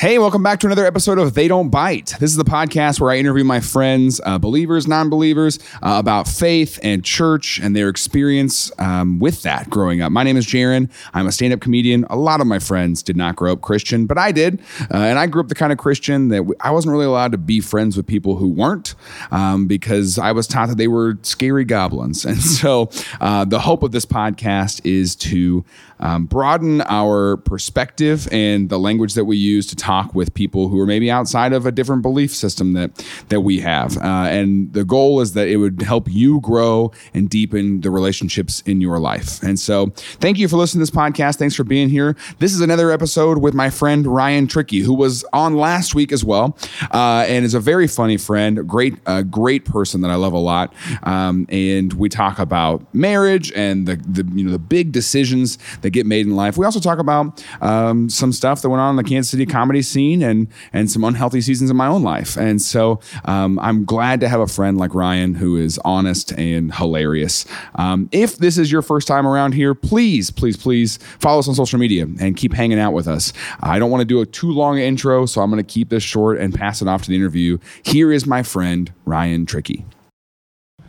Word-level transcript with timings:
Hey, 0.00 0.16
welcome 0.20 0.44
back 0.44 0.60
to 0.60 0.66
another 0.68 0.86
episode 0.86 1.18
of 1.18 1.34
They 1.34 1.48
Don't 1.48 1.70
Bite. 1.70 2.14
This 2.20 2.30
is 2.30 2.36
the 2.36 2.44
podcast 2.44 3.00
where 3.00 3.10
I 3.10 3.16
interview 3.16 3.42
my 3.42 3.58
friends, 3.58 4.20
uh, 4.24 4.38
believers, 4.38 4.86
non 4.86 5.10
believers, 5.10 5.58
uh, 5.82 5.96
about 5.98 6.28
faith 6.28 6.78
and 6.84 7.04
church 7.04 7.58
and 7.60 7.74
their 7.74 7.88
experience 7.88 8.70
um, 8.78 9.18
with 9.18 9.42
that 9.42 9.68
growing 9.68 10.00
up. 10.00 10.12
My 10.12 10.22
name 10.22 10.36
is 10.36 10.46
Jaron. 10.46 10.88
I'm 11.14 11.26
a 11.26 11.32
stand 11.32 11.52
up 11.52 11.58
comedian. 11.58 12.04
A 12.10 12.16
lot 12.16 12.40
of 12.40 12.46
my 12.46 12.60
friends 12.60 13.02
did 13.02 13.16
not 13.16 13.34
grow 13.34 13.50
up 13.50 13.60
Christian, 13.60 14.06
but 14.06 14.16
I 14.18 14.30
did. 14.30 14.60
Uh, 14.82 14.98
and 14.98 15.18
I 15.18 15.26
grew 15.26 15.42
up 15.42 15.48
the 15.48 15.56
kind 15.56 15.72
of 15.72 15.78
Christian 15.78 16.28
that 16.28 16.48
I 16.60 16.70
wasn't 16.70 16.92
really 16.92 17.06
allowed 17.06 17.32
to 17.32 17.38
be 17.38 17.58
friends 17.58 17.96
with 17.96 18.06
people 18.06 18.36
who 18.36 18.46
weren't 18.46 18.94
um, 19.32 19.66
because 19.66 20.16
I 20.16 20.30
was 20.30 20.46
taught 20.46 20.68
that 20.68 20.78
they 20.78 20.86
were 20.86 21.18
scary 21.22 21.64
goblins. 21.64 22.24
And 22.28 22.42
so 22.42 22.90
uh, 23.20 23.46
the 23.46 23.58
hope 23.58 23.82
of 23.82 23.90
this 23.90 24.04
podcast 24.04 24.82
is 24.84 25.16
to 25.16 25.64
um, 25.98 26.26
broaden 26.26 26.82
our 26.82 27.38
perspective 27.38 28.28
and 28.30 28.68
the 28.68 28.78
language 28.78 29.14
that 29.14 29.24
we 29.24 29.36
use 29.36 29.66
to 29.68 29.76
talk 29.76 29.87
with 30.14 30.34
people 30.34 30.68
who 30.68 30.78
are 30.80 30.86
maybe 30.86 31.10
outside 31.10 31.52
of 31.52 31.64
a 31.64 31.72
different 31.72 32.02
belief 32.02 32.34
system 32.34 32.74
that 32.74 32.90
that 33.28 33.40
we 33.40 33.60
have. 33.60 33.96
Uh, 33.96 34.26
and 34.28 34.72
the 34.72 34.84
goal 34.84 35.20
is 35.20 35.32
that 35.32 35.48
it 35.48 35.56
would 35.56 35.80
help 35.82 36.08
you 36.10 36.40
grow 36.40 36.92
and 37.14 37.30
deepen 37.30 37.80
the 37.80 37.90
relationships 37.90 38.62
in 38.66 38.80
your 38.80 38.98
life. 38.98 39.42
And 39.42 39.58
so, 39.58 39.86
thank 40.20 40.38
you 40.38 40.46
for 40.46 40.56
listening 40.56 40.84
to 40.84 40.90
this 40.90 40.96
podcast. 40.96 41.36
Thanks 41.36 41.54
for 41.54 41.64
being 41.64 41.88
here. 41.88 42.16
This 42.38 42.52
is 42.52 42.60
another 42.60 42.90
episode 42.90 43.38
with 43.38 43.54
my 43.54 43.70
friend 43.70 44.06
Ryan 44.06 44.46
Trickey, 44.46 44.80
who 44.80 44.94
was 44.94 45.24
on 45.32 45.56
last 45.56 45.94
week 45.94 46.12
as 46.12 46.24
well, 46.24 46.56
uh, 46.92 47.24
and 47.26 47.44
is 47.44 47.54
a 47.54 47.60
very 47.60 47.86
funny 47.86 48.18
friend, 48.18 48.68
great, 48.68 48.96
uh, 49.06 49.22
great 49.22 49.64
person 49.64 50.02
that 50.02 50.10
I 50.10 50.16
love 50.16 50.34
a 50.34 50.38
lot. 50.38 50.74
Um, 51.04 51.46
and 51.48 51.92
we 51.94 52.08
talk 52.08 52.38
about 52.38 52.82
marriage 52.94 53.52
and 53.52 53.86
the, 53.86 53.96
the 53.96 54.28
you 54.34 54.44
know 54.44 54.52
the 54.52 54.58
big 54.58 54.92
decisions 54.92 55.58
that 55.80 55.90
get 55.90 56.04
made 56.04 56.26
in 56.26 56.36
life. 56.36 56.58
We 56.58 56.66
also 56.66 56.80
talk 56.80 56.98
about 56.98 57.42
um, 57.62 58.10
some 58.10 58.32
stuff 58.32 58.60
that 58.62 58.68
went 58.68 58.80
on 58.80 58.90
in 58.90 58.96
the 58.96 59.08
Kansas 59.08 59.30
City 59.30 59.46
comedy 59.46 59.77
scene 59.82 60.22
and 60.22 60.48
and 60.72 60.90
some 60.90 61.04
unhealthy 61.04 61.40
seasons 61.40 61.70
in 61.70 61.76
my 61.76 61.86
own 61.86 62.02
life. 62.02 62.36
And 62.36 62.60
so 62.60 63.00
um, 63.24 63.58
I'm 63.60 63.84
glad 63.84 64.20
to 64.20 64.28
have 64.28 64.40
a 64.40 64.46
friend 64.46 64.78
like 64.78 64.94
Ryan 64.94 65.34
who 65.34 65.56
is 65.56 65.78
honest 65.84 66.32
and 66.32 66.74
hilarious. 66.74 67.46
Um, 67.74 68.08
if 68.12 68.38
this 68.38 68.58
is 68.58 68.70
your 68.70 68.82
first 68.82 69.08
time 69.08 69.26
around 69.26 69.52
here, 69.52 69.74
please, 69.74 70.30
please, 70.30 70.56
please 70.56 70.98
follow 71.20 71.38
us 71.38 71.48
on 71.48 71.54
social 71.54 71.78
media 71.78 72.06
and 72.20 72.36
keep 72.36 72.52
hanging 72.52 72.78
out 72.78 72.92
with 72.92 73.08
us. 73.08 73.32
I 73.60 73.78
don't 73.78 73.90
want 73.90 74.00
to 74.00 74.06
do 74.06 74.20
a 74.20 74.26
too 74.26 74.50
long 74.52 74.78
intro, 74.78 75.26
so 75.26 75.40
I'm 75.40 75.50
going 75.50 75.64
to 75.64 75.72
keep 75.72 75.88
this 75.88 76.02
short 76.02 76.38
and 76.38 76.54
pass 76.54 76.82
it 76.82 76.88
off 76.88 77.02
to 77.02 77.08
the 77.08 77.16
interview. 77.16 77.58
Here 77.82 78.12
is 78.12 78.26
my 78.26 78.42
friend 78.42 78.92
Ryan 79.04 79.46
Trickey. 79.46 79.84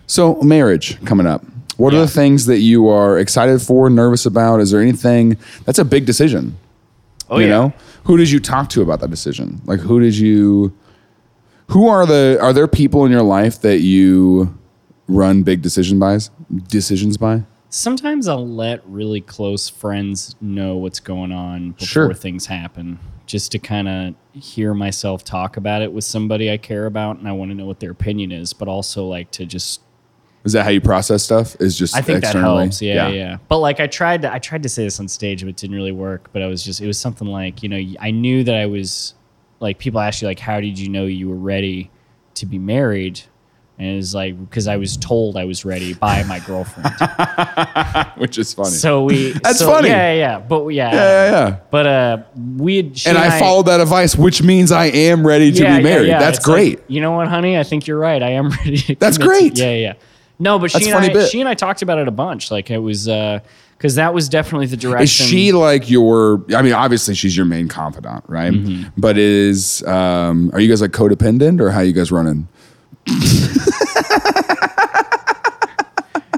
So, 0.07 0.35
marriage 0.41 1.03
coming 1.05 1.27
up. 1.27 1.45
What 1.77 1.93
are 1.93 1.99
the 1.99 2.07
things 2.07 2.45
that 2.47 2.59
you 2.59 2.89
are 2.89 3.17
excited 3.17 3.61
for, 3.61 3.89
nervous 3.89 4.25
about? 4.25 4.59
Is 4.59 4.71
there 4.71 4.81
anything 4.81 5.37
that's 5.63 5.79
a 5.79 5.85
big 5.85 6.05
decision? 6.05 6.57
Oh, 7.29 7.37
you 7.37 7.45
yeah. 7.47 7.51
know, 7.51 7.73
who 8.03 8.17
did 8.17 8.29
you 8.31 8.39
talk 8.39 8.69
to 8.69 8.81
about 8.81 8.99
that 9.01 9.09
decision? 9.09 9.61
Like, 9.65 9.79
who 9.79 9.99
did 9.99 10.17
you? 10.17 10.73
Who 11.67 11.87
are 11.87 12.05
the? 12.05 12.37
Are 12.41 12.53
there 12.53 12.67
people 12.67 13.05
in 13.05 13.11
your 13.11 13.21
life 13.23 13.61
that 13.61 13.79
you 13.81 14.57
run 15.07 15.43
big 15.43 15.61
decision 15.61 15.99
by? 15.99 16.19
Decisions 16.67 17.17
by? 17.17 17.43
Sometimes 17.71 18.27
I'll 18.27 18.47
let 18.47 18.81
really 18.87 19.21
close 19.21 19.69
friends 19.69 20.35
know 20.41 20.75
what's 20.77 20.99
going 20.99 21.31
on 21.31 21.71
before 21.73 21.85
Sure. 21.87 22.13
things 22.15 22.47
happen, 22.47 22.97
just 23.27 23.51
to 23.51 23.59
kind 23.59 23.87
of 23.87 24.15
hear 24.33 24.73
myself 24.73 25.23
talk 25.23 25.55
about 25.55 25.83
it 25.83 25.93
with 25.93 26.03
somebody 26.03 26.51
I 26.51 26.57
care 26.57 26.87
about, 26.87 27.19
and 27.19 27.27
I 27.27 27.31
want 27.33 27.51
to 27.51 27.55
know 27.55 27.67
what 27.67 27.79
their 27.79 27.91
opinion 27.91 28.31
is, 28.31 28.53
but 28.53 28.67
also 28.67 29.05
like 29.05 29.29
to 29.31 29.45
just. 29.45 29.81
Is 30.45 30.53
that 30.53 30.63
how 30.63 30.69
you 30.69 30.79
process 30.81 31.23
stuff? 31.23 31.55
Is 31.59 31.77
just 31.77 31.95
I 31.95 32.01
think 32.01 32.21
that 32.21 32.35
helps. 32.35 32.81
Yeah, 32.81 33.09
yeah, 33.09 33.37
But 33.49 33.57
like 33.57 33.79
I 33.79 33.87
tried 33.87 34.21
to, 34.21 34.33
I 34.33 34.39
tried 34.39 34.63
to 34.63 34.69
say 34.69 34.83
this 34.83 34.99
on 34.99 35.07
stage, 35.07 35.41
but 35.41 35.49
it 35.49 35.57
didn't 35.57 35.75
really 35.75 35.91
work. 35.91 36.29
But 36.31 36.41
I 36.41 36.47
was 36.47 36.63
just, 36.63 36.79
it 36.81 36.87
was 36.87 36.97
something 36.97 37.27
like, 37.27 37.61
you 37.61 37.67
know, 37.69 37.81
I 37.99 38.11
knew 38.11 38.43
that 38.45 38.55
I 38.55 38.65
was, 38.65 39.15
like, 39.59 39.79
people 39.79 39.99
ask 39.99 40.21
you 40.21 40.27
like, 40.29 40.39
how 40.39 40.61
did 40.61 40.79
you 40.79 40.87
know 40.87 41.05
you 41.05 41.27
were 41.29 41.35
ready 41.35 41.91
to 42.35 42.45
be 42.45 42.57
married? 42.57 43.19
And 43.77 43.87
it 43.87 43.95
was 43.95 44.13
like 44.13 44.37
because 44.49 44.67
I 44.67 44.75
was 44.75 44.97
told 44.97 45.37
I 45.37 45.45
was 45.45 45.63
ready 45.63 45.93
by 45.93 46.23
my 46.23 46.39
girlfriend. 46.39 46.93
Which 48.17 48.37
is 48.37 48.53
funny. 48.53 48.69
So 48.71 49.03
we 49.03 49.31
That's 49.43 49.59
so- 49.59 49.71
funny. 49.71 49.87
Yeah, 49.89 50.11
yeah, 50.13 50.19
yeah. 50.19 50.39
But 50.39 50.67
yeah, 50.69 50.93
yeah, 50.93 51.01
yeah, 51.31 51.31
yeah. 51.49 51.57
But 51.71 51.87
uh, 51.87 52.17
we 52.57 52.77
had, 52.77 53.01
And 53.05 53.17
I, 53.17 53.39
followed 53.39 53.67
that 53.67 53.79
advice, 53.79 54.15
which 54.17 54.41
means 54.43 54.71
I 54.73 54.85
am 54.87 55.25
ready 55.25 55.51
to 55.53 55.63
Yeah, 55.63 55.77
be 55.77 55.83
married. 55.83 56.07
yeah. 56.09 56.19
That's 56.19 56.39
It's 56.39 56.47
like, 56.47 56.55
great. 56.55 56.81
you 56.89 56.99
know 57.01 57.11
what, 57.11 57.27
honey? 57.29 57.57
I 57.57 57.63
think 57.63 57.87
you're 57.87 57.99
right. 57.99 58.21
I 58.21 58.31
am 58.31 58.49
ready. 58.65 58.77
To 58.77 58.95
That's 58.95 59.17
commit 59.17 59.33
to- 59.33 59.39
great. 59.39 59.57
yeah, 59.59 59.73
yeah. 59.75 59.93
No, 60.39 60.57
but 60.57 60.71
That's 60.71 60.85
she 60.85 60.91
and 60.91 61.03
I, 61.03 61.09
bit. 61.11 61.29
she 61.29 61.39
and 61.41 61.49
I 61.49 61.53
talked 61.53 61.81
about 61.81 61.99
it 61.99 62.07
a 62.07 62.11
bunch. 62.11 62.49
Like 62.49 62.71
it 62.71 62.77
was 62.77 63.05
because 63.05 63.95
that 63.95 64.13
was 64.13 64.29
definitely 64.29 64.67
the 64.67 64.77
direction. 64.77 65.03
Is 65.03 65.11
she 65.29 65.51
like 65.51 65.89
your? 65.89 66.43
I 66.55 66.61
mean, 66.61 66.73
obviously 66.73 67.13
she's 67.13 67.35
your 67.35 67.45
main 67.45 67.67
confidant, 67.67 68.23
right? 68.27 68.53
Mm-hmm. 68.53 68.89
But 68.97 69.17
is 69.17 69.83
um, 69.83 70.49
are 70.53 70.59
you 70.59 70.69
guys 70.69 70.81
like 70.81 70.91
codependent 70.91 71.59
or 71.59 71.71
how 71.71 71.79
are 71.79 71.83
you 71.83 71.93
guys 71.93 72.11
running? 72.11 72.47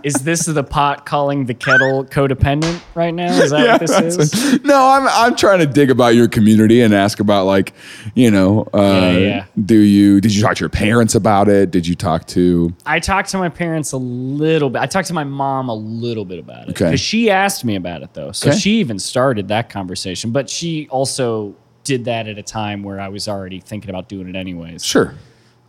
Is 0.03 0.13
this 0.15 0.45
the 0.45 0.63
pot 0.63 1.05
calling 1.05 1.45
the 1.45 1.53
kettle 1.53 2.05
codependent 2.05 2.81
right 2.95 3.13
now? 3.13 3.31
Is 3.31 3.51
that 3.51 3.67
what 3.67 3.79
this 3.79 4.19
is? 4.19 4.63
No, 4.63 4.87
I'm 4.87 5.07
I'm 5.07 5.35
trying 5.35 5.59
to 5.59 5.65
dig 5.65 5.89
about 5.91 6.15
your 6.15 6.27
community 6.27 6.81
and 6.81 6.93
ask 6.93 7.19
about 7.19 7.45
like, 7.45 7.73
you 8.15 8.31
know, 8.31 8.67
uh, 8.73 8.77
Yeah, 8.81 9.17
yeah. 9.17 9.45
do 9.65 9.75
you 9.77 10.21
did 10.21 10.33
you 10.35 10.41
talk 10.41 10.55
to 10.55 10.59
your 10.61 10.69
parents 10.69 11.15
about 11.15 11.47
it? 11.49 11.71
Did 11.71 11.85
you 11.87 11.95
talk 11.95 12.25
to? 12.27 12.73
I 12.85 12.99
talked 12.99 13.29
to 13.29 13.37
my 13.37 13.49
parents 13.49 13.91
a 13.91 13.97
little 13.97 14.69
bit. 14.69 14.81
I 14.81 14.85
talked 14.85 15.07
to 15.09 15.13
my 15.13 15.23
mom 15.23 15.69
a 15.69 15.75
little 15.75 16.25
bit 16.25 16.39
about 16.39 16.63
it 16.67 16.71
Okay. 16.71 16.85
because 16.85 16.99
she 17.01 17.29
asked 17.29 17.63
me 17.65 17.75
about 17.75 18.01
it 18.03 18.13
though. 18.13 18.31
So 18.31 18.49
Okay. 18.49 18.57
she 18.57 18.71
even 18.79 18.99
started 18.99 19.47
that 19.49 19.69
conversation, 19.69 20.31
but 20.31 20.49
she 20.49 20.87
also 20.89 21.55
did 21.83 22.05
that 22.05 22.27
at 22.27 22.37
a 22.37 22.43
time 22.43 22.83
where 22.83 22.99
I 22.99 23.07
was 23.07 23.27
already 23.27 23.59
thinking 23.59 23.89
about 23.89 24.07
doing 24.07 24.27
it 24.29 24.35
anyways. 24.35 24.83
Sure. 24.85 25.15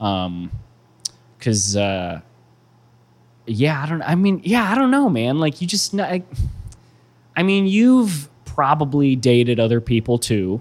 Um, 0.00 0.50
Because, 1.38 1.76
uh, 1.76 2.20
yeah, 3.46 3.82
I 3.82 3.88
don't. 3.88 4.02
I 4.02 4.14
mean, 4.14 4.40
yeah, 4.44 4.70
I 4.70 4.74
don't 4.74 4.90
know, 4.90 5.08
man. 5.08 5.38
Like 5.38 5.60
you 5.60 5.66
just, 5.66 5.94
I, 5.98 6.22
I 7.36 7.42
mean, 7.42 7.66
you've 7.66 8.28
probably 8.44 9.16
dated 9.16 9.58
other 9.60 9.80
people 9.80 10.18
too. 10.18 10.60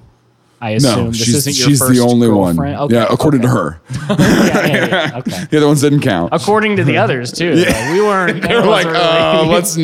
I 0.64 0.72
assume 0.72 1.06
No, 1.06 1.08
this 1.10 1.18
she's 1.18 1.36
isn't 1.48 1.58
your 1.58 1.70
she's 1.70 1.80
first 1.80 1.94
the 1.96 2.00
only 2.02 2.28
one. 2.30 2.56
girlfriend. 2.56 2.80
Okay, 2.82 2.96
yeah, 2.96 3.08
according 3.10 3.42
okay. 3.44 3.50
to 3.50 3.54
her. 3.56 3.82
yeah, 4.20 4.66
yeah, 4.68 4.88
yeah, 4.88 5.18
okay. 5.18 5.46
The 5.50 5.58
other 5.58 5.66
ones 5.68 5.82
didn't 5.82 6.02
count. 6.02 6.30
According 6.34 6.76
to 6.76 6.84
the 6.84 6.98
others 6.98 7.32
too. 7.32 7.54
Like, 7.66 7.92
we 7.94 8.02
weren't. 8.02 8.42
They 8.44 8.54
were 8.56 8.62
like, 8.68 8.86
uh, 8.86 9.44
let's. 9.48 9.76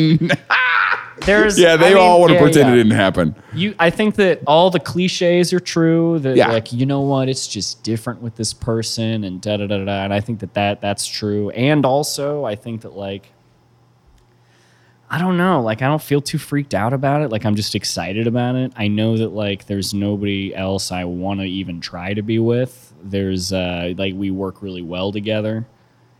There's, 1.28 1.58
yeah, 1.58 1.76
they 1.76 1.86
I 1.86 1.88
mean, 1.90 1.98
all 1.98 2.20
want 2.20 2.30
to 2.30 2.34
yeah, 2.34 2.40
pretend 2.40 2.68
yeah. 2.68 2.74
it 2.74 2.76
didn't 2.78 2.92
happen. 2.96 3.34
You, 3.52 3.74
I 3.78 3.90
think 3.90 4.16
that 4.16 4.40
all 4.46 4.70
the 4.70 4.80
cliches 4.80 5.52
are 5.52 5.60
true. 5.60 6.18
That 6.18 6.36
Yeah. 6.36 6.48
like 6.48 6.72
you 6.72 6.86
know 6.86 7.02
what, 7.02 7.28
it's 7.28 7.46
just 7.46 7.82
different 7.82 8.22
with 8.22 8.36
this 8.36 8.52
person, 8.52 9.24
and 9.24 9.40
da 9.40 9.56
da 9.58 9.66
da 9.66 9.84
da. 9.84 10.04
And 10.04 10.12
I 10.14 10.20
think 10.20 10.40
that 10.40 10.54
that 10.54 10.80
that's 10.80 11.06
true. 11.06 11.50
And 11.50 11.84
also, 11.86 12.44
I 12.44 12.54
think 12.56 12.80
that 12.82 12.94
like, 12.96 13.32
I 15.10 15.18
don't 15.18 15.36
know, 15.38 15.62
like 15.62 15.80
I 15.82 15.86
don't 15.86 16.02
feel 16.02 16.20
too 16.20 16.38
freaked 16.38 16.74
out 16.74 16.92
about 16.92 17.22
it. 17.22 17.30
Like 17.30 17.44
I'm 17.46 17.54
just 17.56 17.74
excited 17.74 18.26
about 18.26 18.56
it. 18.56 18.72
I 18.76 18.88
know 18.88 19.16
that 19.16 19.28
like 19.28 19.66
there's 19.66 19.94
nobody 19.94 20.54
else 20.54 20.92
I 20.92 21.04
want 21.04 21.40
to 21.40 21.46
even 21.46 21.80
try 21.80 22.14
to 22.14 22.22
be 22.22 22.38
with. 22.38 22.92
There's 23.02 23.52
uh 23.52 23.94
like 23.96 24.14
we 24.14 24.30
work 24.30 24.60
really 24.62 24.82
well 24.82 25.12
together, 25.12 25.66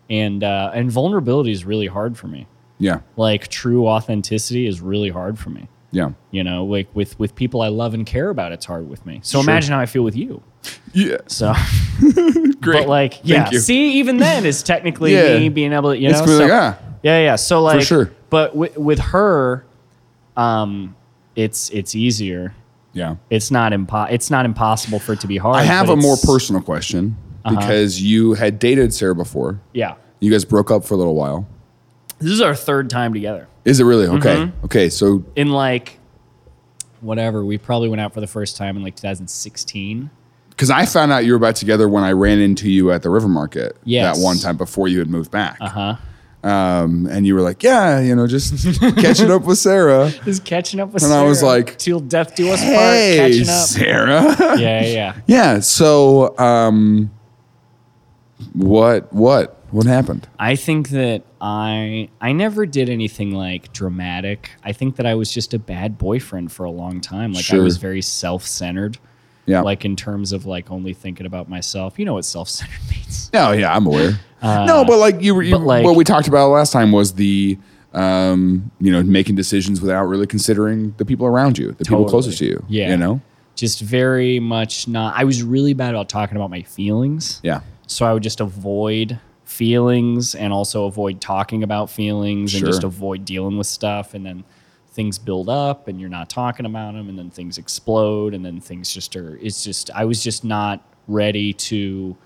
and 0.09 0.43
uh, 0.45 0.71
and 0.73 0.91
vulnerability 0.91 1.51
is 1.53 1.65
really 1.65 1.87
hard 1.87 2.17
for 2.17 2.29
me 2.29 2.47
Yeah. 2.79 3.01
like 3.17 3.49
true 3.49 3.89
authenticity 3.89 4.67
is 4.67 4.81
really 4.81 5.09
hard 5.11 5.39
for 5.39 5.51
me 5.51 5.69
Yeah. 5.91 6.11
You 6.31 6.45
know, 6.45 6.65
like 6.65 6.89
with 6.95 7.19
with 7.19 7.35
people 7.35 7.61
I 7.63 7.69
love 7.69 7.95
and 7.95 8.05
care 8.07 8.29
about, 8.31 8.53
it's 8.53 8.67
hard 8.67 8.89
with 8.89 9.05
me. 9.07 9.21
So 9.23 9.39
Sure. 9.41 9.51
imagine 9.51 9.73
how 9.73 9.81
I 9.81 9.87
feel 9.87 10.03
with 10.05 10.15
you. 10.17 10.43
Yeah. 10.93 11.17
So, 11.27 11.55
Great. 12.61 12.81
but 12.81 12.89
like, 12.89 13.15
Thank 13.15 13.25
yeah. 13.27 13.51
you. 13.51 13.59
See, 13.59 13.93
even 13.99 14.19
then, 14.19 14.45
is 14.45 14.63
technically 14.63 15.13
Yeah. 15.15 15.39
me 15.39 15.49
being 15.49 15.73
able 15.73 15.91
to, 15.93 15.99
you 15.99 16.11
know, 16.11 16.21
really 16.21 16.37
so, 16.37 16.43
like, 16.45 16.53
ah. 16.53 16.79
yeah, 17.03 17.21
yeah. 17.25 17.37
So 17.37 17.63
like, 17.63 17.81
sure. 17.83 18.13
But 18.31 18.55
with 18.55 18.77
with 18.77 18.99
her, 18.99 19.65
um, 20.37 20.95
it's 21.37 21.71
it's 21.71 21.95
easier. 21.95 22.55
Yeah. 22.93 23.17
It's 23.31 23.51
not 23.51 23.73
impo- 23.73 24.11
It's 24.11 24.31
not 24.31 24.45
impossible 24.45 24.99
for 24.99 25.13
it 25.15 25.21
to 25.21 25.27
be 25.27 25.37
hard. 25.39 25.57
I 25.57 25.63
have 25.65 25.89
a 25.89 25.97
more 25.97 26.17
personal 26.23 26.61
question 26.63 27.17
Uh-huh. 27.45 27.57
because 27.59 28.03
you 28.03 28.35
had 28.35 28.59
dated 28.59 28.93
Sarah 28.93 29.15
before. 29.15 29.61
Yeah, 29.73 29.95
You 30.21 30.31
guys 30.31 30.45
broke 30.45 30.71
up 30.71 30.85
for 30.85 30.95
a 30.95 30.97
little 30.97 31.15
while. 31.15 31.47
This 32.19 32.31
is 32.33 32.41
our 32.41 32.55
third 32.55 32.91
time 32.91 33.13
together. 33.13 33.49
Is 33.65 33.81
it 33.81 33.85
really? 33.85 34.07
Okay. 34.07 34.37
Mm-hmm. 34.37 34.65
Okay. 34.67 34.89
So 34.89 35.25
In 35.37 35.51
like, 35.51 35.99
whatever, 37.01 37.45
we 37.45 37.59
probably 37.59 37.89
went 37.89 38.01
out 38.01 38.15
for 38.15 38.21
the 38.21 38.27
first 38.27 38.57
time 38.57 38.77
in 38.77 38.83
like 38.83 38.97
2016. 38.97 40.11
because 40.51 40.71
I 40.71 40.87
found 40.87 41.13
out 41.13 41.25
you 41.25 41.33
were 41.33 41.39
back 41.39 41.55
together 41.55 41.89
when 41.89 42.03
I 42.05 42.13
ran 42.13 42.39
into 42.41 42.71
you 42.71 42.91
at 42.93 43.03
the 43.03 43.11
River 43.11 43.29
Market 43.29 43.77
Yes. 43.85 44.17
that 44.19 44.25
one 44.25 44.39
time 44.39 44.57
before 44.57 44.89
you 44.89 44.99
had 44.99 45.09
moved 45.09 45.31
back. 45.31 45.59
Uh 45.61 45.69
huh. 45.69 45.97
Um, 46.49 47.07
and 47.11 47.27
you 47.27 47.35
were 47.35 47.41
like, 47.41 47.63
yeah, 47.65 47.99
you 48.01 48.15
know, 48.15 48.27
just 48.29 48.81
catching 48.97 49.31
up 49.31 49.43
with 49.43 49.59
Sarah. 49.59 50.11
Just 50.25 50.45
catching 50.45 50.79
up 50.79 50.93
with. 50.93 51.03
And 51.03 51.13
I 51.13 51.25
was 51.25 51.41
Sarah. 51.41 51.51
like, 51.53 51.79
till 51.79 51.99
death 51.99 52.37
do 52.37 52.51
us 52.53 52.61
Hey, 52.61 53.17
part. 53.19 53.31
Catching 53.33 53.49
up. 53.49 53.67
Sarah. 53.67 54.57
Yeah, 54.61 54.81
yeah, 54.81 54.83
yeah. 54.83 55.15
yeah. 55.27 55.59
So, 55.59 56.39
um, 56.39 57.11
what, 58.53 59.13
what, 59.13 59.58
what 59.71 59.87
happened? 59.87 60.29
I 60.39 60.57
think 60.57 60.91
that 60.91 61.23
I 61.41 62.09
I 62.21 62.33
never 62.33 62.67
did 62.67 62.89
anything 62.89 63.33
like 63.33 63.73
dramatic. 63.73 64.51
I 64.65 64.73
think 64.73 64.97
that 64.97 65.07
I 65.07 65.15
was 65.15 65.33
just 65.33 65.55
a 65.55 65.59
bad 65.59 65.99
boyfriend 65.99 66.53
for 66.53 66.65
a 66.65 66.71
long 66.71 67.01
time. 67.01 67.33
Like 67.33 67.53
I 67.53 67.59
was 67.59 67.77
very 67.77 68.03
self-centered. 68.03 68.99
Yeah. 69.47 69.63
Like 69.63 69.85
in 69.87 69.97
terms 69.97 70.33
of 70.33 70.45
like 70.47 70.71
only 70.71 70.93
thinking 70.93 71.25
about 71.27 71.49
myself. 71.49 71.99
You 71.99 72.05
know 72.05 72.15
what 72.15 72.25
self-centered 72.25 72.81
means. 72.91 73.31
No, 73.33 73.53
yeah, 73.53 73.75
I'm 73.75 73.87
aware. 73.87 74.19
no, 74.43 74.85
but 74.87 74.99
like 74.99 75.23
you 75.23 75.35
were, 75.35 75.43
you, 75.43 75.55
Uh, 75.55 75.59
but 75.59 75.65
like- 75.67 75.85
what 75.85 75.97
we 75.97 76.05
talked 76.05 76.29
about 76.29 76.49
last 76.51 76.71
time 76.73 76.93
was 76.93 77.15
the, 77.15 77.59
um, 77.95 78.71
you 78.81 78.93
know, 78.93 79.03
making 79.03 79.37
decisions 79.37 79.81
without 79.81 80.05
really 80.05 80.27
considering 80.27 80.95
the 80.99 81.05
people 81.05 81.27
around 81.27 81.57
you, 81.59 81.73
the 81.73 81.85
people 81.85 82.05
closest 82.05 82.39
to 82.39 82.45
you. 82.47 82.63
Yeah. 82.69 82.91
You 82.91 82.97
know? 82.99 83.21
Just 83.57 83.81
very 83.81 84.39
much 84.39 84.87
not 84.87 85.15
I 85.17 85.25
was 85.25 85.43
really 85.43 85.73
bad 85.75 85.91
about 85.95 86.09
talking 86.09 86.37
about 86.37 86.51
my 86.51 86.63
feelings. 86.63 87.41
Yeah. 87.43 87.61
So 87.87 88.05
I 88.05 88.13
would 88.13 88.23
just 88.23 88.41
avoid 88.41 89.19
feelings 89.59 90.37
and 90.37 90.53
also 90.53 90.85
avoid 90.87 91.21
talking 91.21 91.65
about 91.65 91.91
feelings 91.91 92.55
and 92.55 92.65
just 92.65 92.85
avoid 92.85 93.25
dealing 93.25 93.59
with 93.59 93.67
stuff. 93.67 94.15
And 94.15 94.25
then 94.25 94.45
things 94.93 95.19
build 95.19 95.49
up 95.49 95.89
and 95.89 96.01
you're 96.01 96.09
not 96.09 96.31
talking 96.31 96.65
about 96.65 96.95
them. 96.95 97.09
And 97.09 97.19
then 97.19 97.29
things 97.29 97.59
explode. 97.59 98.35
And 98.35 98.45
then 98.45 98.61
things 98.61 98.95
just 98.95 99.17
are, 99.17 99.37
it's 99.43 99.65
just, 99.65 99.91
I 99.91 100.05
was 100.05 100.23
just 100.23 100.45
not 100.45 100.81
ready 101.09 101.53
to 101.53 102.17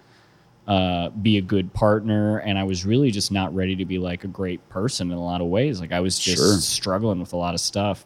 uh, 0.68 1.08
be 1.08 1.38
a 1.38 1.40
good 1.40 1.72
partner. 1.72 2.38
And 2.38 2.58
I 2.58 2.64
was 2.64 2.84
really 2.84 3.10
just 3.10 3.32
not 3.32 3.54
ready 3.54 3.76
to 3.76 3.86
be 3.86 3.98
like 3.98 4.24
a 4.24 4.28
great 4.28 4.68
person 4.68 5.10
in 5.10 5.16
a 5.16 5.24
lot 5.24 5.40
of 5.40 5.46
ways. 5.46 5.80
Like 5.80 5.92
I 5.92 6.00
was 6.00 6.18
just 6.18 6.36
Sure. 6.36 6.56
struggling 6.58 7.18
with 7.18 7.32
a 7.32 7.36
lot 7.38 7.54
of 7.54 7.60
stuff. 7.60 8.04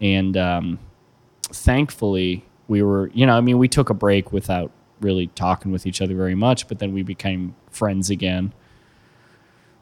And 0.00 0.36
um, 0.36 0.78
thankfully, 1.42 2.44
we 2.68 2.82
were, 2.82 3.10
you 3.14 3.26
know, 3.26 3.36
I 3.36 3.40
mean, 3.40 3.58
we 3.58 3.66
took 3.66 3.90
a 3.90 3.94
break 3.94 4.32
without 4.32 4.70
really 5.00 5.28
talking 5.28 5.72
with 5.72 5.86
each 5.86 6.00
other 6.02 6.14
very 6.14 6.34
much, 6.34 6.68
but 6.68 6.78
then 6.78 6.92
we 6.92 7.02
became 7.02 7.54
friends 7.70 8.10
again, 8.10 8.52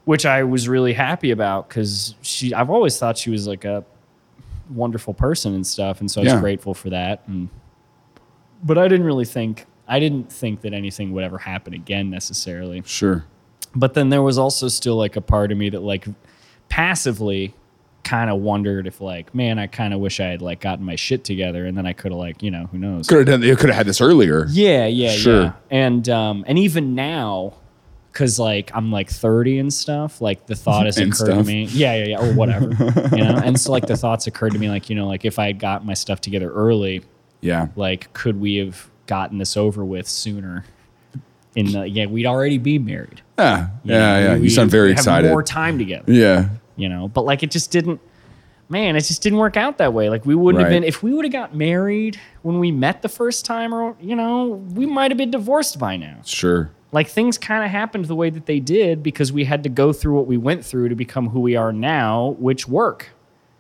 which 0.05 0.25
I 0.27 0.43
was 0.45 0.69
really 0.69 0.93
happy 0.93 1.31
about 1.31 1.69
because 1.69 2.15
she, 2.23 2.55
I've 2.55 2.71
always 2.71 2.99
thought 2.99 3.19
she 3.19 3.31
was 3.31 3.47
like 3.47 3.65
a 3.65 3.85
wonderful 4.71 5.15
person 5.15 5.55
and 5.55 5.67
stuff. 5.67 6.01
And 6.01 6.11
so 6.11 6.21
I 6.21 6.25
was 6.25 6.33
Yeah. 6.35 6.41
grateful 6.41 6.75
for 6.75 6.91
that. 6.91 7.23
And, 7.27 7.49
but 8.63 8.79
I 8.79 8.89
didn't 8.89 9.07
really 9.07 9.25
think, 9.25 9.67
I 9.87 9.99
didn't 10.01 10.31
think 10.33 10.61
that 10.63 10.73
anything 10.75 11.13
would 11.13 11.25
ever 11.25 11.39
happen 11.39 11.73
again 11.75 12.11
necessarily 12.11 12.83
Sure. 12.85 13.25
but 13.75 13.95
then 13.95 14.09
there 14.11 14.23
was 14.23 14.37
also 14.39 14.69
still 14.69 14.97
like 14.97 15.17
a 15.17 15.21
part 15.21 15.51
of 15.53 15.59
me 15.59 15.71
that 15.71 15.81
like 15.81 16.07
passively 16.69 17.55
kind 18.09 18.31
of 18.31 18.41
wondered 18.41 18.87
if 18.87 19.01
like 19.01 19.35
man 19.35 19.59
i 19.59 19.67
kind 19.67 19.93
of 19.93 20.01
wish 20.01 20.19
i 20.21 20.25
had 20.25 20.41
like 20.41 20.61
gotten 20.61 20.85
my 20.85 20.97
shit 20.97 21.25
together 21.25 21.67
and 21.67 21.77
then 21.77 21.85
i 21.87 21.93
could 21.93 22.11
have 22.13 22.19
like 22.19 22.43
you 22.43 22.51
know 22.51 22.65
who 22.73 22.79
knows 22.79 23.07
Could 23.07 23.19
have 23.19 23.27
done, 23.27 23.43
you 23.43 23.55
could 23.57 23.69
have 23.69 23.77
had 23.77 23.87
this 23.87 24.01
earlier. 24.01 24.47
yeah 24.49 24.87
yeah 24.87 25.11
Sure. 25.11 25.43
yeah 25.43 25.53
and 25.71 26.09
um 26.09 26.45
and 26.49 26.59
even 26.59 26.95
now 26.95 27.55
because 28.13 28.39
like 28.39 28.71
i'm 28.75 28.91
like 28.91 29.11
30 29.11 29.59
and 29.59 29.73
stuff 29.73 30.21
like 30.21 30.47
the 30.47 30.55
thought 30.55 30.87
has 30.87 30.97
occurred 30.99 31.15
stuff. 31.15 31.39
to 31.39 31.45
me 31.45 31.65
yeah 31.65 31.95
yeah 31.97 32.05
yeah 32.07 32.21
or 32.27 32.33
whatever 32.35 32.69
you 33.17 33.23
know 33.25 33.41
and 33.45 33.61
so 33.61 33.73
like 33.73 33.87
the 33.87 33.97
thoughts 33.97 34.27
occurred 34.27 34.53
to 34.53 34.59
me 34.59 34.69
like 34.71 34.89
you 34.89 34.97
know 34.97 35.07
like 35.07 35.25
if 35.25 35.39
i 35.39 35.47
had 35.47 35.59
got 35.59 35.85
my 35.85 35.95
stuff 35.95 36.21
together 36.21 36.51
early 36.51 37.03
Yeah. 37.43 37.69
like 37.77 38.13
could 38.15 38.41
we 38.41 38.57
have 38.57 38.89
gotten 39.07 39.39
this 39.39 39.57
over 39.57 39.85
with 39.85 40.09
sooner 40.09 40.65
in 41.55 41.73
the 41.73 41.89
yeah 41.89 42.07
we'd 42.07 42.27
already 42.27 42.59
be 42.59 42.79
married 42.79 43.21
Yeah. 43.39 43.69
Yeah. 43.85 44.19
yeah. 44.19 44.35
You 44.37 44.51
sound 44.51 44.71
very 44.71 44.91
have 44.91 44.99
excited. 44.99 45.29
More 45.31 45.43
time 45.43 45.79
together, 45.79 46.13
yeah. 46.13 46.49
You 46.79 46.89
know. 46.89 47.09
But 47.09 47.27
like, 47.27 47.43
it 47.43 47.51
just 47.51 47.71
didn't. 47.71 48.01
Man, 48.71 48.97
it 48.97 49.01
just 49.01 49.23
didn't 49.23 49.39
work 49.39 49.57
out 49.57 49.79
that 49.79 49.95
way. 49.95 50.11
Like, 50.11 50.27
we 50.27 50.35
wouldn't 50.35 50.63
have 50.63 50.71
been 50.71 50.85
if 50.85 51.03
we 51.03 51.15
would 51.15 51.25
have 51.25 51.33
got 51.33 51.55
married 51.55 52.21
when 52.43 52.59
we 52.59 52.71
met 52.71 53.01
the 53.01 53.09
first 53.09 53.45
time, 53.45 53.75
or 53.75 53.97
you 54.01 54.15
know, 54.15 54.47
we 54.47 54.87
might 54.87 55.11
have 55.11 55.19
been 55.19 55.31
divorced 55.31 55.79
by 55.79 55.97
now. 55.97 56.21
Sure. 56.25 56.71
Like, 56.93 57.09
things 57.09 57.37
kind 57.37 57.65
of 57.65 57.71
happened 57.71 58.07
the 58.07 58.15
way 58.15 58.31
that 58.31 58.47
they 58.47 58.61
did 58.61 59.03
because 59.03 59.31
we 59.31 59.45
had 59.45 59.63
to 59.65 59.69
go 59.69 59.93
through 59.93 60.15
what 60.15 60.27
we 60.27 60.39
went 60.39 60.65
through 60.65 60.89
to 60.89 60.95
become 60.95 61.29
who 61.29 61.41
we 61.41 61.57
are 61.57 61.73
now, 61.73 62.37
which 62.39 62.67
work. 62.67 63.11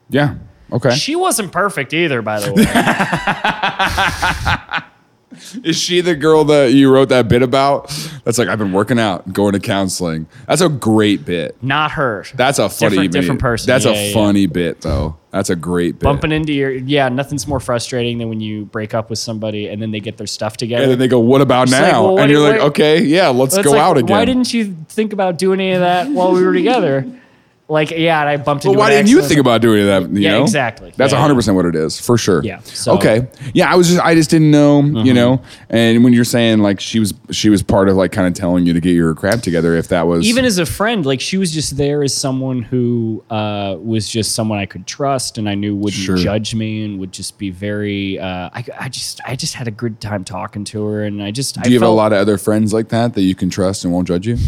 Yeah. 0.08 0.36
Okay. 0.72 0.94
She 0.94 1.16
wasn't 1.16 1.52
perfect 1.52 1.94
either, 1.94 2.22
by 2.22 2.40
the 2.40 2.52
way. 2.52 2.64
Is 5.64 5.76
she 5.76 6.00
the 6.00 6.14
girl 6.14 6.44
that 6.44 6.72
you 6.72 6.90
wrote 6.92 7.08
that 7.10 7.28
bit 7.28 7.42
about? 7.42 7.88
That's 8.24 8.38
like 8.38 8.48
I've 8.48 8.58
been 8.58 8.72
working 8.72 8.98
out, 8.98 9.32
going 9.32 9.52
to 9.52 9.60
counseling. 9.60 10.26
That's 10.46 10.60
a 10.60 10.68
great 10.68 11.24
bit. 11.24 11.56
Not 11.62 11.92
her. 11.92 12.24
That's 12.34 12.58
a 12.58 12.68
funny 12.68 12.90
different, 12.90 13.12
bit. 13.12 13.20
different 13.20 13.40
person. 13.40 13.66
That's 13.66 13.84
Yeah, 13.84 13.92
a 13.92 14.08
yeah. 14.08 14.14
funny 14.14 14.46
bit 14.46 14.80
though. 14.80 15.16
That's 15.30 15.50
a 15.50 15.56
great 15.56 15.98
bit. 15.98 16.04
Bumping 16.04 16.32
into 16.32 16.52
your 16.52 16.70
yeah, 16.72 17.08
nothing's 17.10 17.46
more 17.46 17.60
frustrating 17.60 18.18
than 18.18 18.28
when 18.30 18.40
you 18.40 18.64
break 18.64 18.94
up 18.94 19.10
with 19.10 19.18
somebody 19.18 19.68
and 19.68 19.80
then 19.80 19.90
they 19.90 20.00
get 20.00 20.16
their 20.16 20.26
stuff 20.26 20.56
together. 20.56 20.84
and 20.84 20.92
then 20.92 20.98
they 20.98 21.08
go, 21.08 21.18
"What 21.20 21.40
about 21.42 21.64
It's 21.64 21.72
like, 21.72 21.82
now?" 21.92 22.02
well, 22.04 22.14
what 22.14 22.22
and 22.22 22.30
you're 22.32 22.40
like, 22.40 22.60
"Okay, 22.60 23.02
yeah, 23.02 23.28
let's 23.28 23.54
It's 23.54 23.64
go 23.64 23.72
like, 23.72 23.80
out 23.80 23.98
again." 23.98 24.16
Why 24.16 24.24
didn't 24.24 24.52
you 24.54 24.74
think 24.88 25.12
about 25.12 25.36
doing 25.38 25.60
any 25.60 25.72
of 25.72 25.80
that 25.80 26.08
while 26.10 26.32
we 26.32 26.42
were 26.44 26.54
together? 26.54 27.06
Like, 27.70 27.90
yeah, 27.90 28.20
and 28.20 28.28
I 28.30 28.38
bumped 28.38 28.64
into. 28.64 28.78
Well, 28.78 28.88
why 28.88 28.90
didn't 28.94 29.10
you 29.10 29.20
think 29.20 29.38
about 29.38 29.60
doing 29.60 29.84
that? 29.84 30.08
You 30.08 30.20
Yeah, 30.20 30.30
know? 30.38 30.42
exactly. 30.42 30.90
That's 30.96 31.12
Yeah, 31.12 31.18
hundred 31.20 31.34
yeah. 31.34 31.36
percent 31.38 31.56
what 31.56 31.66
it 31.66 31.74
is 31.76 32.00
for 32.00 32.16
sure. 32.16 32.42
Yeah, 32.42 32.60
so- 32.60 32.94
okay. 32.94 33.26
Yeah, 33.52 33.70
I 33.70 33.76
was 33.76 33.88
just 33.88 34.00
I 34.00 34.14
just 34.14 34.30
didn't 34.30 34.50
know. 34.50 34.80
You 34.82 35.12
know, 35.12 35.42
and 35.68 36.02
when 36.02 36.14
you're 36.14 36.24
saying 36.24 36.60
like 36.60 36.80
she 36.80 36.98
was 36.98 37.12
she 37.30 37.50
was 37.50 37.62
part 37.62 37.90
of 37.90 37.96
like 37.96 38.10
kind 38.10 38.26
of 38.26 38.32
telling 38.32 38.64
you 38.64 38.72
to 38.72 38.80
get 38.80 38.92
your 38.94 39.14
crap 39.14 39.40
together, 39.42 39.74
if 39.76 39.88
that 39.88 40.06
was 40.06 40.24
Even 40.26 40.46
as 40.46 40.58
a 40.58 40.64
friend, 40.64 41.04
like 41.04 41.20
she 41.20 41.36
was 41.36 41.52
just 41.52 41.76
there 41.76 42.02
as 42.02 42.14
someone 42.16 42.62
who 42.62 43.22
uh, 43.28 43.76
was 43.78 44.08
just 44.08 44.32
someone 44.34 44.58
I 44.58 44.64
could 44.66 44.86
trust, 44.86 45.36
and 45.36 45.46
I 45.46 45.54
knew 45.54 45.76
wouldn't 45.76 46.02
Sure. 46.02 46.16
judge 46.16 46.54
me 46.54 46.84
and 46.84 46.98
would 47.00 47.12
just 47.12 47.36
be 47.38 47.50
very. 47.50 48.18
Uh, 48.18 48.48
I, 48.54 48.64
I 48.80 48.88
just, 48.88 49.20
I 49.26 49.36
just 49.36 49.52
had 49.54 49.68
a 49.68 49.72
good 49.72 50.00
time 50.00 50.24
talking 50.24 50.64
to 50.64 50.86
her, 50.86 51.04
and 51.04 51.22
I 51.22 51.32
just. 51.32 51.60
Do 51.60 51.68
you 51.68 51.74
I 51.76 51.80
have 51.80 51.82
felt, 51.82 51.92
a 51.92 51.96
lot 51.96 52.12
of 52.14 52.18
other 52.18 52.38
friends 52.38 52.72
like 52.72 52.88
that 52.88 53.12
that 53.12 53.22
you 53.22 53.34
can 53.34 53.50
trust 53.50 53.84
and 53.84 53.92
won't 53.92 54.08
judge 54.08 54.26
you? 54.26 54.38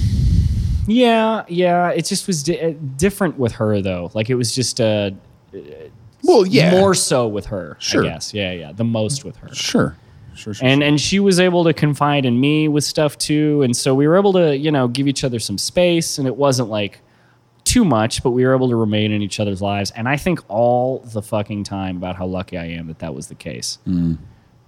Yeah, 0.90 1.44
yeah. 1.48 1.90
It 1.90 2.04
just 2.06 2.26
was 2.26 2.42
di- 2.42 2.60
uh, 2.60 2.74
different 2.96 3.38
with 3.38 3.52
her 3.52 3.80
though. 3.80 4.10
Like 4.14 4.28
it 4.30 4.34
was 4.34 4.54
just 4.54 4.80
uh, 4.80 5.12
Well, 6.24 6.46
yeah, 6.46 6.72
more 6.72 6.94
so 6.94 7.26
with 7.28 7.46
her. 7.46 7.76
Sure. 7.78 8.04
I 8.04 8.08
guess. 8.08 8.34
Yeah, 8.34 8.52
yeah. 8.52 8.72
The 8.72 8.84
most 8.84 9.24
with 9.24 9.36
her. 9.36 9.54
Sure, 9.54 9.96
sure, 10.34 10.54
sure. 10.54 10.66
and 10.68 10.82
and 10.82 11.00
she 11.00 11.20
was 11.20 11.38
able 11.38 11.64
to 11.64 11.72
confide 11.72 12.24
in 12.26 12.40
me 12.40 12.66
with 12.68 12.84
stuff 12.84 13.16
too 13.18 13.62
and 13.62 13.76
so 13.76 13.94
we 13.94 14.06
were 14.08 14.16
able 14.16 14.32
to 14.34 14.56
you 14.56 14.70
know 14.70 14.88
give 14.88 15.06
each 15.06 15.22
other 15.24 15.38
some 15.38 15.58
space 15.58 16.18
and 16.18 16.26
it 16.26 16.36
wasn't 16.36 16.68
like 16.68 17.00
too 17.64 17.84
much 17.84 18.22
but 18.22 18.30
we 18.30 18.44
were 18.44 18.54
able 18.54 18.68
to 18.68 18.74
remain 18.76 19.12
in 19.12 19.20
each 19.22 19.38
other's 19.38 19.60
lives 19.60 19.90
and 19.92 20.08
i 20.08 20.16
think 20.16 20.40
all 20.48 21.00
the 21.12 21.20
fucking 21.20 21.62
time 21.62 21.96
about 21.98 22.16
how 22.16 22.24
lucky 22.26 22.56
i 22.56 22.64
am 22.64 22.86
that 22.86 22.98
that 23.00 23.14
was 23.14 23.26
the 23.28 23.34
case 23.34 23.78
Mm. 23.86 24.16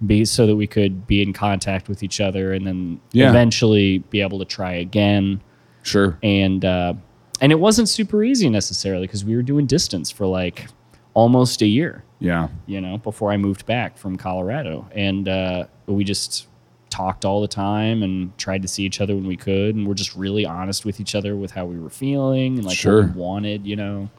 be 0.05 0.25
so 0.25 0.45
that 0.45 0.55
we 0.55 0.67
could 0.67 1.07
be 1.07 1.21
in 1.21 1.33
contact 1.33 1.89
with 1.89 2.03
each 2.03 2.21
other 2.21 2.53
and 2.53 2.67
then 2.67 2.99
Yeah. 3.11 3.29
eventually 3.29 3.97
be 4.09 4.21
able 4.21 4.37
to 4.39 4.45
try 4.45 4.73
again 4.73 5.41
sure. 5.83 6.17
and 6.23 6.65
uh 6.65 6.93
and 7.41 7.51
it 7.51 7.59
wasn't 7.59 7.87
super 7.89 8.23
easy 8.23 8.49
necessarily 8.49 9.05
because 9.05 9.23
we 9.23 9.35
were 9.35 9.41
doing 9.43 9.65
distance 9.67 10.09
for 10.09 10.25
like 10.25 10.67
almost 11.13 11.61
a 11.61 11.67
year 11.67 12.03
Yeah, 12.19 12.47
you 12.65 12.81
know, 12.81 12.97
before 12.97 13.31
I 13.31 13.37
moved 13.37 13.65
back 13.67 13.97
from 13.97 14.15
Colorado. 14.15 14.87
And 14.95 15.27
uh, 15.27 15.65
we 15.85 16.03
just 16.03 16.47
talked 16.89 17.23
all 17.25 17.41
the 17.41 17.47
time 17.47 18.01
and 18.01 18.35
tried 18.37 18.61
to 18.63 18.67
see 18.67 18.83
each 18.83 19.01
other 19.01 19.13
when 19.15 19.27
we 19.27 19.35
could. 19.37 19.75
And 19.75 19.85
we're 19.87 19.93
just 19.93 20.15
really 20.15 20.45
honest 20.45 20.85
with 20.85 20.99
each 20.99 21.13
other 21.15 21.35
with 21.35 21.51
how 21.51 21.65
we 21.65 21.77
were 21.79 21.89
feeling 21.89 22.57
and 22.57 22.65
like 22.65 22.77
Sure. 22.77 23.01
what 23.03 23.15
we 23.15 23.21
wanted, 23.21 23.67
you 23.67 23.75
know. 23.75 24.09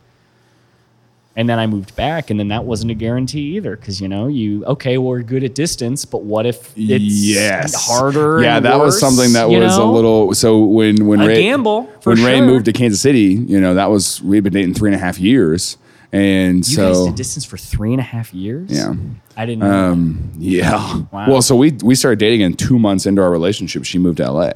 And 1.36 1.48
then 1.48 1.58
I 1.58 1.66
moved 1.66 1.96
back, 1.96 2.30
and 2.30 2.38
then 2.38 2.46
that 2.48 2.64
wasn't 2.64 2.92
a 2.92 2.94
guarantee 2.94 3.56
either, 3.56 3.74
because 3.74 4.00
you 4.00 4.06
know, 4.06 4.28
you 4.28 4.64
okay, 4.66 4.98
well, 4.98 5.08
we're 5.08 5.22
good 5.22 5.42
at 5.42 5.54
distance, 5.56 6.04
but 6.04 6.22
what 6.22 6.46
if 6.46 6.72
it's 6.76 7.02
yes, 7.04 7.74
harder? 7.74 8.40
Yeah, 8.40 8.60
that 8.60 8.78
was 8.78 9.00
something 9.00 9.32
that 9.32 9.48
was 9.48 9.76
a 9.76 9.84
little. 9.84 10.32
So 10.34 10.64
when 10.64 11.06
when 11.06 11.20
A 11.20 11.26
Ray 11.26 11.42
gamble, 11.42 11.84
when 12.04 12.22
Ray 12.22 12.40
moved 12.40 12.66
to 12.66 12.72
Kansas 12.72 13.00
City, 13.00 13.34
you 13.34 13.60
know 13.60 13.74
that 13.74 13.90
was 13.90 14.22
we 14.22 14.36
had 14.36 14.44
been 14.44 14.52
dating 14.52 14.74
three 14.74 14.90
and 14.90 14.94
a 14.94 15.04
half 15.04 15.18
years, 15.18 15.76
And 16.12 16.58
You 16.58 16.76
so 16.76 17.06
guys 17.06 17.14
distance 17.14 17.44
for 17.44 17.56
three 17.56 17.90
and 17.90 17.98
a 18.00 18.04
half 18.04 18.32
years. 18.32 18.70
Yeah. 18.70 18.94
I 19.36 19.46
didn't. 19.46 19.64
know 19.64 19.90
Um, 19.90 20.30
yeah. 20.38 21.02
Wow. 21.10 21.26
Well, 21.28 21.42
so 21.42 21.56
we 21.56 21.72
we 21.82 21.96
started 21.96 22.20
dating 22.20 22.42
and 22.42 22.56
two 22.56 22.78
months 22.78 23.06
into 23.06 23.20
our 23.20 23.30
relationship, 23.32 23.84
she 23.84 23.98
moved 23.98 24.18
to 24.18 24.30
LA. 24.30 24.52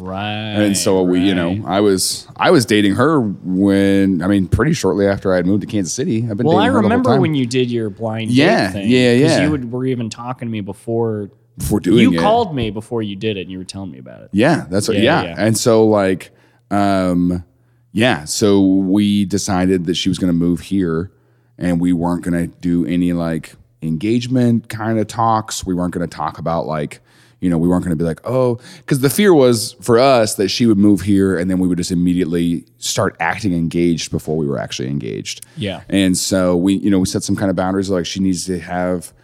Right. 0.00 0.54
And 0.54 0.76
so 0.76 1.02
we, 1.02 1.20
you 1.20 1.34
know. 1.34 1.62
I 1.66 1.80
was 1.80 2.26
I 2.36 2.50
was 2.50 2.64
dating 2.66 2.94
her 2.94 3.20
when 3.20 4.22
I 4.22 4.26
mean 4.26 4.48
pretty 4.48 4.72
shortly 4.72 5.06
after 5.06 5.32
I 5.32 5.36
had 5.36 5.46
moved 5.46 5.60
to 5.62 5.66
Kansas 5.66 5.92
City. 5.92 6.26
I've 6.28 6.36
been 6.36 6.46
Well, 6.46 6.56
I 6.58 6.66
her 6.66 6.72
the 6.72 6.80
whole 6.80 6.82
remember 6.82 7.20
when 7.20 7.34
you 7.34 7.46
did 7.46 7.70
your 7.70 7.90
blind 7.90 8.30
Yeah, 8.30 8.66
date 8.68 8.72
thing. 8.72 8.88
yeah, 8.90 9.12
yeah. 9.12 9.44
You 9.44 9.50
would, 9.50 9.70
were 9.70 9.86
even 9.86 10.10
talking 10.10 10.48
to 10.48 10.52
me 10.52 10.60
before. 10.60 11.30
before 11.58 11.80
doing 11.80 11.98
You 11.98 12.14
it. 12.14 12.20
called 12.20 12.54
me 12.54 12.70
before 12.70 13.02
you 13.02 13.16
did 13.16 13.36
it, 13.36 13.42
and 13.42 13.50
you 13.50 13.58
were 13.58 13.64
telling 13.64 13.90
me 13.90 13.98
about 13.98 14.22
it. 14.22 14.30
Yeah, 14.32 14.66
that's 14.70 14.88
what. 14.88 14.96
Yeah, 14.96 15.22
Yeah, 15.22 15.28
yeah. 15.28 15.34
and 15.38 15.56
so 15.58 15.86
like, 15.86 16.30
um, 16.70 17.44
yeah, 17.92 18.24
so 18.24 18.60
we 18.62 19.24
decided 19.24 19.86
that 19.86 19.94
she 19.96 20.08
was 20.08 20.18
going 20.18 20.32
to 20.32 20.38
move 20.38 20.60
here, 20.60 21.10
and 21.58 21.80
we 21.80 21.92
weren't 21.92 22.22
going 22.24 22.50
to 22.50 22.56
do 22.58 22.86
any 22.86 23.12
like 23.12 23.54
engagement 23.82 24.68
kind 24.68 24.98
of 24.98 25.06
talks. 25.06 25.64
We 25.66 25.74
weren't 25.74 25.92
going 25.94 26.08
to 26.08 26.16
talk 26.16 26.38
about 26.38 26.66
like. 26.66 27.00
You 27.40 27.48
know, 27.48 27.58
we 27.58 27.68
weren't 27.68 27.82
going 27.82 27.96
to 27.96 28.02
be 28.02 28.04
like, 28.04 28.20
oh, 28.24 28.60
because 28.78 29.00
the 29.00 29.10
fear 29.10 29.32
was 29.32 29.72
for 29.80 29.98
us 29.98 30.34
that 30.34 30.48
she 30.48 30.66
would 30.66 30.78
move 30.78 31.00
here 31.00 31.38
and 31.38 31.50
then 31.50 31.58
we 31.58 31.66
would 31.66 31.78
just 31.78 31.90
immediately 31.90 32.66
start 32.78 33.16
acting 33.18 33.54
engaged 33.54 34.10
before 34.10 34.36
we 34.36 34.46
were 34.46 34.58
actually 34.58 34.88
engaged. 34.88 35.44
Yeah. 35.56 35.82
And 35.88 36.16
so 36.18 36.54
we, 36.56 36.74
you 36.74 36.90
know, 36.90 36.98
we 36.98 37.06
set 37.06 37.22
some 37.22 37.36
kind 37.36 37.48
of 37.48 37.56
boundaries. 37.56 37.88
Like 37.88 38.04
she 38.04 38.20
needs 38.20 38.44
to 38.44 38.58
have, 38.60 39.14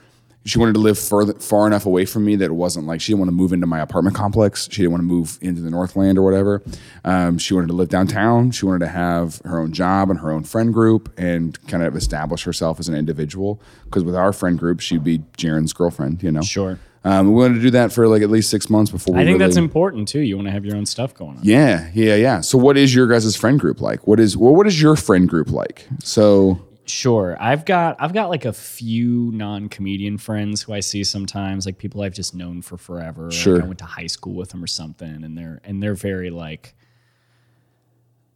she 0.46 0.58
wanted 0.58 0.74
to 0.74 0.80
live 0.80 0.98
further, 0.98 1.34
far 1.34 1.66
enough 1.66 1.86
away 1.86 2.06
from 2.06 2.24
me 2.24 2.36
that 2.36 2.44
it 2.44 2.54
wasn't 2.54 2.86
like 2.86 3.00
she 3.00 3.12
didn't 3.12 3.18
want 3.18 3.28
to 3.28 3.34
move 3.34 3.52
into 3.52 3.66
my 3.66 3.80
apartment 3.80 4.16
complex. 4.16 4.68
She 4.70 4.82
didn't 4.82 4.92
want 4.92 5.00
to 5.00 5.06
move 5.06 5.38
into 5.42 5.60
the 5.60 5.70
Northland 5.70 6.16
or 6.16 6.22
whatever. 6.22 6.62
Um, 7.04 7.36
she 7.36 7.52
wanted 7.52 7.66
to 7.66 7.72
live 7.72 7.88
downtown. 7.88 8.52
She 8.52 8.64
wanted 8.64 8.78
to 8.78 8.88
have 8.88 9.42
her 9.44 9.58
own 9.58 9.72
job 9.72 10.08
and 10.08 10.20
her 10.20 10.30
own 10.30 10.44
friend 10.44 10.72
group 10.72 11.12
and 11.18 11.58
kind 11.66 11.82
of 11.82 11.96
establish 11.96 12.44
herself 12.44 12.78
as 12.78 12.88
an 12.88 12.94
individual. 12.94 13.60
Because 13.84 14.04
with 14.04 14.14
our 14.14 14.32
friend 14.32 14.58
group, 14.58 14.80
she'd 14.80 15.04
be 15.04 15.22
Jaron's 15.36 15.72
girlfriend. 15.72 16.22
You 16.22 16.30
know. 16.30 16.42
Sure. 16.42 16.78
Um, 17.06 17.28
we 17.28 17.34
wanted 17.34 17.54
to 17.54 17.60
do 17.60 17.70
that 17.70 17.92
for 17.92 18.08
like 18.08 18.22
at 18.22 18.30
least 18.30 18.50
six 18.50 18.68
months 18.68 18.90
before. 18.90 19.14
we 19.14 19.20
I 19.22 19.24
think 19.24 19.38
that's 19.38 19.56
important 19.56 20.08
too. 20.08 20.20
You 20.20 20.34
want 20.36 20.48
to 20.48 20.52
have 20.52 20.64
your 20.64 20.74
own 20.76 20.86
stuff 20.86 21.14
going 21.14 21.36
on. 21.36 21.40
Yeah, 21.42 21.88
yeah, 21.94 22.16
yeah. 22.16 22.40
So, 22.40 22.58
what 22.58 22.76
is 22.76 22.92
your 22.94 23.06
guys' 23.06 23.36
friend 23.36 23.60
group 23.60 23.80
like? 23.80 24.06
What 24.08 24.18
is 24.18 24.36
well, 24.36 24.54
what 24.54 24.66
is 24.66 24.80
your 24.82 24.96
friend 24.96 25.28
group 25.28 25.50
like? 25.50 25.86
So, 26.02 26.60
Sure. 26.88 27.36
I've 27.40 27.64
got 27.64 27.96
I've 28.00 28.12
got 28.12 28.28
like 28.28 28.44
a 28.44 28.52
few 28.52 29.30
non-comedian 29.32 30.18
friends 30.18 30.62
who 30.62 30.72
I 30.72 30.80
see 30.80 31.02
sometimes, 31.04 31.66
like 31.66 31.78
people 31.78 32.02
I've 32.02 32.14
just 32.14 32.34
known 32.34 32.62
for 32.62 32.76
forever. 32.76 33.30
Sure. 33.32 33.54
Like 33.56 33.64
I 33.64 33.66
went 33.66 33.78
to 33.80 33.84
high 33.86 34.06
school 34.06 34.34
with 34.34 34.50
them 34.50 34.62
or 34.62 34.68
something, 34.68 35.22
and 35.24 35.36
they're 35.36 35.60
and 35.64 35.82
they're 35.82 35.94
very 35.96 36.30
like 36.30 36.74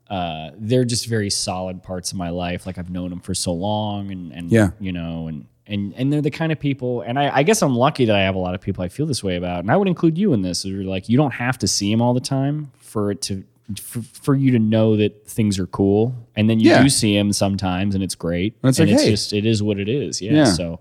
uh, 0.09 0.51
they're 0.57 0.85
just 0.85 1.07
very 1.07 1.31
solid 1.31 1.83
parts 1.83 2.11
of 2.11 2.19
my 2.19 2.31
life. 2.31 2.67
Like 2.67 2.79
I've 2.79 2.91
known 2.91 3.11
them 3.11 3.21
for 3.21 3.35
so 3.35 3.53
long, 3.53 4.11
and 4.11 4.33
and 4.33 4.51
Yeah. 4.51 4.71
you 4.81 4.91
know, 4.93 5.29
and 5.29 5.47
and 5.71 5.95
and 5.97 6.13
they're 6.13 6.21
the 6.21 6.31
kind 6.31 6.53
of 6.53 6.59
people. 6.61 7.01
And 7.03 7.19
I, 7.19 7.39
I 7.39 7.43
guess 7.43 7.63
I'm 7.63 7.75
lucky 7.75 8.05
that 8.05 8.15
I 8.17 8.21
have 8.21 8.35
a 8.35 8.39
lot 8.39 8.55
of 8.55 8.61
people 8.61 8.85
I 8.85 8.89
feel 8.89 9.07
this 9.07 9.23
way 9.25 9.37
about, 9.37 9.61
and 9.61 9.71
I 9.71 9.77
would 9.77 9.89
include 9.89 10.19
you 10.19 10.33
in 10.35 10.43
this. 10.43 10.65
You're 10.65 10.85
like 10.85 11.09
you 11.09 11.17
don't 11.17 11.33
have 11.33 11.57
to 11.59 11.67
see 11.69 11.91
them 11.91 12.03
all 12.03 12.13
the 12.15 12.21
time 12.21 12.71
for 12.79 13.11
it 13.11 13.23
to 13.23 13.45
for, 13.81 14.03
for 14.03 14.35
you 14.35 14.51
to 14.51 14.59
know 14.59 14.97
that 14.97 15.27
things 15.29 15.59
are 15.59 15.67
cool, 15.69 16.15
and 16.37 16.51
then 16.51 16.59
you 16.61 16.71
Yeah. 16.71 16.83
do 16.83 16.89
see 16.89 17.17
them 17.17 17.33
sometimes, 17.33 17.95
and 17.95 18.03
it's 18.05 18.17
great. 18.17 18.57
And 18.63 18.69
it's 18.71 18.79
and 18.81 18.89
like, 18.91 18.95
it's 18.97 19.05
hey. 19.05 19.11
just 19.11 19.33
it 19.33 19.47
is 19.47 19.63
what 19.63 19.79
it 19.79 19.89
is. 19.89 20.21
Yeah. 20.21 20.33
Yeah. 20.33 20.45
So, 20.45 20.81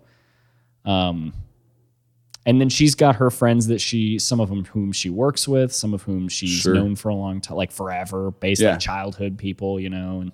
um, 0.85 1.33
and 2.45 2.59
then 2.59 2.69
she's 2.69 2.95
got 2.95 3.17
her 3.17 3.29
friends 3.29 3.67
that 3.67 3.79
she, 3.79 4.17
some 4.17 4.39
of 4.39 4.49
them 4.49 4.65
whom 4.65 4.91
she 4.91 5.09
works 5.11 5.47
with, 5.47 5.71
some 5.71 5.93
of 5.93 6.01
whom 6.03 6.27
she's 6.29 6.49
Sure. 6.49 6.73
known 6.73 6.95
for 6.95 7.09
a 7.09 7.13
long 7.15 7.41
time, 7.41 7.57
like 7.57 7.71
forever, 7.71 8.31
based 8.31 8.61
Yeah. 8.61 8.73
on 8.73 8.79
childhood 8.79 9.37
people, 9.37 9.79
you 9.79 9.89
know, 9.91 10.21
and 10.21 10.31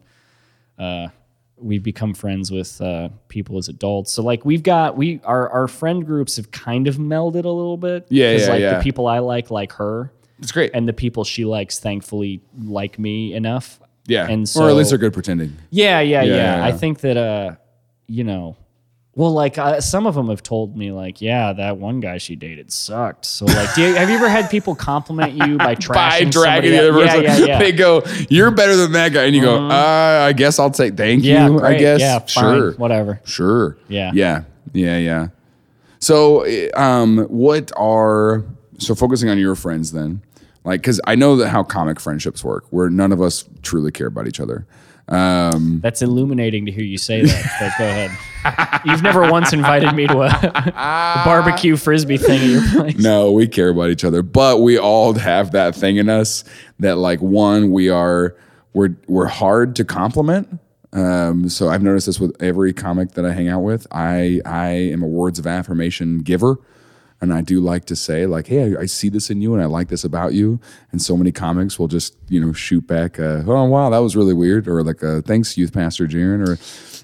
uh, 0.80 1.10
we've 1.58 1.84
become 1.84 2.14
friends 2.14 2.52
with 2.52 2.80
uh, 2.82 3.10
people 3.28 3.58
as 3.58 3.68
adults. 3.70 4.12
So 4.12 4.22
like 4.24 4.46
we've 4.46 4.64
got 4.64 4.98
we 4.98 5.22
our 5.24 5.50
our 5.50 5.68
friend 5.68 6.06
groups 6.06 6.36
have 6.38 6.52
kind 6.52 6.88
of 6.88 6.98
melded 6.98 7.46
a 7.46 7.50
little 7.50 7.78
bit. 7.78 8.08
Yeah, 8.10 8.32
yeah, 8.32 8.48
like 8.48 8.62
yeah. 8.62 8.78
the 8.78 8.84
people 8.84 9.08
I 9.08 9.20
like 9.20 9.52
like 9.52 9.74
her, 9.74 10.12
it's 10.40 10.52
great. 10.52 10.72
and 10.74 10.88
the 10.88 10.94
people 10.94 11.24
she 11.24 11.46
likes, 11.46 11.80
thankfully, 11.80 12.42
like 12.64 13.00
me 13.00 13.34
enough. 13.34 13.80
yeah, 14.06 14.28
and 14.28 14.48
so, 14.48 14.66
or 14.66 14.70
at 14.70 14.76
least 14.76 14.90
they're 14.90 15.00
good 15.00 15.14
pretending. 15.14 15.56
Yeah, 15.70 16.00
yeah, 16.02 16.22
yeah. 16.22 16.36
Yeah, 16.36 16.58
yeah, 16.58 16.66
I 16.66 16.72
think 16.72 17.00
that 17.02 17.18
uh, 17.18 17.56
you 18.08 18.24
know, 18.24 18.58
well, 19.16 19.32
like 19.32 19.58
uh, 19.58 19.80
some 19.80 20.06
of 20.08 20.16
them 20.16 20.28
have 20.30 20.44
told 20.44 20.76
me, 20.76 20.92
like, 20.92 21.22
yeah, 21.22 21.54
that 21.54 21.78
one 21.78 22.02
guy 22.02 22.18
she 22.18 22.36
dated 22.36 22.72
sucked. 22.72 23.26
So, 23.26 23.46
like, 23.46 23.74
do 23.74 23.82
you, 23.82 23.96
have 23.96 24.10
you 24.10 24.16
ever 24.16 24.28
had 24.28 24.50
people 24.50 24.76
compliment 24.76 25.34
you 25.34 25.58
by 25.58 25.76
trashing 25.76 26.26
By 26.26 26.30
dragging 26.32 26.72
the 26.72 26.80
other 26.80 26.94
person, 26.94 27.24
Yeah, 27.24 27.38
yeah, 27.38 27.46
yeah. 27.46 27.60
they 27.60 27.72
go, 27.72 28.04
"You're 28.30 28.52
better 28.52 28.76
than 28.76 28.92
that 28.92 29.14
guy," 29.14 29.24
and 29.24 29.34
you 29.36 29.42
go, 29.42 29.70
uh, 29.70 30.26
"I 30.28 30.34
guess 30.34 30.60
I'll 30.60 30.70
take 30.70 30.98
thank 30.98 31.24
yeah, 31.24 31.48
you." 31.48 31.60
great. 31.60 31.76
I 31.78 31.80
guess, 31.80 32.02
Yeah, 32.02 32.20
fine, 32.20 32.28
sure, 32.28 32.72
whatever. 32.74 33.22
sure, 33.24 33.78
Yeah. 33.88 34.12
yeah, 34.14 34.44
yeah, 34.74 34.98
yeah. 34.98 35.28
So, 36.00 36.42
eh, 36.42 36.70
um, 36.76 37.20
what 37.30 37.72
are 37.78 38.44
so 38.80 38.96
focusing 38.96 39.30
on 39.30 39.38
your 39.40 39.56
friends 39.56 39.94
then? 39.94 40.22
Like, 40.66 40.82
because 40.82 41.00
I 41.08 41.16
know 41.16 41.38
that 41.38 41.50
how 41.50 41.64
comic 41.64 42.00
friendships 42.02 42.44
work, 42.44 42.66
where 42.70 42.90
none 42.90 43.12
of 43.14 43.22
us 43.22 43.46
truly 43.62 43.92
care 43.92 44.08
about 44.08 44.28
each 44.28 44.40
other. 44.42 44.66
Um, 45.08 45.80
That's 45.82 46.02
illuminating 46.02 46.66
to 46.66 46.72
hear 46.72 46.84
you 46.84 46.98
say 46.98 47.22
that. 47.24 47.56
But 47.60 47.72
go 47.78 47.86
ahead. 47.86 48.82
You've 48.86 49.04
never 49.04 49.30
once 49.32 49.54
invited 49.54 49.94
me 49.94 50.08
to 50.08 50.22
a, 50.22 50.28
a 50.28 51.22
barbecue 51.26 51.76
frisbee 51.76 52.18
thing 52.18 52.42
at 52.42 52.48
your 52.48 52.70
place. 52.72 52.98
No, 53.00 53.32
we 53.32 53.48
care 53.48 53.70
about 53.70 53.90
each 53.90 54.04
other, 54.04 54.22
but 54.22 54.62
we 54.62 54.78
all 54.78 55.14
have 55.14 55.52
that 55.52 55.76
thing 55.76 55.98
in 55.98 56.10
us 56.10 56.44
that 56.80 56.98
like 56.98 57.22
one, 57.22 57.72
we 57.72 57.90
are 57.90 58.36
we're 58.74 58.96
we're 59.08 59.28
hard 59.28 59.76
to 59.78 59.86
compliment. 59.86 60.60
Um, 60.94 61.50
so 61.50 61.70
I've 61.70 61.84
noticed 61.84 62.06
this 62.06 62.20
with 62.20 62.42
every 62.42 62.72
comic 62.72 63.12
that 63.12 63.26
I 63.26 63.34
hang 63.34 63.50
out 63.50 63.62
with. 63.62 63.88
I 63.92 64.42
I 64.46 64.70
am 64.70 65.04
a 65.04 65.08
words 65.08 65.40
of 65.40 65.48
affirmation 65.48 66.20
giver. 66.20 66.58
And 67.26 67.34
I 67.34 67.42
do 67.42 67.60
like 67.60 67.86
to 67.86 67.96
say, 67.96 68.28
like, 68.28 68.46
hey, 68.46 68.76
I, 68.76 68.82
I 68.82 68.86
see 68.86 69.10
this 69.10 69.32
in 69.32 69.42
you 69.42 69.54
and 69.56 69.64
I 69.64 69.66
like 69.66 69.88
this 69.88 70.04
about 70.04 70.34
you. 70.36 70.60
And 70.92 71.02
so 71.02 71.18
many 71.18 71.32
comics 71.32 71.80
will 71.80 71.88
just, 71.88 72.16
you 72.30 72.40
know, 72.40 72.54
shoot 72.54 72.86
back, 72.86 73.20
uh, 73.20 73.42
oh, 73.48 73.64
wow, 73.66 73.90
that 73.90 73.98
was 73.98 74.16
really 74.16 74.36
weird. 74.36 74.68
Or 74.68 74.84
like, 74.84 75.04
uh, 75.04 75.22
thanks, 75.22 75.58
Youth 75.58 75.74
Pastor 75.74 76.08
Jaron. 76.08 76.48
Or, 76.48 76.60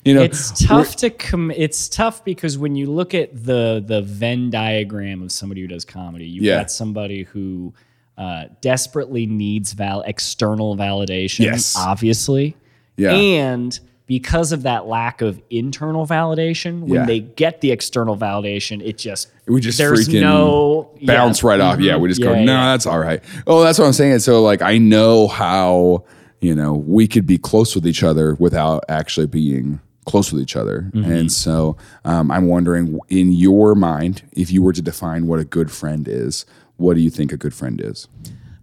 you 0.06 0.13
know, 0.13 0.22
It's 0.22 0.63
tough 0.63 0.96
to 0.98 1.10
com- 1.10 1.50
It's 1.50 1.90
tough 1.90 2.24
because 2.24 2.56
when 2.60 2.75
you 2.75 2.86
look 2.86 3.16
at 3.16 3.46
the 3.46 3.84
the 3.86 4.01
Venn 4.04 4.51
diagram 4.51 5.24
of 5.24 5.32
somebody 5.32 5.62
who 5.62 5.68
does 5.68 5.86
comedy, 5.86 6.25
you've 6.28 6.44
Yeah. 6.44 6.60
got 6.60 6.70
somebody 6.72 7.24
who 7.24 7.74
uh, 8.18 8.46
desperately 8.62 9.25
needs 9.25 9.74
val 9.74 10.01
external 10.04 10.78
validation, 10.78 11.46
Yes. 11.46 11.75
obviously, 11.75 12.56
Yeah. 12.96 13.13
and 13.13 13.80
because 14.12 14.51
of 14.51 14.63
that 14.63 14.88
lack 14.88 15.22
of 15.22 15.41
internal 15.50 16.06
validation, 16.06 16.82
when 16.82 17.00
Yeah. 17.00 17.06
they 17.06 17.22
get 17.22 17.62
the 17.62 17.72
external 17.72 18.18
validation, 18.18 18.86
it 18.86 18.98
just 18.98 19.30
we 19.48 19.62
just 19.62 19.77
there's 19.77 20.10
no 20.10 20.91
bounce 21.03 21.41
yeah. 21.41 21.48
right 21.50 21.62
off. 21.62 21.80
Yeah, 21.80 21.96
we 21.96 22.10
just 22.10 22.22
go, 22.22 22.34
Yeah, 22.34 22.44
no, 22.44 22.51
yeah. 22.51 22.72
that's 22.74 22.86
all 22.86 23.00
right. 23.00 23.24
Oh, 23.48 23.63
that's 23.63 23.80
what 23.80 23.86
I'm 23.86 23.94
saying. 23.94 24.20
So 24.20 24.41
like, 24.41 24.62
I 24.62 24.77
know 24.80 25.30
how 25.30 26.03
you 26.41 26.53
know 26.53 26.74
we 26.74 27.08
could 27.08 27.25
be 27.25 27.38
close 27.38 27.74
with 27.74 27.88
each 27.88 28.03
other 28.03 28.36
without 28.36 28.84
actually 28.89 29.27
being 29.27 29.80
close 30.03 30.34
with 30.34 30.41
each 30.41 30.58
other. 30.58 30.91
Mm-hmm. 30.94 31.10
And 31.10 31.32
so 31.32 31.77
um, 32.03 32.32
I'm 32.32 32.48
wondering, 32.48 33.00
in 33.08 33.32
your 33.32 33.75
mind, 33.75 34.24
if 34.34 34.51
you 34.51 34.62
were 34.62 34.74
to 34.74 34.82
define 34.82 35.25
what 35.27 35.39
a 35.39 35.46
good 35.46 35.72
friend 35.72 36.06
is, 36.10 36.46
what 36.75 36.96
do 36.96 37.01
you 37.01 37.12
think 37.12 37.32
a 37.32 37.38
good 37.38 37.53
friend 37.53 37.80
is? 37.82 38.10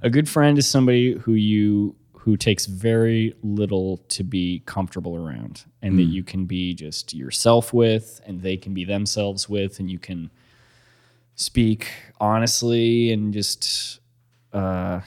A 0.02 0.10
good 0.10 0.28
friend 0.28 0.58
is 0.58 0.66
somebody 0.68 1.14
who 1.14 1.32
you 1.32 1.96
who 2.18 2.36
takes 2.36 2.66
very 2.66 3.34
little 3.42 3.98
to 4.08 4.22
be 4.22 4.62
comfortable 4.66 5.16
around 5.16 5.64
and 5.82 5.98
that 5.98 6.04
you 6.04 6.22
can 6.22 6.44
be 6.44 6.74
just 6.74 7.14
yourself 7.14 7.72
with 7.72 8.20
and 8.26 8.42
they 8.42 8.56
can 8.56 8.74
be 8.74 8.84
themselves 8.84 9.48
with 9.48 9.78
and 9.78 9.90
you 9.90 9.98
can 9.98 10.30
speak 11.34 11.90
honestly 12.20 13.12
and 13.12 13.32
just 13.32 14.00
uh 14.52 15.00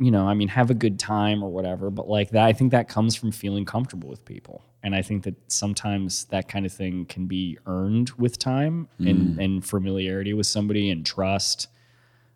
you 0.00 0.12
know, 0.12 0.28
I 0.28 0.34
mean 0.34 0.48
have 0.48 0.70
a 0.70 0.74
good 0.74 0.98
time 1.00 1.42
or 1.42 1.50
whatever, 1.50 1.90
but 1.90 2.08
like 2.08 2.30
that 2.30 2.44
I 2.44 2.52
think 2.52 2.70
that 2.70 2.88
comes 2.88 3.16
from 3.16 3.32
feeling 3.32 3.64
comfortable 3.64 4.08
with 4.08 4.24
people. 4.24 4.64
And 4.82 4.94
I 4.94 5.02
think 5.02 5.24
that 5.24 5.34
sometimes 5.50 6.26
that 6.26 6.48
kind 6.48 6.64
of 6.64 6.72
thing 6.72 7.04
can 7.06 7.26
be 7.26 7.58
earned 7.66 8.10
with 8.10 8.38
time 8.38 8.88
and 9.00 9.40
and 9.40 9.64
familiarity 9.64 10.34
with 10.34 10.46
somebody 10.46 10.90
and 10.90 11.04
trust 11.04 11.66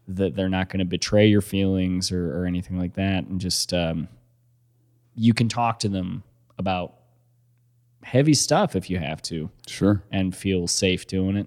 that 0.09 0.35
they're 0.35 0.49
not 0.49 0.69
going 0.69 0.79
to 0.81 0.85
betray 0.85 1.27
your 1.27 1.41
feelings 1.41 2.11
or, 2.13 2.37
or 2.41 2.45
anything 2.47 2.79
like 2.79 2.95
that 2.95 3.25
and 3.25 3.41
just 3.41 3.73
um, 3.73 4.09
you 5.15 5.33
can 5.33 5.49
talk 5.49 5.79
to 5.81 5.89
them 5.89 6.23
about 6.59 6.95
heavy 8.03 8.35
stuff 8.35 8.75
if 8.75 8.91
you 8.91 8.99
have 8.99 9.23
to 9.23 9.49
Sure. 9.67 10.03
and 10.11 10.35
feel 10.35 10.67
safe 10.67 11.07
doing 11.07 11.37
it 11.37 11.47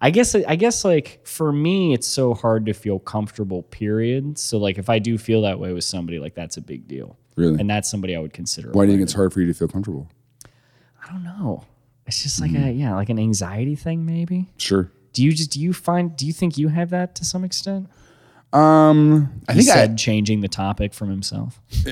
I 0.00 0.10
guess 0.10 0.34
I 0.34 0.54
guess 0.56 0.84
like 0.84 1.20
for 1.26 1.52
me 1.52 1.92
it's 1.92 2.06
so 2.06 2.32
hard 2.34 2.66
to 2.66 2.72
feel 2.72 2.98
comfortable 3.00 3.62
period. 3.64 4.38
So 4.38 4.58
like 4.58 4.78
if 4.78 4.88
I 4.88 4.98
do 5.00 5.18
feel 5.18 5.42
that 5.42 5.58
way 5.58 5.72
with 5.72 5.84
somebody 5.84 6.18
like 6.18 6.34
that's 6.34 6.56
a 6.56 6.60
big 6.60 6.86
deal. 6.86 7.16
Really? 7.36 7.58
And 7.60 7.68
that's 7.68 7.88
somebody 7.90 8.14
I 8.16 8.20
would 8.20 8.32
consider. 8.32 8.70
Why 8.70 8.84
do 8.84 8.92
you 8.92 8.98
think 8.98 9.04
it's 9.04 9.14
hard 9.14 9.32
for 9.32 9.40
you 9.40 9.46
to 9.46 9.54
feel 9.54 9.68
comfortable? 9.68 10.08
I 11.04 11.12
don't 11.12 11.24
know. 11.24 11.64
It's 12.06 12.22
just 12.22 12.40
like 12.40 12.52
a 12.52 12.70
yeah, 12.72 12.94
like 12.94 13.08
an 13.10 13.18
anxiety 13.18 13.74
thing 13.74 14.06
maybe. 14.06 14.46
Sure. 14.56 14.90
Do 15.12 15.24
you 15.24 15.32
just 15.32 15.50
do 15.50 15.60
you 15.60 15.72
find 15.72 16.16
do 16.16 16.26
you 16.26 16.32
think 16.32 16.56
you 16.58 16.68
have 16.68 16.90
that 16.90 17.14
to 17.16 17.24
some 17.24 17.44
extent? 17.44 17.88
Um, 18.52 19.42
I 19.46 19.52
He 19.52 19.58
think 19.58 19.70
I, 19.70 19.74
said 19.74 19.98
changing 19.98 20.40
the 20.40 20.48
topic 20.48 20.94
from 20.94 21.10
himself. 21.10 21.60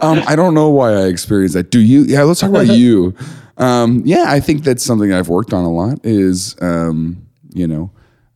um, 0.00 0.22
I 0.26 0.34
don't 0.36 0.54
know 0.54 0.68
why 0.68 0.92
I 0.92 1.06
experienced 1.06 1.54
that. 1.54 1.70
Do 1.70 1.80
you? 1.80 2.02
Yeah, 2.02 2.22
let's 2.22 2.40
talk 2.40 2.50
about 2.50 2.68
you. 2.76 3.16
Um, 3.56 4.02
yeah, 4.04 4.24
I 4.28 4.40
think 4.40 4.64
that's 4.64 4.82
something 4.84 5.12
I've 5.12 5.28
worked 5.28 5.52
on 5.52 5.64
a 5.64 5.70
lot. 5.72 6.00
Is 6.04 6.56
um, 6.60 7.26
you 7.52 7.66
know, 7.66 7.90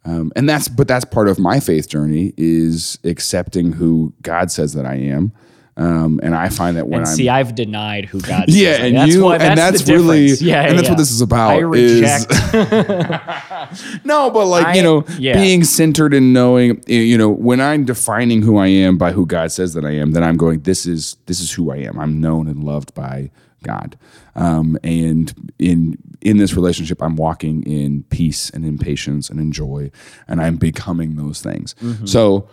um, 0.04 0.32
and 0.36 0.48
that's 0.48 0.68
but 0.68 0.88
that's 0.88 1.04
part 1.04 1.28
of 1.28 1.38
my 1.38 1.60
faith 1.60 1.88
journey 1.88 2.32
is 2.36 2.98
accepting 3.04 3.72
who 3.72 4.12
God 4.22 4.50
says 4.50 4.74
that 4.74 4.86
I 4.86 4.96
am. 4.96 5.32
Um, 5.76 6.20
and 6.22 6.36
I 6.36 6.50
find 6.50 6.76
that 6.76 6.86
when 6.86 7.00
and 7.00 7.08
I'm 7.08 7.16
see, 7.16 7.28
I've 7.28 7.56
denied 7.56 8.04
who 8.04 8.20
God 8.20 8.44
yeah, 8.46 8.74
is. 8.74 8.78
Like, 8.78 8.84
and 8.86 8.96
that's 8.96 9.12
you 9.12 9.24
what- 9.24 9.42
and 9.42 9.58
that's 9.58 9.78
that's 9.78 9.90
really 9.90 10.26
yeah, 10.26 10.62
and 10.68 10.78
that's 10.78 10.84
yeah. 10.84 10.92
what 10.92 10.98
this 10.98 11.10
is 11.10 11.20
about. 11.20 11.50
I 11.50 11.58
reject. 11.58 12.30
Is, 12.30 14.00
no, 14.04 14.30
but 14.30 14.46
like 14.46 14.66
I- 14.66 14.74
you 14.74 14.84
know, 14.84 15.04
yeah. 15.18 15.32
being 15.34 15.64
centered 15.64 16.14
in 16.14 16.32
knowing, 16.32 16.80
you 16.86 17.18
know, 17.18 17.28
when 17.28 17.60
I'm 17.60 17.84
defining 17.84 18.40
who 18.42 18.56
I 18.58 18.68
am 18.68 18.98
by 18.98 19.10
who 19.10 19.26
God 19.26 19.50
says 19.50 19.74
that 19.74 19.84
I 19.84 19.90
am, 19.92 20.12
then 20.12 20.22
I'm 20.22 20.36
going. 20.36 20.60
This 20.60 20.86
is 20.86 21.16
this 21.26 21.40
is 21.40 21.50
who 21.50 21.72
I 21.72 21.78
am. 21.78 21.98
I'm 21.98 22.20
known 22.20 22.46
and 22.46 22.62
loved 22.62 22.94
by 22.94 23.32
God, 23.64 23.98
um, 24.36 24.78
and 24.84 25.32
in 25.58 25.98
in 26.20 26.36
this 26.38 26.54
relationship, 26.54 27.02
I'm 27.02 27.16
walking 27.16 27.62
in 27.64 28.04
peace 28.04 28.50
and 28.50 28.64
in 28.64 28.78
patience 28.78 29.28
and 29.28 29.40
in 29.40 29.50
joy, 29.52 29.90
and 30.28 30.40
I'm 30.40 30.56
becoming 30.56 31.16
those 31.16 31.42
things. 31.42 31.74
Mm-hmm. 31.82 32.06
So 32.06 32.48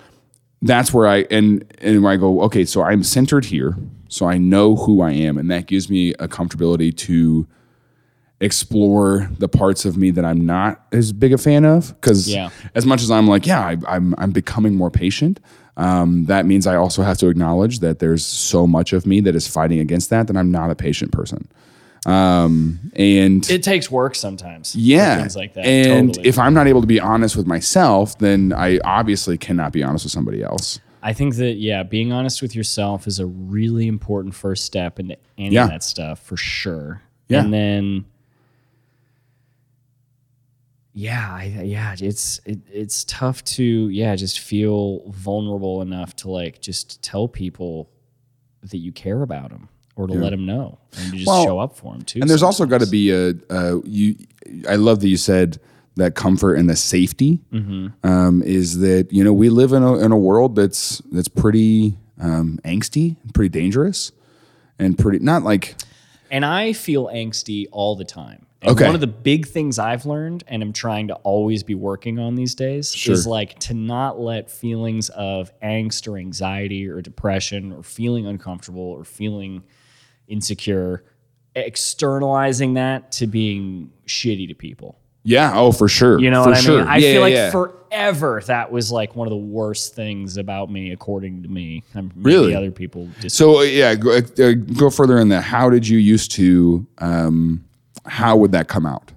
that's 0.64 0.94
where 0.94 1.08
I 1.08 1.26
and 1.30 1.64
and 1.80 2.02
where 2.04 2.14
I 2.14 2.18
go. 2.18 2.42
Okay, 2.42 2.66
so 2.66 2.82
I'm 2.82 3.04
centered 3.04 3.46
here, 3.46 3.78
so 4.10 4.26
I 4.28 4.38
know 4.38 4.76
who 4.76 5.02
I 5.02 5.12
am, 5.12 5.38
and 5.38 5.50
that 5.52 5.68
gives 5.68 5.90
me 5.90 6.14
a 6.16 6.28
comfortability 6.28 6.96
to 6.98 7.48
explore 8.40 9.30
the 9.38 9.48
parts 9.48 9.86
of 9.86 9.98
me 9.98 10.10
that 10.12 10.26
I'm 10.26 10.46
not 10.46 10.84
as 10.92 11.14
big 11.14 11.32
a 11.32 11.38
fan 11.38 11.64
of. 11.64 11.90
Because 12.02 12.28
Yeah. 12.28 12.50
as 12.74 12.86
much 12.86 13.04
as 13.04 13.12
I'm 13.12 13.28
like, 13.28 13.46
yeah, 13.46 13.62
I, 13.66 13.78
I'm 13.88 14.16
I'm 14.18 14.32
becoming 14.32 14.76
more 14.76 14.90
patient. 14.92 15.40
Um, 15.78 16.26
that 16.26 16.46
means 16.46 16.68
I 16.68 16.76
also 16.76 17.02
have 17.02 17.18
to 17.20 17.28
acknowledge 17.28 17.80
that 17.80 18.00
there's 18.00 18.26
so 18.26 18.68
much 18.68 18.94
of 18.94 19.06
me 19.06 19.22
that 19.22 19.36
is 19.36 19.48
fighting 19.48 19.80
against 19.80 20.10
that. 20.10 20.28
That 20.28 20.38
I'm 20.38 20.52
not 20.52 20.70
a 20.70 20.76
patient 20.76 21.12
person. 21.12 21.48
Um, 22.06 22.92
and 22.96 23.48
it 23.50 23.62
takes 23.64 23.92
work 23.92 24.16
sometimes. 24.16 24.76
yeah. 24.76 25.18
things 25.20 25.36
like 25.36 25.54
that. 25.54 25.66
And 25.66 26.10
totally. 26.10 26.28
if 26.30 26.40
I'm 26.40 26.54
not 26.54 26.68
able 26.68 26.82
to 26.82 26.88
be 26.88 27.00
honest 27.00 27.36
with 27.36 27.46
myself, 27.46 28.18
then 28.18 28.54
I 28.54 28.80
obviously 28.84 29.38
cannot 29.38 29.72
be 29.72 29.84
honest 29.84 30.06
with 30.06 30.12
somebody 30.12 30.42
else. 30.42 30.80
I 31.04 31.14
think 31.14 31.36
that 31.36 31.54
yeah, 31.58 31.84
being 31.84 32.12
honest 32.12 32.42
with 32.42 32.56
yourself 32.56 33.08
is 33.08 33.20
a 33.20 33.26
really 33.26 33.88
important 33.88 34.36
first 34.36 34.66
step 34.66 35.00
into 35.00 35.18
any 35.38 35.56
Yeah. 35.56 35.66
of 35.66 35.70
that 35.70 35.84
stuff 35.84 36.20
for 36.20 36.38
sure. 36.38 37.02
Yeah. 37.28 37.44
And 37.44 37.54
then 37.54 38.06
yeah, 40.94 41.34
I, 41.34 41.46
yeah, 41.64 41.96
it's 42.00 42.40
it, 42.46 42.60
it's 42.72 43.04
tough 43.06 43.44
to 43.46 43.64
yeah, 43.90 44.16
just 44.16 44.40
feel 44.40 45.10
vulnerable 45.12 45.82
enough 45.82 46.16
to 46.18 46.30
like 46.30 46.62
just 46.62 47.02
tell 47.02 47.28
people 47.28 47.90
that 48.64 48.78
you 48.78 48.92
care 48.92 49.22
about 49.22 49.50
them 49.50 49.70
or 49.96 50.08
to 50.08 50.14
let 50.14 50.30
them 50.32 50.46
know 50.46 50.80
and 50.98 51.12
to 51.12 51.18
just 51.18 51.28
Well, 51.28 51.44
show 51.44 51.60
up 51.60 51.76
for 51.76 51.94
them 51.94 52.02
too. 52.04 52.20
And 52.22 52.30
there's 52.30 52.44
also 52.44 52.66
got 52.66 52.82
to 52.82 52.88
be 52.88 53.12
a 53.12 53.34
uh, 53.50 53.80
you. 53.86 54.16
I 54.68 54.76
love 54.76 55.00
that 55.02 55.08
you 55.08 55.18
said 55.18 55.60
that 55.96 56.16
comfort 56.16 56.56
and 56.56 56.70
the 56.70 56.76
safety 56.76 57.40
Mm-hmm. 57.52 58.08
um, 58.08 58.42
is 58.44 58.80
that 58.80 59.12
you 59.12 59.24
know 59.24 59.34
we 59.34 59.50
live 59.50 59.74
in 59.74 59.84
a 59.84 59.98
in 60.00 60.12
a 60.12 60.18
world 60.18 60.56
that's 60.56 61.00
that's 61.12 61.28
pretty 61.28 61.98
um, 62.20 62.60
angsty, 62.64 63.16
pretty 63.34 63.50
dangerous, 63.50 64.12
and 64.78 64.98
pretty 64.98 65.20
not 65.20 65.44
like 65.44 65.76
And 66.30 66.46
I 66.46 66.74
feel 66.74 67.08
angsty 67.08 67.66
all 67.72 67.96
the 67.96 68.06
time. 68.06 68.46
And 68.64 68.72
Okay. 68.74 68.86
one 68.86 68.94
of 68.94 69.02
the 69.02 69.08
big 69.08 69.48
things 69.48 69.80
I've 69.80 70.06
learned 70.06 70.44
and 70.48 70.62
I'm 70.62 70.72
trying 70.72 71.08
to 71.08 71.16
always 71.16 71.64
be 71.64 71.74
working 71.74 72.20
on 72.20 72.36
these 72.36 72.54
days 72.54 72.94
Sure. 72.94 73.14
is 73.14 73.26
like 73.26 73.58
to 73.62 73.74
not 73.74 74.20
let 74.20 74.52
feelings 74.52 75.10
of 75.10 75.52
angst 75.62 76.08
or 76.08 76.18
anxiety 76.18 76.88
or 76.88 77.02
depression 77.02 77.72
or 77.74 77.82
feeling 77.82 78.28
uncomfortable 78.28 78.84
or 78.84 79.04
feeling 79.04 79.64
insecure 80.28 81.04
externalizing 81.56 82.76
that 82.76 83.12
to 83.14 83.28
being 83.28 83.90
shitty 84.08 84.48
to 84.48 84.54
people. 84.54 84.98
yeah 85.24 85.52
oh 85.56 85.72
for 85.72 85.88
sure 85.88 86.20
You 86.20 86.30
know 86.32 86.44
for 86.44 86.50
what 86.52 86.58
I 86.58 86.62
sure. 86.62 86.80
mean? 86.80 86.88
I 86.88 86.98
Yeah, 86.98 87.12
feel 87.14 87.22
like 87.22 87.34
yeah. 87.34 87.52
forever 87.52 88.42
that 88.48 88.72
was 88.72 88.92
like 88.92 89.16
one 89.16 89.28
of 89.28 89.32
the 89.32 89.38
worst 89.38 89.96
things 89.96 90.38
about 90.38 90.72
me 90.72 90.92
according 90.92 91.44
to 91.44 91.50
me. 91.50 91.84
Maybe 91.94 92.10
Really? 92.16 92.56
other 92.56 92.72
people 92.72 93.08
just 93.20 93.36
So 93.36 93.60
uh, 93.60 93.64
yeah, 93.64 93.96
go, 93.96 94.12
uh, 94.18 94.52
go 94.78 94.90
further 94.90 95.18
in 95.20 95.30
that. 95.30 95.42
How 95.42 95.70
did 95.70 95.88
you 95.88 95.98
used 95.98 96.32
to? 96.34 96.86
Um, 97.00 97.66
how 98.06 98.38
would 98.38 98.52
that 98.52 98.68
come 98.68 98.86
out? 98.86 99.12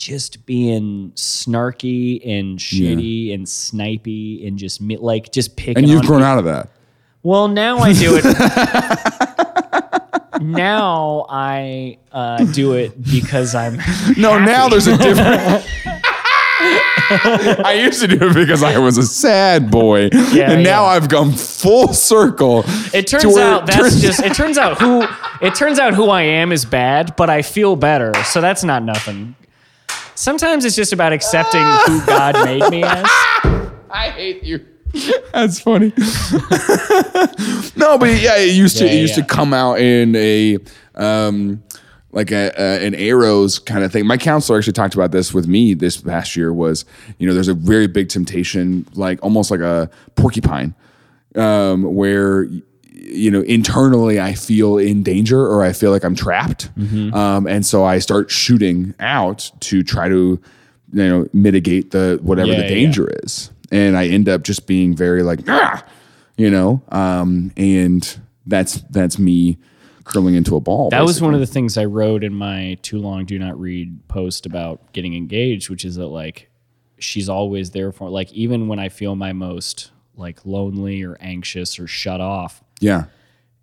just 0.00 0.44
being 0.46 1.12
snarky 1.14 2.26
and 2.26 2.58
shitty 2.58 3.32
and 3.34 3.46
snipey 3.46 4.48
and 4.48 4.58
just 4.58 4.80
mi- 4.80 4.96
like 4.96 5.30
just 5.30 5.56
picking. 5.56 5.84
And 5.84 5.88
you've 5.88 6.02
grown 6.02 6.20
people. 6.20 6.32
out 6.32 6.38
of 6.38 6.46
that. 6.46 6.70
Well, 7.22 7.48
now 7.48 7.78
I 7.78 7.92
do 7.92 8.16
it. 8.16 8.24
now 10.40 11.26
I 11.28 11.98
uh, 12.12 12.44
do 12.44 12.72
it 12.72 13.02
because 13.04 13.54
I'm. 13.54 13.76
No, 14.16 14.38
happy. 14.38 14.44
now 14.46 14.70
there's 14.70 14.86
a 14.86 14.96
different. 14.96 15.66
I 17.64 17.72
used 17.84 18.00
to 18.00 18.06
do 18.06 18.28
it 18.28 18.34
because 18.34 18.62
I 18.62 18.78
was 18.78 18.96
a 18.98 19.02
sad 19.02 19.70
boy, 19.70 20.10
Yeah, 20.32 20.52
and 20.52 20.62
now 20.62 20.84
yeah. 20.84 20.90
I've 20.90 21.08
come 21.08 21.32
full 21.32 21.92
circle. 21.92 22.64
It 22.94 23.06
turns 23.08 23.36
out 23.36 23.66
that's 23.66 23.78
turns 23.78 24.00
just. 24.00 24.20
It 24.20 24.34
turns 24.34 24.58
out 24.58 24.80
who. 24.80 25.06
It 25.42 25.54
turns 25.54 25.78
out 25.78 25.94
who 25.94 26.10
I 26.10 26.20
am 26.20 26.52
is 26.52 26.66
bad, 26.66 27.16
but 27.16 27.30
I 27.30 27.40
feel 27.40 27.74
better, 27.74 28.12
so 28.24 28.42
that's 28.42 28.62
not 28.62 28.82
nothing. 28.82 29.34
Sometimes 30.14 30.66
it's 30.66 30.76
just 30.76 30.92
about 30.92 31.14
accepting 31.14 31.62
who 31.86 32.04
God 32.06 32.34
made 32.44 32.68
me 32.68 32.84
as. 32.84 33.06
I 33.90 34.10
hate 34.14 34.42
you. 34.44 34.66
That's 35.32 35.60
funny. 35.60 35.94
no, 37.74 37.96
but 37.96 38.20
yeah, 38.20 38.36
it 38.36 38.54
used 38.54 38.76
to 38.78 38.84
Yeah, 38.84 38.92
it 38.92 39.00
used 39.00 39.14
to 39.14 39.24
come 39.24 39.54
out 39.54 39.80
in 39.80 40.14
a 40.14 40.58
um 40.94 41.62
like 42.12 42.30
a, 42.32 42.52
a 42.58 42.84
an 42.86 42.94
arrows 42.94 43.58
kind 43.58 43.84
of 43.84 43.92
thing. 43.92 44.06
My 44.06 44.16
counselor 44.16 44.58
actually 44.58 44.72
talked 44.72 44.94
about 44.94 45.12
this 45.12 45.32
with 45.32 45.46
me 45.46 45.74
this 45.74 45.96
past 45.96 46.36
year. 46.36 46.52
Was 46.52 46.84
you 47.18 47.26
know 47.26 47.34
there's 47.34 47.48
a 47.48 47.54
very 47.54 47.86
big 47.86 48.08
temptation, 48.08 48.86
like 48.94 49.22
almost 49.22 49.50
like 49.50 49.60
a 49.60 49.88
porcupine, 50.16 50.74
um, 51.36 51.94
where 51.94 52.44
you 52.92 53.30
know 53.30 53.42
internally 53.42 54.20
I 54.20 54.34
feel 54.34 54.78
in 54.78 55.02
danger 55.02 55.40
or 55.40 55.62
I 55.64 55.72
feel 55.72 55.90
like 55.90 56.04
I'm 56.04 56.14
trapped, 56.16 56.70
um, 57.14 57.46
and 57.46 57.64
so 57.64 57.84
I 57.84 57.98
start 57.98 58.30
shooting 58.30 58.94
out 59.00 59.50
to 59.60 59.82
try 59.82 60.08
to 60.08 60.40
you 60.92 61.08
know 61.08 61.28
mitigate 61.32 61.92
the 61.92 62.18
whatever 62.22 62.50
Yeah, 62.50 62.56
the 62.58 62.62
yeah. 62.64 62.68
danger 62.68 63.08
is, 63.24 63.50
and 63.70 63.96
I 63.96 64.08
end 64.08 64.28
up 64.28 64.42
just 64.42 64.66
being 64.66 64.96
very 64.96 65.22
like 65.22 65.40
ah, 65.48 65.84
you 66.36 66.50
know, 66.50 66.82
um, 66.90 67.52
and 67.56 68.18
that's 68.46 68.80
that's 68.90 69.18
me 69.18 69.58
curling 70.10 70.34
into 70.34 70.56
a 70.56 70.60
ball. 70.60 70.90
That 70.90 71.04
was 71.04 71.22
one 71.22 71.34
of 71.34 71.40
the 71.40 71.46
things 71.46 71.78
I 71.78 71.84
wrote 71.84 72.24
in 72.24 72.34
my 72.34 72.76
too 72.82 72.98
long 72.98 73.24
do 73.24 73.38
not 73.38 73.58
read 73.58 74.08
post 74.08 74.44
about 74.44 74.92
getting 74.92 75.14
engaged, 75.14 75.70
which 75.70 75.84
is 75.84 75.96
that 75.96 76.08
like 76.08 76.50
she's 76.98 77.28
always 77.28 77.70
there 77.70 77.92
for 77.92 78.10
like 78.10 78.32
even 78.32 78.68
when 78.68 78.78
I 78.78 78.88
feel 78.88 79.14
my 79.14 79.32
most 79.32 79.92
like 80.16 80.44
lonely 80.44 81.02
or 81.02 81.16
anxious 81.20 81.78
or 81.78 81.86
shut 81.86 82.20
off, 82.20 82.62
yeah, 82.80 83.04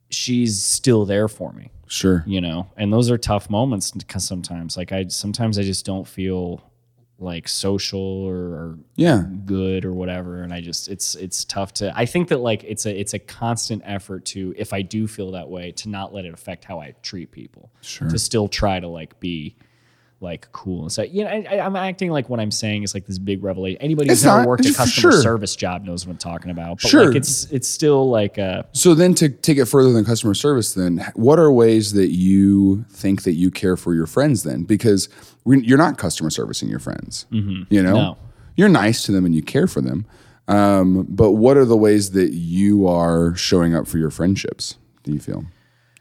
she's 0.09 0.63
still 0.63 1.05
there 1.05 1.27
for 1.27 1.51
me, 1.53 1.69
sure, 1.87 2.23
you 2.25 2.41
know. 2.41 2.67
And 2.77 2.91
those 2.91 3.11
are 3.11 3.17
tough 3.17 3.49
moments 3.49 3.91
because 3.91 4.25
sometimes 4.25 4.77
like 4.77 4.91
I 4.91 5.07
sometimes 5.07 5.59
I 5.59 5.63
just 5.63 5.85
don't 5.85 6.07
feel 6.07 6.61
like 7.19 7.47
social 7.47 7.99
or, 7.99 8.35
or 8.35 8.77
yeah. 8.95 9.23
good 9.45 9.83
or 9.85 9.93
whatever 9.93 10.43
and 10.43 10.53
i 10.53 10.61
just 10.61 10.87
it's 10.87 11.15
it's 11.15 11.43
tough 11.45 11.73
to 11.73 11.91
i 11.97 12.05
think 12.05 12.27
that 12.27 12.37
like 12.39 12.63
it's 12.63 12.85
a 12.85 12.99
it's 12.99 13.13
a 13.15 13.19
constant 13.19 13.81
effort 13.85 14.23
to 14.23 14.53
if 14.55 14.71
i 14.71 14.81
do 14.83 15.07
feel 15.07 15.31
that 15.31 15.49
way 15.49 15.71
to 15.71 15.89
not 15.89 16.13
let 16.13 16.25
it 16.25 16.33
affect 16.33 16.63
how 16.63 16.79
i 16.79 16.93
treat 17.01 17.31
people 17.31 17.71
Sure. 17.81 18.07
to 18.09 18.19
still 18.19 18.47
try 18.47 18.79
to 18.79 18.87
like 18.87 19.19
be 19.19 19.55
like 20.19 20.51
cool 20.51 20.81
and 20.81 20.91
so 20.91 21.03
you 21.03 21.23
know 21.23 21.29
I, 21.29 21.59
I'm 21.59 21.75
acting 21.75 22.09
like 22.09 22.27
what 22.27 22.39
I'm 22.39 22.49
saying 22.49 22.81
is 22.81 22.95
like 22.95 23.05
this 23.05 23.19
big 23.19 23.43
revelation. 23.43 23.79
Anybody 23.81 24.09
who's 24.09 24.19
It's 24.19 24.25
never 24.25 24.39
not. 24.39 24.47
worked 24.47 24.65
a 24.65 24.73
customer 24.73 25.11
sure. 25.11 25.21
service 25.21 25.55
job 25.55 25.83
knows 25.83 26.07
what 26.07 26.13
I'm 26.13 26.17
talking 26.17 26.49
about. 26.49 26.81
But 26.81 26.89
Sure. 26.89 27.05
like 27.05 27.15
it's 27.15 27.45
it's 27.51 27.67
still 27.67 28.09
like 28.09 28.39
uh 28.39 28.63
So 28.73 28.95
then 28.95 29.13
to 29.15 29.29
take 29.29 29.57
it 29.59 29.65
further 29.65 29.91
than 29.93 30.05
customer 30.05 30.33
service, 30.33 30.73
then 30.73 31.05
what 31.13 31.37
are 31.37 31.51
ways 31.51 31.93
that 31.93 32.09
you 32.09 32.83
think 32.89 33.23
that 33.23 33.33
you 33.33 33.51
care 33.51 33.77
for 33.77 33.93
your 33.93 34.07
friends 34.07 34.41
then? 34.41 34.63
Because 34.63 35.07
you're 35.45 35.77
not 35.77 35.99
customer 35.99 36.29
servicing 36.31 36.67
your 36.67 36.79
friends, 36.79 37.25
you 37.31 37.41
know, 37.41 37.67
Mm-hmm. 37.69 37.83
No. 37.93 38.17
you're 38.55 38.69
nice 38.69 39.03
to 39.03 39.11
them 39.11 39.23
and 39.23 39.35
you 39.35 39.43
care 39.43 39.67
for 39.67 39.81
them. 39.81 40.05
Um, 40.47 41.05
but 41.09 41.33
what 41.33 41.57
are 41.57 41.65
the 41.65 41.77
ways 41.77 42.11
that 42.11 42.31
you 42.33 42.87
are 42.87 43.35
showing 43.35 43.75
up 43.75 43.85
for 43.87 43.97
your 43.99 44.09
friendships? 44.09 44.77
Do 45.03 45.11
you 45.13 45.19
feel? 45.19 45.45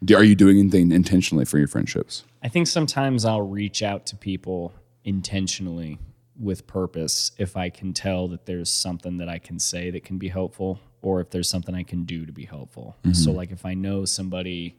Do, 0.05 0.17
are 0.17 0.25
you 0.25 0.35
doing 0.35 0.59
anything 0.59 0.93
intentionally 0.93 1.45
for 1.45 1.59
your 1.59 1.69
friendships? 1.69 2.25
I 2.43 2.49
think 2.49 2.67
sometimes 2.67 3.25
I'll 3.25 3.43
reach 3.43 3.83
out 3.83 4.07
to 4.07 4.17
people 4.17 4.75
intentionally 5.05 5.99
with 6.39 6.67
purpose 6.67 7.33
if 7.39 7.57
I 7.57 7.71
can 7.71 7.93
tell 7.93 8.29
that 8.29 8.45
there's 8.47 8.71
something 8.71 9.17
that 9.19 9.29
I 9.29 9.39
can 9.39 9.59
say 9.59 9.91
that 9.91 10.05
can 10.05 10.19
be 10.19 10.29
helpful 10.29 10.81
or 11.01 11.21
if 11.21 11.31
there's 11.31 11.49
something 11.49 11.75
I 11.75 11.83
can 11.83 12.05
do 12.05 12.27
to 12.27 12.33
be 12.33 12.45
helpful. 12.45 12.97
Mm-hmm. 13.03 13.15
So 13.15 13.33
like 13.33 13.53
if 13.53 13.65
I 13.65 13.75
know 13.75 14.05
somebody 14.05 14.77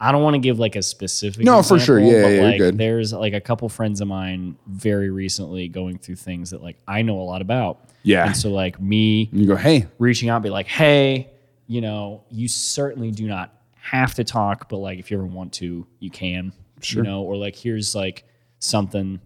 I 0.00 0.12
don't 0.12 0.22
want 0.22 0.34
to 0.34 0.40
give 0.40 0.58
like 0.58 0.76
a 0.76 0.82
specific 0.82 1.44
No, 1.44 1.62
for 1.62 1.78
sure. 1.78 1.98
Yeah, 1.98 2.22
but 2.22 2.28
yeah, 2.28 2.42
like 2.42 2.58
good. 2.58 2.78
there's 2.78 3.12
like 3.12 3.32
a 3.32 3.40
couple 3.40 3.68
friends 3.68 4.00
of 4.00 4.08
mine 4.08 4.56
very 4.66 5.08
recently 5.10 5.68
going 5.68 5.98
through 5.98 6.16
things 6.16 6.50
that 6.50 6.62
like 6.62 6.76
I 6.86 7.02
know 7.02 7.20
a 7.20 7.22
lot 7.22 7.40
about. 7.40 7.88
Yeah. 8.02 8.26
And 8.26 8.36
so 8.36 8.50
like 8.50 8.80
me 8.80 9.28
And 9.30 9.40
you 9.40 9.46
go, 9.46 9.56
hey, 9.56 9.86
reaching 9.98 10.28
out, 10.28 10.42
be 10.42 10.50
like, 10.50 10.66
hey, 10.66 11.30
you 11.66 11.80
know, 11.80 12.24
you 12.28 12.48
certainly 12.48 13.12
do 13.12 13.26
not 13.26 13.54
have 13.84 14.14
to 14.14 14.24
talk, 14.24 14.70
but 14.70 14.78
like 14.78 14.98
if 14.98 15.10
you 15.10 15.18
ever 15.18 15.26
want 15.26 15.52
to, 15.52 15.86
you 15.98 16.10
can. 16.10 16.52
Sure. 16.80 17.04
You 17.04 17.10
know, 17.10 17.22
or 17.22 17.36
like 17.36 17.54
here's 17.54 17.94
like 17.94 18.24
something. 18.58 19.20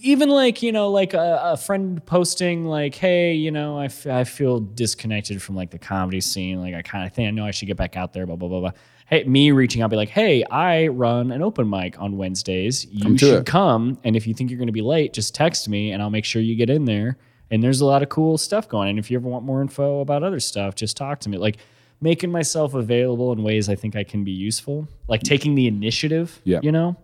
Even 0.00 0.30
like 0.30 0.62
you 0.62 0.72
know, 0.72 0.90
like 0.90 1.12
a, 1.12 1.40
a 1.42 1.56
friend 1.58 2.04
posting 2.06 2.64
like, 2.64 2.94
"Hey, 2.94 3.34
you 3.34 3.50
know, 3.50 3.78
I, 3.78 3.86
f- 3.86 4.06
I 4.06 4.24
feel 4.24 4.60
disconnected 4.60 5.42
from 5.42 5.56
like 5.56 5.70
the 5.70 5.78
comedy 5.78 6.22
scene. 6.22 6.60
Like, 6.60 6.74
I 6.74 6.80
kind 6.80 7.06
of 7.06 7.12
think 7.12 7.28
I 7.28 7.30
know 7.30 7.44
I 7.44 7.50
should 7.50 7.68
get 7.68 7.76
back 7.76 7.96
out 7.98 8.14
there." 8.14 8.24
Blah 8.24 8.36
blah 8.36 8.48
blah 8.48 8.60
blah. 8.60 8.72
Hey, 9.08 9.24
me 9.24 9.52
reaching 9.52 9.82
out, 9.82 9.90
be 9.90 9.96
like, 9.96 10.08
"Hey, 10.08 10.42
I 10.44 10.88
run 10.88 11.30
an 11.30 11.42
open 11.42 11.68
mic 11.68 12.00
on 12.00 12.16
Wednesdays. 12.16 12.86
You 12.86 13.02
Come 13.02 13.16
should 13.18 13.40
it." 13.40 13.46
come, 13.46 13.98
and 14.04 14.16
if 14.16 14.26
you 14.26 14.32
think 14.32 14.50
you're 14.50 14.58
going 14.58 14.68
to 14.68 14.72
be 14.72 14.80
late, 14.82 15.12
just 15.12 15.34
text 15.34 15.68
me, 15.68 15.92
and 15.92 16.02
I'll 16.02 16.10
make 16.10 16.24
sure 16.24 16.40
you 16.40 16.56
get 16.56 16.70
in 16.70 16.86
there." 16.86 17.18
And 17.50 17.62
there's 17.62 17.80
a 17.82 17.86
lot 17.86 18.02
of 18.02 18.08
cool 18.08 18.38
stuff 18.38 18.68
going. 18.68 18.88
And 18.88 18.98
if 18.98 19.10
you 19.10 19.18
ever 19.18 19.28
want 19.28 19.44
more 19.44 19.60
info 19.62 20.00
about 20.00 20.22
other 20.22 20.40
stuff, 20.40 20.74
just 20.74 20.96
talk 20.96 21.20
to 21.20 21.28
me. 21.28 21.38
Like 21.38 21.58
making 22.00 22.30
myself 22.30 22.74
available 22.74 23.32
in 23.32 23.42
ways 23.42 23.68
I 23.68 23.74
think 23.74 23.96
I 23.96 24.04
can 24.04 24.24
be 24.24 24.30
useful, 24.32 24.88
like 25.08 25.22
taking 25.22 25.54
the 25.54 25.66
initiative. 25.66 26.40
Yeah. 26.44 26.60
You 26.62 26.72
know, 26.72 26.96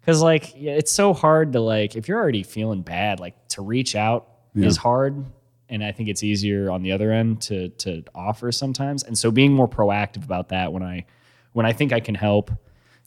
because 0.00 0.22
like 0.22 0.52
yeah, 0.56 0.72
it's 0.72 0.92
so 0.92 1.12
hard 1.14 1.52
to 1.52 1.60
like 1.60 1.96
if 1.96 2.08
you're 2.08 2.18
already 2.18 2.42
feeling 2.42 2.82
bad, 2.82 3.20
like 3.20 3.34
to 3.50 3.62
reach 3.62 3.94
out 3.96 4.28
is 4.54 4.76
hard. 4.76 5.24
And 5.68 5.84
I 5.84 5.92
think 5.92 6.08
it's 6.08 6.24
easier 6.24 6.68
on 6.70 6.82
the 6.82 6.90
other 6.90 7.12
end 7.12 7.42
to 7.42 7.68
to 7.68 8.02
offer 8.14 8.50
sometimes. 8.50 9.04
And 9.04 9.16
so 9.16 9.30
being 9.30 9.52
more 9.52 9.68
proactive 9.68 10.24
about 10.24 10.48
that 10.48 10.72
when 10.72 10.82
I 10.82 11.06
when 11.52 11.64
I 11.66 11.72
think 11.72 11.92
I 11.92 12.00
can 12.00 12.14
help 12.16 12.50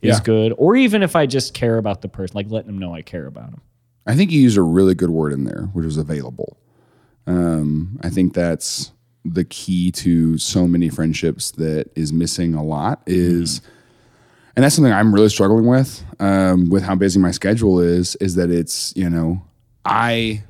is 0.01 0.17
Yeah. 0.19 0.23
good. 0.23 0.53
Or 0.57 0.75
even 0.75 1.03
if 1.03 1.15
I 1.15 1.25
just 1.25 1.53
care 1.53 1.77
about 1.77 2.01
the 2.01 2.07
person, 2.07 2.35
like 2.35 2.49
letting 2.49 2.67
them 2.67 2.77
know 2.77 2.93
I 2.93 3.01
care 3.01 3.25
about 3.25 3.51
them. 3.51 3.61
I 4.05 4.15
think 4.15 4.31
you 4.31 4.39
used 4.41 4.57
a 4.57 4.61
really 4.61 4.95
good 4.95 5.09
word 5.09 5.33
in 5.33 5.43
there, 5.45 5.69
which 5.73 5.85
was 5.85 5.97
available. 5.97 6.57
Um, 7.27 7.99
I 8.01 8.09
think 8.09 8.33
that's 8.33 8.91
the 9.25 9.43
key 9.45 9.91
to 9.91 10.37
so 10.37 10.67
many 10.67 10.89
friendships 10.89 11.51
that 11.51 11.89
is 11.95 12.11
missing 12.11 12.53
a 12.53 12.63
lot 12.63 13.01
is, 13.05 13.61
and 14.55 14.63
that's 14.63 14.75
something 14.75 14.91
I'm 14.93 15.13
really 15.13 15.29
struggling 15.29 15.65
with, 15.65 16.03
um, 16.19 16.69
with 16.69 16.83
how 16.83 16.95
busy 16.95 17.19
my 17.19 17.31
schedule 17.31 17.79
is, 17.79 18.15
is 18.17 18.35
that 18.35 18.49
it's, 18.51 18.93
you 18.95 19.09
know, 19.09 19.41
I 19.85 20.43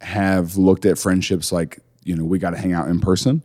have 0.00 0.56
looked 0.56 0.84
at 0.84 0.98
friendships 0.98 1.52
like, 1.52 1.78
you 2.04 2.16
know, 2.16 2.24
we 2.24 2.38
got 2.38 2.50
to 2.50 2.58
hang 2.58 2.72
out 2.72 2.88
in 2.88 3.00
person. 3.00 3.44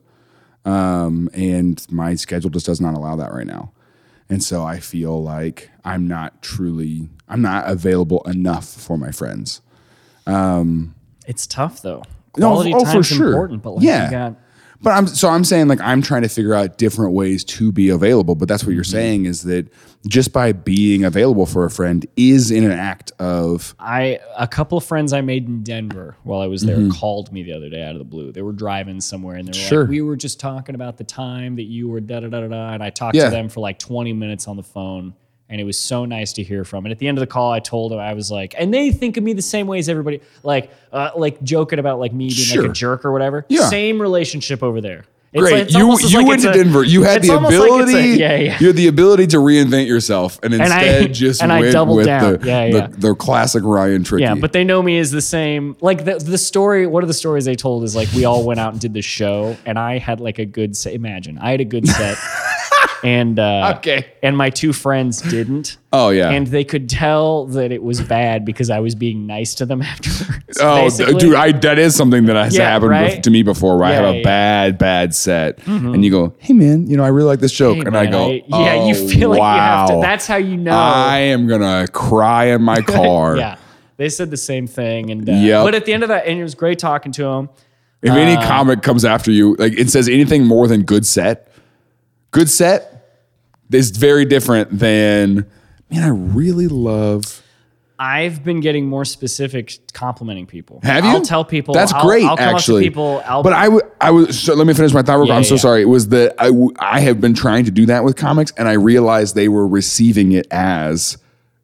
Um, 0.65 1.29
and 1.33 1.85
my 1.89 2.15
schedule 2.15 2.49
just 2.49 2.65
does 2.65 2.81
not 2.81 2.93
allow 2.93 3.15
that 3.15 3.31
right 3.31 3.47
now. 3.47 3.71
And 4.29 4.43
so 4.43 4.63
I 4.63 4.79
feel 4.81 5.23
like 5.23 5.69
I'm 5.85 6.07
not 6.07 6.41
truly, 6.41 7.07
I'm 7.29 7.41
not 7.41 7.69
available 7.69 8.21
enough 8.23 8.67
for 8.67 8.97
my 8.97 9.11
friends. 9.11 9.61
It's 11.25 11.47
tough 11.47 11.81
though. 11.81 12.03
No, 12.37 12.49
Quality 12.51 12.73
oh, 12.75 12.85
for 12.85 13.03
sure. 13.03 13.27
important, 13.29 13.63
but 13.63 13.71
like 13.75 13.85
Yeah. 13.85 14.05
you 14.05 14.11
got 14.11 14.35
But 14.81 14.91
I'm 14.91 15.07
so 15.07 15.29
I'm 15.29 15.43
saying 15.43 15.67
like 15.67 15.81
I'm 15.81 16.01
trying 16.01 16.21
to 16.21 16.29
figure 16.29 16.53
out 16.53 16.77
different 16.77 17.13
ways 17.13 17.43
to 17.45 17.71
be 17.71 17.89
available. 17.89 18.35
But 18.35 18.47
that's 18.47 18.63
what 18.63 18.75
you're 18.75 18.83
saying 18.83 19.25
is 19.25 19.43
that 19.43 19.67
just 20.07 20.31
by 20.31 20.51
being 20.51 21.03
available 21.03 21.45
for 21.47 21.65
a 21.65 21.71
friend 21.71 22.05
is 22.15 22.51
in 22.51 22.63
an 22.63 22.71
act 22.71 23.11
of 23.19 23.73
I 23.79 24.19
a 24.37 24.47
couple 24.47 24.77
of 24.77 24.83
friends 24.85 25.13
I 25.13 25.21
made 25.21 25.47
in 25.47 25.63
Denver 25.63 26.15
while 26.23 26.41
I 26.41 26.47
was 26.47 26.61
there 26.61 26.77
Mm-hmm. 26.77 26.91
called 26.91 27.31
me 27.33 27.41
the 27.43 27.53
other 27.53 27.69
day 27.69 27.81
out 27.83 27.93
of 27.93 27.97
the 27.99 28.05
blue. 28.05 28.31
They 28.31 28.43
were 28.43 28.51
driving 28.53 29.01
somewhere 29.01 29.35
and 29.35 29.47
they 29.47 29.57
were 29.57 29.65
Sure. 29.67 29.81
like, 29.81 29.89
"We 29.89 30.01
were 30.01 30.15
just 30.15 30.39
talking 30.39 30.75
about 30.75 30.97
the 30.97 31.03
time 31.03 31.55
that 31.55 31.63
you 31.63 31.87
were 31.89 31.99
da 31.99 32.19
da 32.19 32.27
da 32.27 32.41
da 32.41 32.47
da," 32.47 32.73
and 32.73 32.83
I 32.83 32.91
talked 32.91 33.15
Yeah. 33.15 33.25
to 33.25 33.31
them 33.31 33.49
for 33.49 33.59
like 33.61 33.79
20 33.79 34.13
minutes 34.13 34.47
on 34.47 34.57
the 34.57 34.63
phone, 34.63 35.13
and 35.49 35.61
it 35.61 35.63
was 35.63 35.77
so 35.77 36.05
nice 36.05 36.33
to 36.33 36.43
hear 36.43 36.63
from. 36.65 36.85
And 36.85 36.91
at 36.91 36.99
the 36.99 37.07
end 37.07 37.17
of 37.17 37.21
the 37.21 37.27
call, 37.27 37.51
I 37.51 37.59
told 37.59 37.91
him 37.93 37.99
I 37.99 38.13
was 38.13 38.29
like, 38.31 38.53
and 38.57 38.73
they 38.73 38.91
think 38.91 39.17
of 39.17 39.23
me 39.23 39.33
the 39.33 39.41
same 39.41 39.67
way 39.67 39.79
as 39.79 39.87
everybody, 39.89 40.21
like 40.43 40.71
uh, 40.91 41.11
like 41.15 41.41
joking 41.43 41.79
about 41.79 41.99
like 41.99 42.13
me 42.13 42.25
being 42.27 42.31
Sure. 42.31 42.61
like 42.63 42.71
a 42.71 42.73
jerk 42.73 43.05
or 43.05 43.11
whatever. 43.11 43.45
Yeah. 43.49 43.69
Same 43.69 44.01
relationship 44.01 44.61
over 44.63 44.81
there. 44.81 45.05
It's 45.33 45.41
great. 45.41 45.53
like- 45.65 45.71
you 45.73 45.99
you 46.09 46.17
like 46.19 46.27
went 46.27 46.41
to 46.43 46.49
a- 46.51 46.53
Denver. 46.53 46.83
You 46.85 47.03
had 47.03 47.21
the 47.21 47.31
almost 47.31 47.57
like 47.57 47.69
ability. 47.69 47.97
a- 48.13 48.15
yeah, 48.17 48.35
yeah. 48.37 48.57
You 48.61 48.67
had 48.67 48.75
the 48.77 48.87
ability 48.87 49.27
to 49.27 49.37
reinvent 49.37 49.85
yourself, 49.85 50.39
and 50.41 50.53
I- 50.55 50.63
instead 50.63 51.13
just 51.13 51.43
and 51.43 51.51
I 51.51 51.59
went 51.59 51.73
doubled 51.73 51.97
with 51.97 52.05
down. 52.05 52.37
the, 52.39 52.47
Yeah, 52.47 52.69
the, 52.69 52.77
yeah. 52.77 52.87
the 52.91 53.13
classic 53.13 53.61
Ryan 53.65 54.05
trick. 54.05 54.21
Yeah, 54.21 54.35
but 54.35 54.53
they 54.53 54.63
know 54.63 54.81
me 54.81 54.97
as 54.97 55.11
the 55.11 55.21
same. 55.21 55.75
Like 55.81 56.05
the 56.05 56.15
the 56.17 56.37
story. 56.37 56.87
One 56.87 57.03
of 57.03 57.07
the 57.09 57.13
stories 57.13 57.43
they 57.43 57.55
told 57.55 57.83
is 57.83 57.93
like 57.95 58.07
we 58.13 58.23
all 58.23 58.45
went 58.45 58.61
out 58.61 58.71
and 58.71 58.81
did 58.81 58.93
the 58.93 59.01
show, 59.01 59.57
and 59.65 59.77
I 59.77 59.97
had 59.97 60.21
like 60.21 60.39
a 60.39 60.45
good 60.45 60.77
set. 60.77 60.93
Imagine 60.93 61.37
I 61.39 61.51
had 61.51 61.59
a 61.61 61.65
good 61.65 61.87
set, 61.87 62.17
and 63.03 63.39
uh, 63.39 63.75
Okay. 63.77 64.05
and 64.23 64.35
my 64.37 64.49
two 64.49 64.73
friends 64.73 65.21
didn't. 65.21 65.77
Oh, 65.93 66.09
yeah. 66.09 66.29
and 66.29 66.45
they 66.47 66.63
could 66.63 66.89
tell 66.89 67.45
that 67.47 67.71
it 67.71 67.81
was 67.81 68.01
bad 68.01 68.45
because 68.45 68.69
I 68.69 68.79
was 68.79 68.93
being 68.95 69.25
nice 69.25 69.55
to 69.55 69.65
them 69.65 69.81
afterwards. 69.93 70.57
Oh, 70.61 70.83
basically. 70.83 71.15
dude, 71.15 71.35
I, 71.35 71.51
that 71.53 71.79
is 71.79 71.95
something 71.95 72.25
that 72.25 72.35
has 72.35 72.55
Yeah, 72.55 72.69
happened 72.69 72.91
right? 72.91 73.23
to 73.23 73.29
me 73.31 73.41
before. 73.43 73.77
Where 73.77 73.85
I 73.87 73.93
have 73.93 74.03
a 74.05 74.07
yeah, 74.11 74.17
yeah. 74.17 74.23
bad, 74.23 74.77
bad 74.77 75.15
set, 75.15 75.65
and 75.67 76.03
you 76.05 76.11
go, 76.11 76.33
"Hey, 76.39 76.53
man, 76.53 76.87
you 76.87 76.97
know, 76.97 77.03
I 77.03 77.07
really 77.09 77.27
like 77.27 77.39
this 77.39 77.51
joke," 77.53 77.75
Hey, 77.77 77.81
and 77.85 77.97
I 77.97 78.03
man, 78.03 78.11
go, 78.11 78.29
yeah, 78.31 78.85
you 78.87 78.95
"Oh, 78.95 79.07
feel 79.07 79.29
like 79.31 79.37
you 79.39 79.43
have 79.43 79.87
to. 79.89 79.95
wow. 79.95 80.01
That's 80.01 80.27
how 80.27 80.37
you 80.37 80.57
know. 80.57 80.71
I 80.77 81.17
am 81.19 81.47
gonna 81.47 81.87
cry 81.91 82.45
in 82.45 82.61
my 82.61 82.81
car. 82.81 83.37
yeah, 83.37 83.57
they 83.97 84.09
said 84.09 84.29
the 84.29 84.37
same 84.37 84.67
thing, 84.67 85.09
and 85.09 85.27
uh, 85.27 85.33
Yep. 85.33 85.63
but 85.65 85.75
at 85.75 85.85
the 85.85 85.93
end 85.93 86.03
of 86.03 86.09
that, 86.09 86.25
and 86.27 86.39
it 86.39 86.43
was 86.43 86.55
great 86.55 86.79
talking 86.79 87.11
to 87.13 87.23
them. 87.23 87.49
If 88.03 88.11
any 88.13 88.35
Uh, 88.35 88.45
comic 88.47 88.83
comes 88.83 89.03
after 89.05 89.31
you, 89.31 89.55
like 89.57 89.73
it 89.73 89.89
says 89.89 90.07
anything 90.07 90.45
more 90.45 90.67
than 90.67 90.83
good 90.83 91.03
set, 91.05 91.46
good 92.31 92.49
set 92.49 93.21
is 93.71 93.91
very 93.91 94.25
different 94.25 94.79
than 94.79 95.45
man. 95.89 96.03
I 96.03 96.09
really 96.09 96.67
love. 96.67 97.43
I've 97.99 98.43
been 98.43 98.59
getting 98.59 98.85
more 98.85 99.05
specific 99.05 99.79
complimenting 99.93 100.45
people. 100.45 100.81
Have 100.83 101.03
you? 101.03 101.09
I'll 101.09 101.21
tell 101.21 101.43
people. 101.43 101.73
That's 101.73 101.93
I'll- 101.93 102.05
great. 102.05 102.25
I'll 102.25 102.39
actually, 102.39 102.83
people. 102.83 103.23
I'll, 103.25 103.41
but 103.41 103.53
I 103.53 103.67
would. 103.67 103.83
I 103.99 104.11
was. 104.11 104.39
So 104.39 104.53
let 104.53 104.67
me 104.67 104.73
finish 104.73 104.93
my 104.93 105.01
thought. 105.01 105.25
Yeah, 105.25 105.35
I'm 105.35 105.43
so 105.43 105.55
yeah. 105.55 105.61
sorry. 105.61 105.81
It 105.81 105.85
was 105.85 106.09
that 106.09 106.35
I. 106.37 106.47
w- 106.47 106.73
I 106.77 106.99
have 106.99 107.19
been 107.19 107.33
trying 107.33 107.65
to 107.65 107.71
do 107.71 107.87
that 107.87 108.03
with 108.03 108.15
comics, 108.15 108.53
and 108.57 108.67
I 108.67 108.73
realized 108.73 109.33
they 109.33 109.49
were 109.49 109.67
receiving 109.67 110.31
it 110.33 110.45
as 110.51 111.17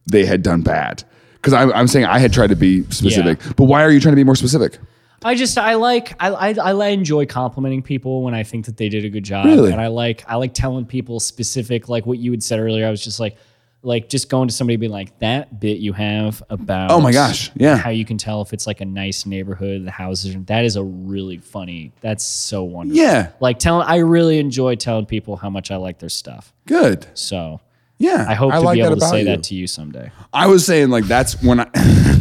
they 0.10 0.26
had 0.26 0.41
done 0.41 0.62
bad. 0.62 1.04
Because 1.36 1.54
I'm, 1.54 1.71
I'm 1.73 1.88
saying 1.88 2.06
I 2.06 2.19
had 2.19 2.34
tried 2.34 2.47
to 2.47 2.56
be 2.56 2.84
specific, 2.86 3.39
but 3.58 3.65
why 3.65 3.84
are 3.84 3.91
you 3.91 3.99
trying 3.99 4.13
to 4.13 4.17
be 4.17 4.23
more 4.23 4.36
specific? 4.36 4.80
I 5.25 5.36
just 5.36 5.57
I 5.57 5.75
like 5.75 6.15
I, 6.19 6.29
I 6.29 6.49
I 6.71 6.88
enjoy 6.89 7.25
complimenting 7.25 7.81
people 7.81 8.23
when 8.23 8.33
I 8.33 8.43
think 8.43 8.65
that 8.65 8.77
they 8.77 8.89
did 8.89 9.05
a 9.05 9.09
good 9.09 9.23
job. 9.23 9.45
Really? 9.45 9.71
And 9.71 9.79
I 9.81 9.88
like 9.88 10.23
I 10.27 10.36
like 10.36 10.53
telling 10.53 10.86
people 10.86 11.19
specific 11.19 11.89
like 11.89 12.05
what 12.05 12.17
you 12.19 12.31
had 12.31 12.43
said 12.43 12.59
earlier. 12.59 12.86
I 12.88 12.89
was 12.91 13.03
just 13.03 13.19
like 13.19 13.38
like 13.86 14.07
just 14.07 14.29
going 14.29 14.47
to 14.47 14.53
somebody 14.53 14.75
and 14.75 14.79
being 14.79 14.91
like 14.93 15.19
that 15.19 15.59
bit 15.59 15.77
you 15.79 15.91
have 15.91 16.41
about 16.49 16.89
Oh 16.89 17.01
my 17.01 17.12
gosh, 17.12 17.51
yeah. 17.55 17.75
how 17.75 17.89
you 17.89 18.05
can 18.05 18.17
tell 18.17 18.41
if 18.41 18.53
it's 18.53 18.65
like 18.65 18.79
a 18.79 18.86
nice 18.86 19.25
neighborhood 19.25 19.83
the 19.86 19.91
houses 19.91 20.38
that 20.45 20.63
is 20.63 20.77
a 20.77 20.83
really 20.83 21.38
funny 21.38 21.91
that's 21.99 22.25
so 22.25 22.63
wonderful 22.63 23.03
Yeah. 23.03 23.31
like 23.41 23.59
telling 23.59 23.86
I 23.86 23.97
really 23.97 24.39
enjoy 24.39 24.75
telling 24.75 25.05
people 25.05 25.36
how 25.36 25.49
much 25.49 25.69
I 25.69 25.75
like 25.75 25.99
their 25.99 26.07
stuff 26.07 26.53
Good. 26.65 27.05
so 27.13 27.59
Yeah. 27.97 28.25
I 28.25 28.36
hope 28.36 28.53
to 28.53 28.71
be 28.71 28.79
able 28.79 28.95
to 28.95 29.01
say 29.05 29.25
that 29.25 29.43
to 29.43 29.55
you 29.55 29.67
someday 29.67 30.12
I 30.31 30.47
was 30.47 30.65
saying 30.65 30.89
like 30.89 31.03
that's 31.03 31.41
when 31.43 31.59
I 31.59 31.65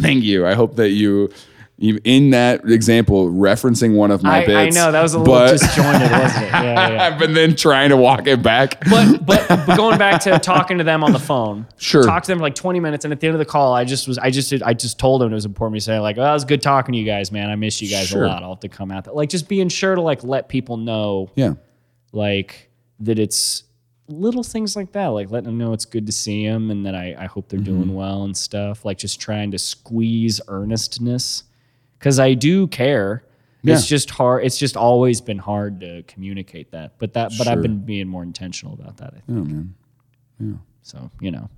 thank 0.02 0.24
you. 0.24 0.44
I 0.44 0.54
hope 0.54 0.74
that 0.76 0.88
you 0.90 1.30
in 1.78 2.30
that 2.30 2.64
example 2.70 3.28
referencing 3.30 3.94
one 3.96 4.11
of 4.12 4.22
my 4.22 4.42
I, 4.42 4.46
bits. 4.46 4.76
I 4.76 4.80
know 4.80 4.92
that 4.92 5.02
was 5.02 5.14
a 5.14 5.18
little 5.18 5.35
but, 5.35 5.50
disjointed 5.52 6.02
wasn't 6.12 6.44
it 6.44 6.52
yeah 6.52 6.88
yeah 6.90 7.18
but 7.18 7.35
then 7.35 7.56
trying 7.56 7.88
to 7.88 7.96
walk 7.96 8.26
it 8.28 8.40
back. 8.42 8.78
but, 8.88 9.18
but 9.26 9.48
but 9.48 9.76
going 9.76 9.98
back 9.98 10.20
to 10.22 10.38
talking 10.38 10.78
to 10.78 10.85
them 10.85 11.02
on 11.02 11.12
the 11.12 11.18
phone, 11.18 11.66
Sure. 11.78 12.04
talk 12.04 12.22
to 12.22 12.28
them 12.30 12.38
for 12.38 12.42
like 12.44 12.54
20 12.54 12.78
minutes, 12.78 13.04
and 13.04 13.11
at 13.12 13.18
the 13.20 13.26
end 13.26 13.35
of 13.35 13.38
the 13.40 13.44
call, 13.44 13.74
I 13.74 13.85
just 13.85 14.06
was 14.06 14.16
I 14.18 14.30
just 14.30 14.52
I 14.62 14.74
just 14.74 14.98
told 14.98 15.20
them 15.22 15.32
it 15.32 15.35
was 15.35 15.44
important 15.44 15.76
to 15.80 15.85
say 15.85 15.98
like, 15.98 16.18
oh, 16.18 16.22
it 16.30 16.32
was 16.32 16.44
good 16.44 16.62
talking 16.62 16.92
to 16.92 16.98
you 16.98 17.04
guys, 17.06 17.32
man. 17.32 17.50
I 17.50 17.56
miss 17.56 17.82
you 17.82 17.88
guys 17.88 18.06
Sure. 18.08 18.24
a 18.24 18.28
lot. 18.28 18.42
I'll 18.44 18.50
have 18.50 18.61
to 18.61 18.68
come 18.68 18.92
out. 18.92 19.04
There. 19.04 19.14
Like 19.14 19.28
just 19.30 19.48
being 19.48 19.68
sure 19.68 19.94
to 19.96 20.00
like 20.00 20.22
let 20.22 20.48
people 20.48 20.76
know 20.76 21.30
yeah. 21.35 21.54
like 22.12 22.70
that 23.00 23.18
it's 23.18 23.64
little 24.08 24.42
things 24.44 24.76
like 24.76 24.92
that, 24.92 25.06
like 25.08 25.30
letting 25.30 25.46
them 25.46 25.58
know 25.58 25.72
it's 25.72 25.85
good 25.87 26.06
to 26.06 26.12
see 26.12 26.46
them 26.46 26.70
and 26.70 26.85
that 26.87 26.94
I, 26.94 27.16
I 27.18 27.26
hope 27.26 27.48
they're 27.48 27.58
Mm-hmm. 27.58 27.82
doing 27.82 27.94
well 27.94 28.24
and 28.24 28.37
stuff. 28.37 28.85
Like 28.85 28.98
just 28.98 29.20
trying 29.20 29.50
to 29.52 29.58
squeeze 29.58 30.40
earnestness 30.48 31.44
because 32.02 32.18
I 32.18 32.34
do 32.34 32.66
care. 32.66 33.22
It's 33.64 33.86
just 33.86 34.10
hard. 34.10 34.44
It's 34.44 34.58
just 34.58 34.76
always 34.76 35.20
been 35.20 35.38
hard 35.38 35.78
to 35.82 36.02
communicate 36.08 36.72
that. 36.72 36.94
But 36.98 37.12
that, 37.12 37.30
but 37.38 37.46
I've 37.46 37.62
been 37.62 37.78
being 37.78 38.08
more 38.08 38.24
intentional 38.24 38.74
about 38.74 38.96
that. 38.96 39.14
I 39.14 39.20
think. 39.20 39.24
Oh 39.28 39.44
man. 39.44 39.74
Yeah. 40.40 40.54
So 40.82 41.12
you 41.20 41.30
know, 41.30 41.48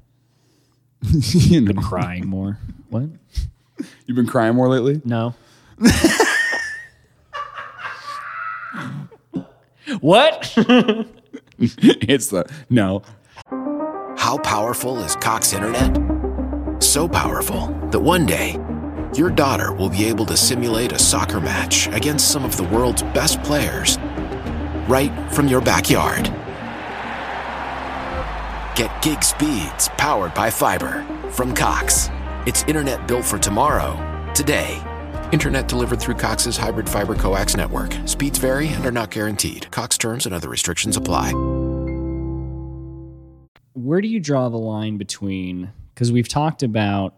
you 1.33 1.63
know, 1.63 1.81
crying 1.81 2.27
more. 2.27 2.59
What? 2.91 3.09
you've 4.07 4.17
been 4.17 4.27
crying 4.27 4.55
more 4.55 4.69
lately. 4.69 5.01
No. 5.03 5.35
what? 10.01 10.53
it's 11.59 12.27
the 12.27 12.45
no. 12.69 13.03
How 14.19 14.37
powerful 14.39 14.99
is 14.99 15.17
Cox 15.17 15.55
Internet? 15.55 16.83
So 16.83 17.09
powerful 17.09 17.69
that 17.93 18.01
one 18.01 18.27
day, 18.27 18.59
your 19.17 19.31
daughter 19.31 19.73
will 19.73 19.89
be 19.89 20.05
able 20.05 20.27
to 20.27 20.37
simulate 20.37 20.93
a 20.93 20.99
soccer 20.99 21.41
match 21.41 21.89
against 21.89 22.31
some 22.31 22.45
of 22.45 22.57
the 22.57 22.65
world's 22.65 23.03
best 23.03 23.43
players 23.43 23.99
right 24.89 25.13
from 25.33 25.49
your 25.49 25.61
backyard. 25.61 26.25
Get 28.77 29.03
gig 29.03 29.23
speeds 29.23 29.89
powered 29.97 30.35
by 30.35 30.51
fiber 30.51 31.05
from 31.31 31.55
Cox. 31.55 32.11
It's 32.47 32.65
internet 32.65 33.07
built 33.07 33.25
for 33.25 33.39
tomorrow, 33.39 33.97
today. 34.35 34.83
Internet 35.33 35.69
delivered 35.69 36.01
through 36.01 36.17
Cox's 36.17 36.57
hybrid 36.57 36.89
fiber 36.89 37.15
coax 37.15 37.57
network. 37.57 37.97
Speeds 38.05 38.39
vary 38.39 38.69
and 38.69 38.85
are 38.85 38.93
not 38.93 39.11
guaranteed. 39.11 39.71
Cox 39.71 39.97
terms 39.97 40.27
and 40.27 40.35
other 40.35 40.49
restrictions 40.49 40.97
apply. 40.97 41.33
Where 43.73 44.01
do 44.01 44.09
you 44.09 44.21
draw 44.21 44.49
the 44.49 44.59
line 44.59 44.99
between? 44.99 45.73
Because 45.95 46.13
we've 46.13 46.29
talked 46.29 46.63
about 46.63 47.15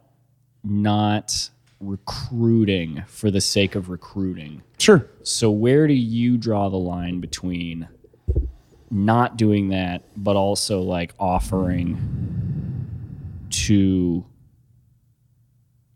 not 0.64 1.50
recruiting 1.80 3.04
for 3.06 3.30
the 3.30 3.40
sake 3.40 3.74
of 3.74 3.88
recruiting. 3.88 4.62
Sure. 4.78 5.06
So 5.22 5.50
where 5.50 5.86
do 5.86 5.94
you 5.94 6.38
draw 6.38 6.68
the 6.68 6.76
line 6.76 7.20
between 7.20 7.88
not 8.90 9.36
doing 9.36 9.68
that, 9.68 10.02
but 10.16 10.36
also 10.36 10.80
like 10.80 11.14
offering 11.18 11.98
to 13.50 14.24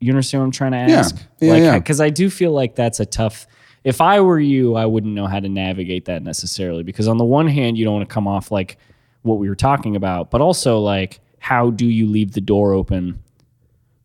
you 0.02 0.10
understand 0.10 0.40
what 0.40 0.46
I'm 0.46 0.52
trying 0.52 0.72
to 0.72 0.78
ask? 0.78 1.16
Yeah, 1.40 1.52
like 1.52 1.62
yeah. 1.62 1.78
because 1.78 2.00
I 2.00 2.10
do 2.10 2.30
feel 2.30 2.52
like 2.52 2.74
that's 2.74 3.00
a 3.00 3.06
tough 3.06 3.46
if 3.82 4.00
I 4.00 4.20
were 4.20 4.40
you, 4.40 4.74
I 4.76 4.86
wouldn't 4.86 5.14
know 5.14 5.26
how 5.26 5.40
to 5.40 5.48
navigate 5.48 6.04
that 6.06 6.22
necessarily. 6.22 6.82
Because 6.82 7.08
on 7.08 7.16
the 7.16 7.24
one 7.24 7.48
hand, 7.48 7.78
you 7.78 7.84
don't 7.84 7.94
want 7.94 8.08
to 8.08 8.12
come 8.12 8.28
off 8.28 8.50
like 8.50 8.76
what 9.22 9.38
we 9.38 9.48
were 9.48 9.54
talking 9.54 9.96
about, 9.96 10.30
but 10.30 10.40
also 10.40 10.78
like 10.78 11.20
how 11.38 11.70
do 11.70 11.86
you 11.86 12.06
leave 12.06 12.32
the 12.32 12.40
door 12.40 12.72
open 12.72 13.22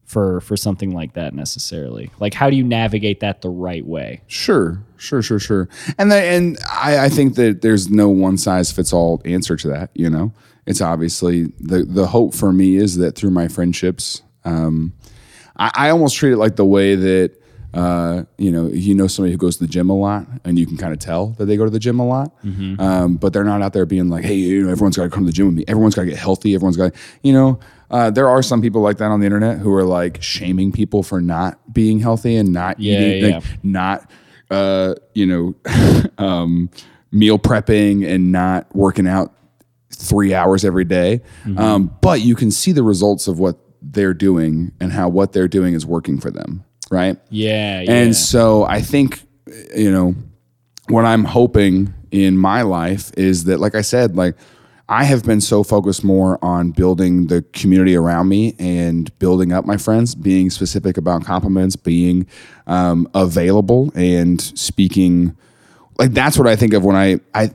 for 0.06 0.40
for 0.42 0.56
something 0.56 0.92
like 0.92 1.14
that 1.14 1.34
necessarily? 1.34 2.12
Like 2.20 2.34
how 2.34 2.50
do 2.50 2.56
you 2.56 2.64
navigate 2.64 3.20
that 3.20 3.42
the 3.42 3.50
right 3.50 3.86
way? 3.86 4.22
Sure, 4.28 4.82
sure, 4.98 5.22
sure, 5.22 5.40
sure. 5.40 5.68
And 5.98 6.12
the, 6.12 6.16
and 6.16 6.58
I, 6.72 7.06
I 7.06 7.10
think 7.10 7.36
that 7.36 7.62
there's 7.62 7.90
no 7.90 8.10
one 8.10 8.38
size 8.38 8.72
fits 8.72 8.94
all 8.94 9.22
answer 9.26 9.56
to 9.58 9.68
that. 9.70 9.90
You 9.94 10.10
know, 10.10 10.32
it's 10.66 10.82
obviously 10.82 11.46
the 11.60 11.84
the 11.84 12.08
hope 12.08 12.34
for 12.34 12.54
me 12.54 12.78
is 12.78 12.98
that 12.98 13.16
through 13.16 13.32
my 13.32 13.48
friendships, 13.48 14.22
um, 14.46 14.94
I, 15.58 15.72
I 15.74 15.90
almost 15.90 16.16
treat 16.16 16.34
it 16.34 16.38
like 16.38 16.56
the 16.56 16.66
way 16.66 16.96
that 16.96 17.32
uh, 17.74 18.24
you 18.38 18.52
know 18.52 18.68
you 18.68 18.94
know 18.94 19.08
somebody 19.08 19.32
who 19.32 19.38
goes 19.38 19.58
to 19.58 19.64
the 19.64 19.70
gym 19.70 19.90
a 19.90 19.98
lot, 19.98 20.28
and 20.44 20.60
you 20.60 20.68
can 20.68 20.78
kind 20.78 20.94
of 20.94 21.00
tell 21.00 21.30
that 21.38 21.46
they 21.46 21.58
go 21.58 21.66
to 21.66 21.72
the 21.72 21.80
gym 21.80 22.00
a 22.00 22.06
lot, 22.08 22.32
um, 22.80 23.16
but 23.18 23.34
they're 23.34 23.44
not 23.44 23.64
out 23.64 23.74
there 23.74 23.88
being 23.88 24.10
like, 24.10 24.24
hey, 24.24 24.36
you 24.36 24.64
know, 24.64 24.72
everyone's 24.72 24.98
got 24.98 25.04
to 25.04 25.10
come 25.10 25.24
to 25.24 25.28
the 25.28 25.34
gym 25.34 25.48
with 25.48 25.56
me. 25.56 25.66
Everyone's 25.68 25.96
got 25.96 26.04
to 26.04 26.10
get 26.10 26.20
healthy. 26.20 26.54
Everyone's 26.54 26.78
got, 26.78 26.94
you 27.24 27.34
know. 27.34 27.60
Uh, 27.90 28.10
there 28.10 28.28
are 28.30 28.42
some 28.42 28.62
people 28.62 28.82
like 28.82 28.98
that 28.98 29.12
on 29.12 29.20
the 29.20 29.26
internet 29.26 29.60
who 29.60 29.72
are 29.74 29.84
like 29.84 30.22
shaming 30.22 30.72
people 30.72 31.04
for 31.04 31.22
not 31.22 31.74
being 31.74 32.00
healthy 32.00 32.36
and 32.36 32.52
not 32.52 32.80
Yeah, 32.80 33.00
eating, 33.00 33.30
yeah. 33.30 33.36
like, 33.38 33.64
not 33.64 34.10
uh, 34.52 34.96
you 35.14 35.26
know 35.26 35.56
um, 36.18 36.70
meal 37.12 37.40
prepping 37.40 38.08
and 38.08 38.32
not 38.32 38.74
working 38.76 39.08
out 39.08 39.34
three 39.92 40.34
hours 40.34 40.66
every 40.66 40.84
day. 40.86 41.22
Mm-hmm. 41.46 41.58
Um, 41.58 41.96
but 42.02 42.22
you 42.22 42.36
can 42.36 42.52
see 42.52 42.72
the 42.72 42.84
results 42.84 43.28
of 43.28 43.40
what 43.40 43.58
they're 43.82 44.14
doing 44.14 44.72
and 44.80 44.92
how 44.92 45.08
what 45.10 45.32
they're 45.32 45.48
doing 45.48 45.74
is 45.74 45.86
working 45.86 46.20
for 46.20 46.32
them, 46.32 46.64
right? 46.92 47.18
Yeah, 47.30 47.82
yeah. 47.82 47.92
And 47.92 48.16
so 48.16 48.64
I 48.66 48.82
think, 48.82 49.24
you 49.76 49.92
know, 49.92 50.16
what 50.90 51.06
I'm 51.06 51.24
hoping 51.24 51.94
in 52.12 52.38
my 52.38 52.62
life 52.64 53.12
is 53.18 53.46
that, 53.46 53.60
like 53.60 53.76
I 53.76 53.82
said, 53.82 54.16
like 54.16 54.36
I 54.88 55.04
have 55.06 55.24
been 55.24 55.42
so 55.42 55.64
focused 55.64 56.04
more 56.04 56.38
on 56.44 56.72
building 56.72 57.28
the 57.28 57.42
community 57.54 57.96
around 57.96 58.30
me 58.30 58.56
and 58.60 59.18
building 59.18 59.52
up 59.52 59.66
my 59.66 59.78
friends, 59.78 60.14
being 60.14 60.52
specific 60.52 60.98
about 60.98 61.24
compliments, 61.24 61.76
being 61.76 62.28
um, 62.68 63.10
available 63.16 63.92
and 63.96 64.40
speaking. 64.40 65.36
Like 65.98 66.12
that's 66.12 66.38
what 66.38 66.48
I 66.48 66.56
think 66.56 66.74
of 66.74 66.84
when 66.84 66.96
I 66.96 67.20
I 67.34 67.48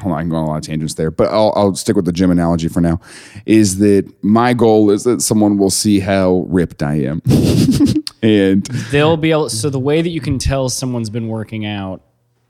hold 0.00 0.12
on, 0.12 0.18
I 0.18 0.22
can 0.22 0.28
go 0.28 0.36
on 0.36 0.44
a 0.44 0.48
lot 0.48 0.56
of 0.56 0.62
tangents 0.64 0.94
there, 0.94 1.10
but 1.10 1.28
I'll, 1.30 1.52
I'll 1.56 1.74
stick 1.76 1.96
with 1.96 2.04
the 2.04 2.12
gym 2.12 2.30
analogy 2.30 2.68
for 2.68 2.80
now. 2.80 3.00
Is 3.46 3.78
that 3.78 4.12
my 4.22 4.52
goal 4.54 4.90
is 4.90 5.04
that 5.04 5.22
someone 5.22 5.56
will 5.56 5.70
see 5.70 6.00
how 6.00 6.44
ripped 6.48 6.82
I 6.82 6.96
am, 6.96 7.22
and 8.22 8.66
they'll 8.90 9.16
be 9.16 9.30
able 9.30 9.48
so 9.48 9.70
the 9.70 9.78
way 9.78 10.02
that 10.02 10.10
you 10.10 10.20
can 10.20 10.38
tell 10.38 10.68
someone's 10.68 11.10
been 11.10 11.28
working 11.28 11.64
out 11.64 12.02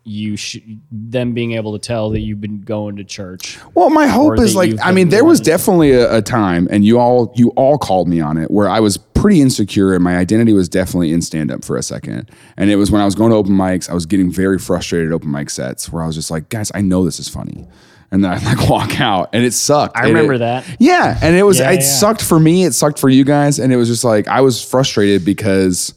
you 0.06 0.36
should 0.36 0.80
them 0.92 1.32
being 1.32 1.52
able 1.52 1.72
to 1.72 1.78
tell 1.78 2.10
that 2.10 2.20
you've 2.20 2.40
been 2.40 2.60
going 2.60 2.96
to 2.96 3.04
church 3.04 3.58
Well, 3.74 3.88
my 3.90 4.06
hope 4.06 4.38
is 4.38 4.54
like 4.54 4.74
I 4.82 4.92
mean, 4.92 5.08
there 5.08 5.24
was 5.24 5.40
definitely 5.40 5.92
a, 5.92 6.16
a 6.18 6.22
time, 6.22 6.68
and 6.70 6.84
you 6.84 6.98
all 6.98 7.32
you 7.36 7.48
all 7.56 7.78
called 7.78 8.08
me 8.08 8.20
on 8.20 8.36
it, 8.36 8.50
where 8.50 8.68
I 8.68 8.80
was 8.80 8.98
pretty 8.98 9.40
insecure, 9.40 9.94
and 9.94 10.04
my 10.04 10.16
identity 10.18 10.52
was 10.52 10.68
definitely 10.68 11.12
in 11.12 11.22
stand 11.22 11.50
up 11.50 11.64
for 11.64 11.76
a 11.78 11.82
second. 11.82 12.30
And 12.58 12.68
it 12.70 12.76
was 12.76 12.90
when 12.90 13.00
I 13.00 13.06
was 13.06 13.14
going 13.14 13.30
to 13.30 13.36
open 13.36 13.52
mics, 13.52 13.88
I 13.88 13.94
was 13.94 14.04
getting 14.04 14.30
very 14.30 14.58
frustrated 14.58 15.08
at 15.10 15.14
open 15.14 15.30
mic 15.30 15.48
sets, 15.48 15.90
where 15.90 16.02
I 16.02 16.06
was 16.06 16.14
just 16.16 16.30
like, 16.30 16.50
guys, 16.50 16.70
I 16.74 16.82
know 16.82 17.04
this 17.04 17.18
is 17.18 17.28
funny. 17.28 17.66
And 18.10 18.22
then 18.22 18.30
I 18.30 18.36
like 18.54 18.68
walk 18.68 19.00
out, 19.00 19.30
and 19.32 19.42
it 19.42 19.54
sucked. 19.54 19.96
I 19.96 20.00
And 20.00 20.08
remember 20.10 20.34
it- 20.34 20.38
that. 20.40 20.66
Yeah, 20.78 21.18
and 21.22 21.34
it 21.34 21.44
was 21.44 21.58
Yeah, 21.58 21.70
it 21.70 21.76
yeah. 21.76 21.80
sucked 21.80 22.22
for 22.22 22.38
me. 22.38 22.64
It 22.66 22.74
sucked 22.74 22.98
for 22.98 23.08
you 23.08 23.24
guys, 23.24 23.58
and 23.58 23.72
it 23.72 23.76
was 23.76 23.88
just 23.88 24.04
like 24.04 24.28
I 24.28 24.42
was 24.42 24.62
frustrated 24.62 25.24
because 25.24 25.94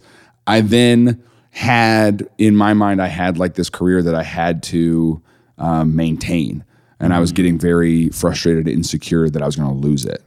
I 0.48 0.62
then 0.62 1.22
had 1.58 2.30
in 2.38 2.56
my 2.56 2.74
mind 2.76 3.02
I 3.02 3.08
had 3.08 3.40
like 3.40 3.56
this 3.56 3.70
career 3.70 4.04
that 4.04 4.14
I 4.14 4.22
had 4.22 4.62
to 4.64 5.22
um, 5.58 5.96
maintain, 5.96 6.64
and 7.00 7.14
I 7.14 7.20
was 7.20 7.32
getting 7.32 7.58
very 7.58 8.10
frustrated 8.10 8.68
and 8.68 8.76
insecure 8.76 9.28
that 9.28 9.42
I 9.42 9.46
was 9.48 9.56
going 9.56 9.70
to 9.70 9.76
lose 9.88 10.06
it. 10.06 10.22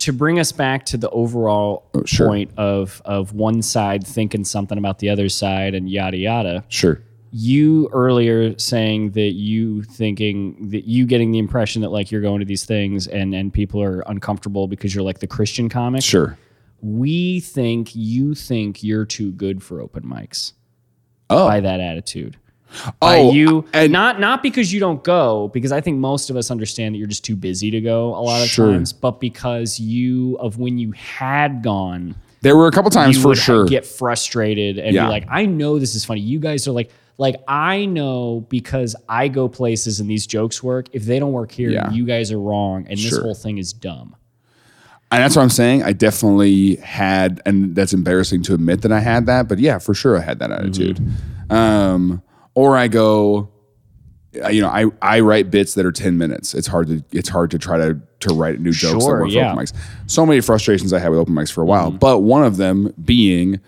to 0.00 0.12
bring 0.12 0.38
us 0.38 0.52
back 0.52 0.84
to 0.86 0.98
the 0.98 1.08
overall 1.10 1.86
Oh, 1.94 2.04
sure. 2.04 2.28
point 2.28 2.50
of 2.58 3.00
of 3.06 3.32
one 3.32 3.62
side 3.62 4.06
thinking 4.06 4.44
something 4.44 4.76
about 4.76 4.98
the 4.98 5.08
other 5.08 5.30
side 5.30 5.74
and 5.74 5.88
yada 5.88 6.18
yada 6.18 6.62
Sure. 6.68 7.00
you 7.32 7.88
earlier 7.94 8.56
saying 8.58 9.12
that 9.12 9.32
you 9.32 9.82
thinking 9.82 10.68
that 10.68 10.84
you 10.86 11.06
getting 11.06 11.30
the 11.32 11.38
impression 11.38 11.80
that 11.82 11.88
like 11.90 12.10
you're 12.12 12.20
going 12.20 12.40
to 12.40 12.44
these 12.44 12.66
things 12.66 13.06
and 13.06 13.34
and 13.34 13.54
people 13.54 13.80
are 13.82 14.00
uncomfortable 14.06 14.68
because 14.68 14.94
you're 14.94 15.02
like 15.10 15.20
the 15.20 15.26
christian 15.26 15.70
comic 15.70 16.02
Sure. 16.02 16.36
we 16.82 17.40
think 17.40 17.96
you 17.96 18.34
think 18.34 18.84
you're 18.84 19.06
too 19.06 19.32
good 19.32 19.62
for 19.62 19.80
open 19.80 20.02
mics 20.04 20.52
Oh. 21.30 21.46
by 21.46 21.60
that 21.60 21.80
attitude. 21.80 22.36
By 23.00 23.18
Oh, 23.20 23.32
you 23.32 23.64
and- 23.72 23.92
not 23.92 24.20
not 24.20 24.42
because 24.42 24.72
you 24.72 24.80
don't 24.80 25.02
go, 25.02 25.48
because 25.54 25.72
I 25.72 25.80
think 25.80 25.98
most 25.98 26.30
of 26.30 26.36
us 26.36 26.50
understand 26.50 26.94
that 26.94 26.98
you're 26.98 27.06
just 27.06 27.24
too 27.24 27.36
busy 27.36 27.70
to 27.70 27.80
go 27.80 28.08
a 28.14 28.20
lot 28.20 28.42
of 28.42 28.48
Sure. 28.48 28.70
times, 28.72 28.92
but 28.92 29.20
because 29.20 29.78
you 29.80 30.36
of 30.40 30.58
when 30.58 30.76
you 30.78 30.92
had 30.92 31.62
gone, 31.62 32.16
There 32.42 32.56
were 32.56 32.66
a 32.66 32.70
couple 32.72 32.90
times 32.90 33.16
you 33.16 33.22
for 33.22 33.28
would 33.28 33.38
sure. 33.38 33.64
get 33.66 33.86
frustrated 33.86 34.78
and 34.78 34.94
Yeah. 34.94 35.06
be 35.06 35.10
like, 35.10 35.26
I 35.30 35.46
know 35.46 35.78
this 35.78 35.94
is 35.94 36.04
funny. 36.04 36.20
You 36.20 36.38
guys 36.38 36.68
are 36.68 36.72
like, 36.72 36.90
like 37.18 37.36
I 37.48 37.86
know 37.86 38.44
because 38.50 38.94
I 39.08 39.28
go 39.28 39.48
places 39.48 40.00
and 40.00 40.10
these 40.10 40.26
jokes 40.26 40.62
work. 40.62 40.88
If 40.92 41.04
they 41.06 41.18
don't 41.18 41.32
work 41.32 41.50
here, 41.52 41.70
Yeah. 41.70 41.90
you 41.92 42.04
guys 42.04 42.30
are 42.30 42.38
wrong, 42.38 42.86
and 42.90 42.98
this 42.98 43.16
whole 43.16 43.34
thing 43.34 43.56
is 43.58 43.72
dumb. 43.72 44.14
And 45.12 45.22
that's 45.22 45.36
what 45.36 45.42
I'm 45.42 45.50
saying. 45.50 45.82
I 45.84 45.92
definitely 45.92 46.76
had, 46.76 47.40
and 47.46 47.74
that's 47.76 47.92
embarrassing 47.92 48.42
to 48.44 48.54
admit 48.54 48.82
that 48.82 48.90
I 48.92 48.98
had 49.00 49.26
that, 49.26 49.46
but 49.48 49.58
yeah, 49.58 49.78
for 49.78 49.94
sure 49.94 50.16
I 50.18 50.20
had 50.20 50.40
that 50.40 50.50
attitude. 50.50 51.00
Um, 51.48 52.22
or 52.54 52.76
I 52.76 52.88
go, 52.88 53.48
you 54.50 54.60
know, 54.60 54.68
I, 54.68 54.86
I 55.00 55.20
write 55.20 55.50
bits 55.50 55.74
that 55.74 55.86
are 55.86 55.92
10 55.92 56.18
minutes. 56.18 56.54
It's 56.54 56.66
hard 56.66 56.88
to, 56.88 57.04
it's 57.12 57.28
hard 57.28 57.52
to 57.52 57.58
try 57.58 57.78
to, 57.78 58.00
to 58.20 58.34
write 58.34 58.58
new 58.60 58.72
jokes 58.72 58.94
that 58.94 59.00
Sure, 59.02 59.20
work 59.22 59.30
yeah. 59.30 59.52
open 59.52 59.64
mics. 59.64 59.72
So 60.06 60.26
many 60.26 60.40
frustrations 60.40 60.92
I 60.92 60.98
had 60.98 61.10
with 61.10 61.20
open 61.20 61.34
mics 61.34 61.52
for 61.52 61.62
a 61.62 61.66
while, 61.66 61.90
but 61.92 62.20
one 62.20 62.42
of 62.44 62.56
them 62.56 62.92
being, 63.02 63.60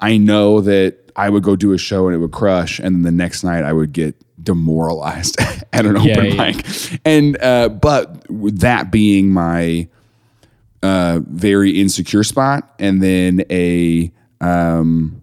I 0.00 0.16
know 0.16 0.60
that 0.62 0.96
I 1.14 1.30
would 1.30 1.42
go 1.44 1.54
do 1.54 1.72
a 1.72 1.78
show 1.78 2.06
and 2.08 2.14
it 2.14 2.18
would 2.18 2.32
crush, 2.32 2.78
and 2.80 2.96
then 2.96 3.02
the 3.02 3.12
next 3.12 3.44
night 3.44 3.62
I 3.64 3.72
would 3.72 3.92
get 3.92 4.16
demoralized 4.42 5.36
at 5.72 5.86
an 5.86 5.96
Yeah, 6.02 6.12
open 6.18 6.24
yeah. 6.26 6.34
mic. 6.52 6.66
And 7.04 7.40
uh, 7.42 7.68
but 7.68 8.26
that 8.28 8.90
being 8.90 9.30
my 9.30 9.88
uh, 10.82 11.20
very 11.28 11.80
insecure 11.80 12.24
spot, 12.24 12.74
and 12.78 13.02
then 13.02 13.42
a 13.50 14.10
um, 14.40 15.22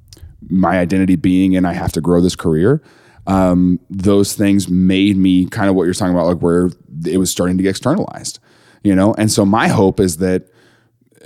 my 0.49 0.79
identity 0.79 1.15
being, 1.15 1.55
and 1.55 1.65
I 1.67 1.73
have 1.73 1.91
to 1.93 2.01
grow 2.01 2.21
this 2.21 2.35
career. 2.35 2.81
um, 3.25 3.79
those 3.89 4.33
things 4.35 4.69
made 4.69 5.17
me 5.17 5.45
kind 5.47 5.69
of 5.69 5.75
what 5.75 5.83
you're 5.83 5.93
talking 5.93 6.13
about, 6.13 6.27
like 6.27 6.39
where 6.41 6.69
it 7.05 7.17
was 7.17 7.29
starting 7.29 7.57
to 7.57 7.63
get 7.63 7.71
externalized, 7.71 8.39
you 8.83 8.95
know. 8.95 9.13
And 9.17 9.29
so 9.31 9.45
my 9.45 9.67
hope 9.67 9.99
is 9.99 10.17
that 10.17 10.47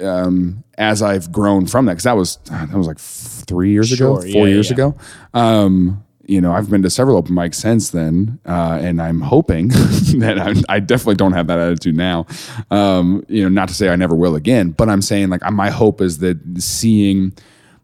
um, 0.02 0.64
as 0.78 1.02
I've 1.04 1.32
grown 1.32 1.68
from 1.68 1.86
that, 1.86 1.94
because 1.94 2.06
that 2.06 2.16
was 2.18 2.38
that 2.50 2.74
was 2.74 2.88
like 2.88 2.98
three 3.00 3.72
years 3.72 3.92
ago, 3.92 4.22
Sure, 4.22 4.32
four 4.32 4.48
yeah, 4.48 4.54
years 4.54 4.70
yeah. 4.70 4.74
ago. 4.74 4.96
Um, 5.34 6.04
you 6.32 6.40
know, 6.40 6.54
I've 6.54 6.70
been 6.70 6.82
to 6.84 6.90
several 6.90 7.18
open 7.18 7.36
mics 7.36 7.56
since 7.56 7.90
then, 7.90 8.40
uh, 8.46 8.80
and 8.82 9.02
I'm 9.02 9.20
hoping 9.20 9.68
that 10.20 10.40
I'm, 10.40 10.64
I 10.70 10.80
definitely 10.80 11.16
don't 11.16 11.34
have 11.34 11.48
that 11.48 11.60
attitude 11.60 11.98
now. 11.98 12.26
Um, 12.72 13.26
you 13.28 13.44
know, 13.44 13.50
not 13.50 13.68
to 13.68 13.74
say 13.74 13.90
I 13.90 13.98
never 13.98 14.16
will 14.16 14.36
again, 14.36 14.72
but 14.72 14.88
I'm 14.88 15.02
saying 15.02 15.30
like 15.30 15.42
my 15.52 15.70
hope 15.70 16.00
is 16.00 16.20
that 16.20 16.40
seeing 16.58 17.34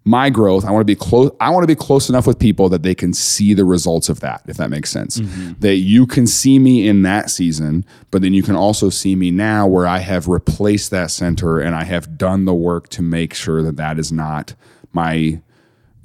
my 0.06 0.30
growth, 0.30 0.64
I 0.64 0.72
want 0.72 0.82
to 0.82 0.86
be 0.86 0.96
close. 0.96 1.30
I 1.42 1.50
want 1.50 1.64
to 1.64 1.68
be 1.68 1.76
close 1.76 2.08
enough 2.08 2.26
with 2.26 2.40
people 2.40 2.70
that 2.70 2.84
they 2.84 2.96
can 2.96 3.14
see 3.14 3.54
the 3.54 3.66
results 3.66 4.08
of 4.08 4.22
that, 4.22 4.44
if 4.48 4.56
that 4.56 4.70
makes 4.70 4.90
sense. 4.90 5.18
That 5.60 5.76
you 5.76 6.08
can 6.08 6.26
see 6.26 6.58
me 6.58 6.88
in 6.88 7.02
that 7.02 7.30
season, 7.30 7.84
but 8.12 8.22
then 8.22 8.34
you 8.34 8.44
can 8.44 8.56
also 8.56 8.90
see 8.90 9.18
me 9.18 9.30
now 9.30 9.68
where 9.68 9.86
I 9.86 9.98
have 9.98 10.30
replaced 10.30 10.92
that 10.92 11.12
center 11.12 11.60
and 11.60 11.76
I 11.76 11.84
have 11.84 12.18
done 12.18 12.46
the 12.46 12.54
work 12.54 12.88
to 12.90 13.02
make 13.02 13.34
sure 13.34 13.62
that 13.62 13.76
that 13.76 14.00
is 14.00 14.10
not 14.10 14.54
my 14.94 15.42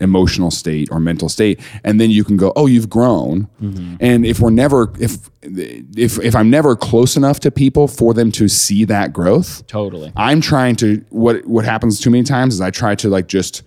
emotional 0.00 0.50
state 0.50 0.88
or 0.90 0.98
mental 0.98 1.28
state 1.28 1.60
and 1.84 2.00
then 2.00 2.10
you 2.10 2.24
can 2.24 2.36
go 2.36 2.52
oh 2.56 2.66
you've 2.66 2.90
grown 2.90 3.48
mm-hmm. 3.60 3.94
and 4.00 4.26
if 4.26 4.40
we're 4.40 4.50
never 4.50 4.92
if 4.98 5.30
if 5.42 6.18
if 6.18 6.34
i'm 6.34 6.50
never 6.50 6.74
close 6.74 7.16
enough 7.16 7.38
to 7.38 7.50
people 7.50 7.86
for 7.86 8.12
them 8.12 8.32
to 8.32 8.48
see 8.48 8.84
that 8.84 9.12
growth 9.12 9.64
Totally. 9.68 10.12
i'm 10.16 10.40
trying 10.40 10.74
to 10.76 11.04
what 11.10 11.46
what 11.46 11.64
happens 11.64 12.00
too 12.00 12.10
many 12.10 12.24
times 12.24 12.54
is 12.54 12.60
i 12.60 12.70
try 12.70 12.94
to 12.96 13.08
like 13.08 13.28
just 13.28 13.62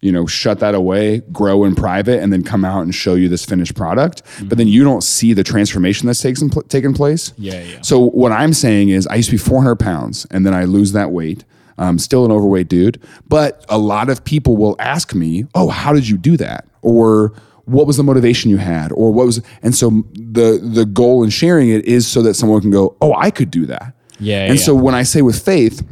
you 0.00 0.12
know 0.12 0.26
shut 0.26 0.58
that 0.58 0.74
away 0.74 1.18
grow 1.32 1.64
in 1.64 1.74
private 1.74 2.20
and 2.20 2.32
then 2.32 2.42
come 2.42 2.64
out 2.64 2.82
and 2.82 2.94
show 2.94 3.14
you 3.14 3.28
this 3.28 3.44
finished 3.44 3.74
product 3.74 4.22
but 4.22 4.30
mm-hmm. 4.30 4.48
then 4.56 4.68
you 4.68 4.82
don't 4.82 5.02
see 5.02 5.32
the 5.32 5.44
transformation 5.44 6.06
that's 6.06 6.20
taken, 6.20 6.50
taken 6.68 6.94
place 6.94 7.32
Yeah, 7.36 7.62
yeah. 7.62 7.80
so 7.82 8.10
what 8.10 8.32
I'm 8.32 8.52
saying 8.52 8.90
is, 8.90 9.06
I 9.06 9.16
used 9.16 9.30
to 9.30 9.34
be 9.34 9.38
400 9.38 9.76
pounds, 9.76 10.26
and 10.30 10.44
then 10.44 10.54
I 10.54 10.64
lose 10.64 10.92
that 10.92 11.10
weight. 11.10 11.44
I'm 11.78 11.98
still 11.98 12.24
an 12.24 12.32
overweight 12.32 12.68
dude, 12.68 13.00
but 13.28 13.64
a 13.68 13.78
lot 13.78 14.08
of 14.08 14.24
people 14.24 14.56
will 14.56 14.76
ask 14.78 15.14
me, 15.14 15.44
"Oh, 15.54 15.68
how 15.68 15.92
did 15.92 16.08
you 16.08 16.16
do 16.16 16.36
that?" 16.38 16.66
Or 16.82 17.32
what 17.64 17.86
was 17.86 17.96
the 17.96 18.04
motivation 18.04 18.50
you 18.50 18.56
had? 18.58 18.92
Or 18.92 19.12
what 19.12 19.26
was? 19.26 19.42
And 19.62 19.74
so 19.74 20.04
the 20.14 20.60
the 20.62 20.86
goal 20.86 21.22
in 21.22 21.30
sharing 21.30 21.68
it 21.68 21.84
is 21.84 22.06
so 22.06 22.22
that 22.22 22.34
someone 22.34 22.60
can 22.60 22.70
go, 22.70 22.96
"Oh, 23.00 23.14
I 23.16 23.30
could 23.30 23.50
do 23.50 23.66
that." 23.66 23.94
Yeah, 24.18 24.46
And 24.46 24.58
yeah. 24.58 24.64
so 24.64 24.74
when 24.74 24.94
I 24.94 25.02
say 25.02 25.20
with 25.20 25.42
faith, 25.42 25.82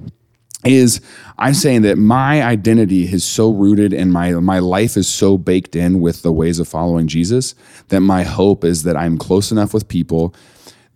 is 0.65 1.01
I'm 1.39 1.55
saying 1.55 1.83
that 1.83 1.99
my 1.99 2.43
identity 2.43 3.13
is 3.13 3.25
so 3.25 3.51
rooted 3.51 3.93
and 3.93 4.13
my 4.13 4.33
my 4.33 4.61
life 4.61 4.97
is 4.97 5.09
so 5.09 5.37
baked 5.37 5.77
in 5.77 6.01
with 6.01 6.23
the 6.23 6.33
ways 6.33 6.59
of 6.59 6.69
following 6.69 7.07
Jesus 7.07 7.55
that 7.89 8.01
my 8.01 8.23
hope 8.23 8.65
is 8.65 8.83
that 8.85 8.97
I'm 8.97 9.19
close 9.19 9.53
enough 9.53 9.75
with 9.75 9.89
people 9.89 10.35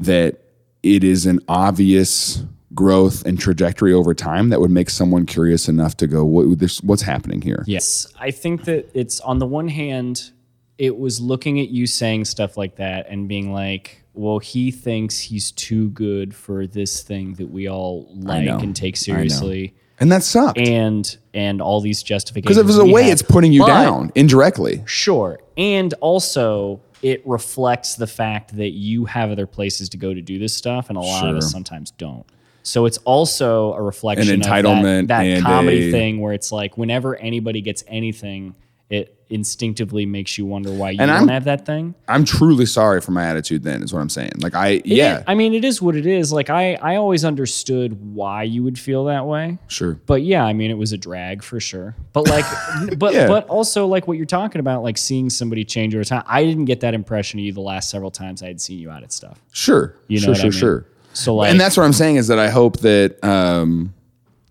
that 0.01 0.41
it 0.83 1.05
is 1.05 1.27
an 1.27 1.41
obvious 1.49 2.43
growth 2.83 3.27
and 3.27 3.41
trajectory 3.41 3.93
over 3.93 4.15
time 4.15 4.51
that 4.51 4.61
would 4.61 4.71
make 4.71 4.89
someone 4.89 5.27
curious 5.27 5.69
enough 5.69 5.97
to 5.97 6.07
go 6.07 6.25
what 6.25 6.61
this 6.61 6.81
what's 6.85 7.03
happening 7.03 7.43
here 7.43 7.65
Yes. 7.67 8.07
I 8.21 8.31
think 8.31 8.65
that 8.67 8.89
it's 8.95 9.19
on 9.21 9.41
the 9.41 9.47
one 9.47 9.67
hand, 9.67 10.31
it 10.79 10.97
was 10.97 11.21
looking 11.21 11.59
at 11.59 11.71
you 11.71 11.89
saying 11.89 12.27
stuff 12.27 12.57
like 12.57 12.77
that 12.77 13.09
and 13.09 13.27
being 13.27 13.53
like, 13.53 14.05
well, 14.15 14.39
he 14.39 14.71
thinks 14.71 15.19
he's 15.19 15.51
too 15.51 15.89
good 15.91 16.33
for 16.37 16.69
this 16.69 17.03
thing 17.03 17.35
that 17.35 17.51
we 17.51 17.69
all 17.69 18.07
like 18.15 18.47
and 18.47 18.77
take 18.77 18.97
seriously. 18.97 19.75
and 19.99 20.13
that 20.13 20.23
sucked 20.23 20.59
And 20.59 21.17
and 21.35 21.61
all 21.61 21.81
these 21.81 22.01
justifications. 22.05 22.45
because 22.47 22.59
if 22.59 22.67
there's 22.67 22.79
a 22.91 22.93
way 22.95 23.03
have. 23.05 23.13
it's 23.15 23.23
putting 23.23 23.53
you 23.53 23.63
But- 23.63 23.83
down 23.83 24.13
indirectly 24.15 24.85
Sure. 24.87 25.41
And 25.57 25.95
also 25.95 26.81
it 27.03 27.27
reflects 27.27 27.97
the 27.97 28.07
fact 28.07 28.57
that 28.57 28.71
you 28.71 29.05
have 29.07 29.33
other 29.33 29.47
places 29.49 29.89
to 29.89 29.97
go 29.97 30.15
to 30.15 30.21
do 30.23 30.39
this 30.39 30.55
stuff 30.55 30.89
and 30.91 30.97
a 30.97 31.01
lot 31.01 31.29
of 31.29 31.37
us 31.37 31.51
sometimes 31.51 31.91
don't. 31.93 32.25
So 32.69 32.85
it's 32.87 32.99
also 32.99 33.73
a 33.73 33.83
reflection 33.83 34.29
An 34.29 34.41
of 34.41 34.47
that- 34.83 35.09
that, 35.09 35.43
comedy 35.43 35.89
a- 35.89 35.91
thing 35.93 36.21
where 36.21 36.33
it's 36.35 36.53
like 36.53 36.77
whenever 36.77 37.17
anybody 37.17 37.61
gets 37.63 37.83
anything, 37.89 38.55
it 38.91 39.15
instinctively 39.31 40.07
makes 40.07 40.39
you 40.39 40.47
wonder 40.47 40.73
why 40.73 40.91
you 40.91 40.99
And 41.01 41.09
don't 41.11 41.17
I'm- 41.17 41.29
have 41.29 41.45
that 41.45 41.67
thing. 41.67 41.95
i'm 42.09 42.25
truly 42.25 42.65
sorry 42.65 43.03
for 43.03 43.11
my 43.11 43.25
attitude 43.27 43.63
then 43.63 43.83
is 43.83 43.93
what 43.93 44.01
i'm 44.01 44.09
saying 44.09 44.33
like 44.41 44.55
i 44.55 44.69
It 44.69 44.87
yeah 44.87 45.19
is- 45.19 45.25
I 45.27 45.35
mean, 45.35 45.53
it 45.53 45.67
is 45.67 45.83
what 45.83 45.95
it 45.97 46.07
is. 46.07 46.33
Like 46.33 46.49
I, 46.49 46.77
I 46.77 46.97
always 46.97 47.27
understood 47.27 48.15
why 48.15 48.45
you 48.45 48.63
would 48.63 48.79
feel 48.79 49.05
that 49.05 49.27
way. 49.27 49.59
sure 49.67 50.01
But 50.07 50.23
yeah, 50.23 50.43
I 50.45 50.55
mean, 50.55 50.71
it 50.71 50.79
was 50.79 50.93
a 50.95 50.97
drag 50.99 51.43
for 51.43 51.61
sure. 51.61 51.95
But 52.15 52.27
like, 52.29 52.47
but 52.99 53.13
Yeah. 53.13 53.27
but 53.29 53.47
also 53.49 53.87
like 53.87 54.09
what 54.09 54.17
you're 54.17 54.25
talking 54.41 54.61
about, 54.61 54.83
like 54.83 54.97
seeing 54.97 55.29
somebody 55.29 55.63
change 55.65 55.95
over 55.95 56.05
time. 56.05 56.23
I 56.27 56.43
didn't 56.45 56.65
get 56.65 56.81
that 56.81 56.95
impression 56.95 57.39
of 57.41 57.45
you 57.45 57.53
the 57.53 57.61
last 57.61 57.91
several 57.91 58.11
times 58.11 58.43
I 58.43 58.47
had 58.47 58.61
seen 58.63 58.79
you 58.79 58.91
out 58.91 59.03
at 59.03 59.13
stuff. 59.13 59.39
Sure. 59.53 59.95
You 60.09 60.21
know 60.21 60.25
sure, 60.25 60.31
what 60.33 60.39
I 60.39 60.41
sure, 60.41 60.51
mean? 60.51 60.59
sure. 60.59 60.87
So 61.19 61.35
like, 61.35 61.51
and 61.51 61.61
that's 61.61 61.77
what 61.77 61.83
I'm 61.83 61.93
saying 61.93 62.15
is 62.15 62.29
that 62.29 62.39
I 62.39 62.49
hope 62.49 62.79
that, 62.79 63.23
um, 63.25 63.93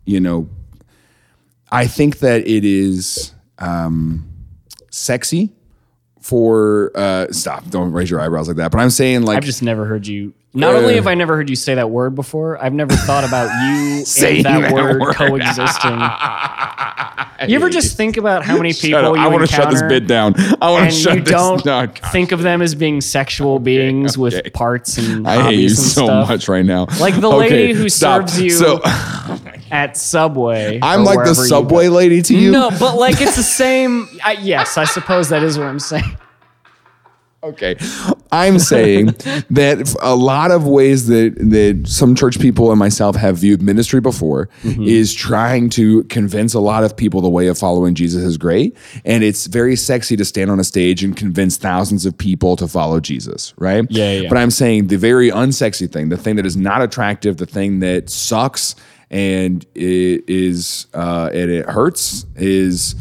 you 0.03 0.19
know, 0.19 0.49
I 1.71 1.87
think 1.87 2.19
that 2.19 2.45
it 2.45 2.65
is 2.65 3.33
um, 3.57 4.29
sexy 4.91 5.53
for, 6.19 6.91
uh, 6.93 7.31
stop, 7.31 7.69
don't 7.69 7.93
raise 7.93 8.11
your 8.11 8.19
eyebrows 8.19 8.49
like 8.49 8.57
that. 8.57 8.71
But 8.71 8.81
I'm 8.81 8.89
saying 8.89 9.21
like, 9.21 9.37
I've 9.37 9.45
just 9.45 9.63
never 9.63 9.85
heard 9.85 10.07
you. 10.07 10.33
Not 10.53 10.75
only 10.75 10.95
have 10.95 11.07
I 11.07 11.13
never 11.13 11.37
heard 11.37 11.49
you 11.49 11.55
say 11.55 11.75
that 11.75 11.89
word 11.89 12.15
before, 12.15 12.61
I've 12.61 12.73
never 12.73 12.93
thought 12.95 13.23
about 13.23 13.49
you 13.65 14.03
Saying 14.05 14.45
and 14.45 14.45
that, 14.45 14.61
that 14.63 14.73
word, 14.73 14.99
word. 14.99 15.15
coexisting. 15.15 15.91
you 17.47 17.55
ever 17.55 17.69
just 17.79 17.97
think 17.97 18.17
about 18.17 18.43
how 18.43 18.57
many 18.57 18.73
people 18.73 19.15
you 19.15 19.21
I 19.21 19.27
want 19.27 19.47
to 19.47 19.53
shut 19.53 19.69
this 19.69 19.81
bit 19.83 20.07
down. 20.07 20.35
I 20.61 20.71
want 20.71 20.89
to 20.89 20.95
shut 20.95 21.15
you 21.17 21.21
this 21.21 21.31
don't 21.31 21.63
down. 21.63 21.89
Think 22.11 22.31
of 22.31 22.41
them 22.41 22.61
as 22.61 22.75
being 22.75 23.01
sexual 23.01 23.59
beings 23.59 24.17
okay. 24.17 24.21
with 24.41 24.53
parts 24.53 24.97
and 24.97 25.27
I 25.27 25.43
hate 25.43 25.59
you 25.59 25.67
and 25.67 25.77
so 25.77 26.05
stuff? 26.05 26.29
much 26.29 26.47
right 26.47 26.65
now. 26.65 26.87
Like 26.99 27.19
the 27.19 27.27
Okay, 27.29 27.49
lady 27.49 27.73
who 27.73 27.89
stop. 27.89 28.29
serves 28.29 28.41
you 28.41 28.49
So 28.51 28.81
at 29.71 29.97
Subway. 29.97 30.79
I'm 30.81 31.03
like 31.03 31.19
the 31.25 31.33
subway 31.35 31.87
lady 31.89 32.21
to 32.23 32.35
you. 32.37 32.51
No, 32.51 32.69
but 32.79 32.95
like 32.97 33.21
it's 33.21 33.35
the 33.35 33.43
same. 33.43 34.07
I, 34.23 34.33
yes, 34.33 34.77
I 34.77 34.85
suppose 34.85 35.29
that 35.29 35.43
is 35.43 35.57
what 35.57 35.67
I'm 35.67 35.79
saying. 35.79 36.17
Okay. 37.43 37.75
I'm 38.31 38.59
saying 38.59 39.05
that 39.51 39.95
a 40.01 40.15
lot 40.15 40.51
of 40.51 40.65
ways 40.65 41.07
that, 41.07 41.35
that 41.37 41.87
some 41.87 42.15
church 42.15 42.39
people 42.39 42.71
and 42.71 42.79
myself 42.79 43.15
have 43.15 43.37
viewed 43.37 43.61
ministry 43.61 44.01
before 44.01 44.49
is 44.63 45.13
trying 45.13 45.69
to 45.71 46.03
convince 46.05 46.53
a 46.53 46.59
lot 46.59 46.83
of 46.83 46.97
people 46.97 47.21
the 47.21 47.29
way 47.29 47.47
of 47.47 47.57
following 47.57 47.95
Jesus 47.95 48.23
is 48.23 48.37
great. 48.37 48.75
And 49.05 49.23
it's 49.23 49.45
very 49.45 49.75
sexy 49.75 50.15
to 50.17 50.25
stand 50.25 50.49
on 50.49 50.59
a 50.59 50.63
stage 50.63 51.03
and 51.03 51.15
convince 51.15 51.57
thousands 51.57 52.05
of 52.05 52.17
people 52.17 52.55
to 52.57 52.67
follow 52.67 52.99
Jesus, 52.99 53.53
right? 53.57 53.85
Yeah, 53.89 54.13
yeah. 54.13 54.29
But 54.29 54.39
I'm 54.39 54.51
saying 54.51 54.87
the 54.87 54.97
very 54.97 55.29
unsexy 55.29 55.91
thing, 55.91 56.09
the 56.09 56.17
thing 56.17 56.37
that 56.37 56.45
is 56.45 56.57
not 56.57 56.81
attractive, 56.81 57.37
the 57.37 57.45
thing 57.45 57.79
that 57.79 58.09
sucks 58.09 58.75
and 59.09 59.65
it 59.73 60.23
is 60.27 60.87
uh, 60.93 61.29
and 61.31 61.49
it 61.49 61.65
hurts 61.69 62.25
is 62.35 62.95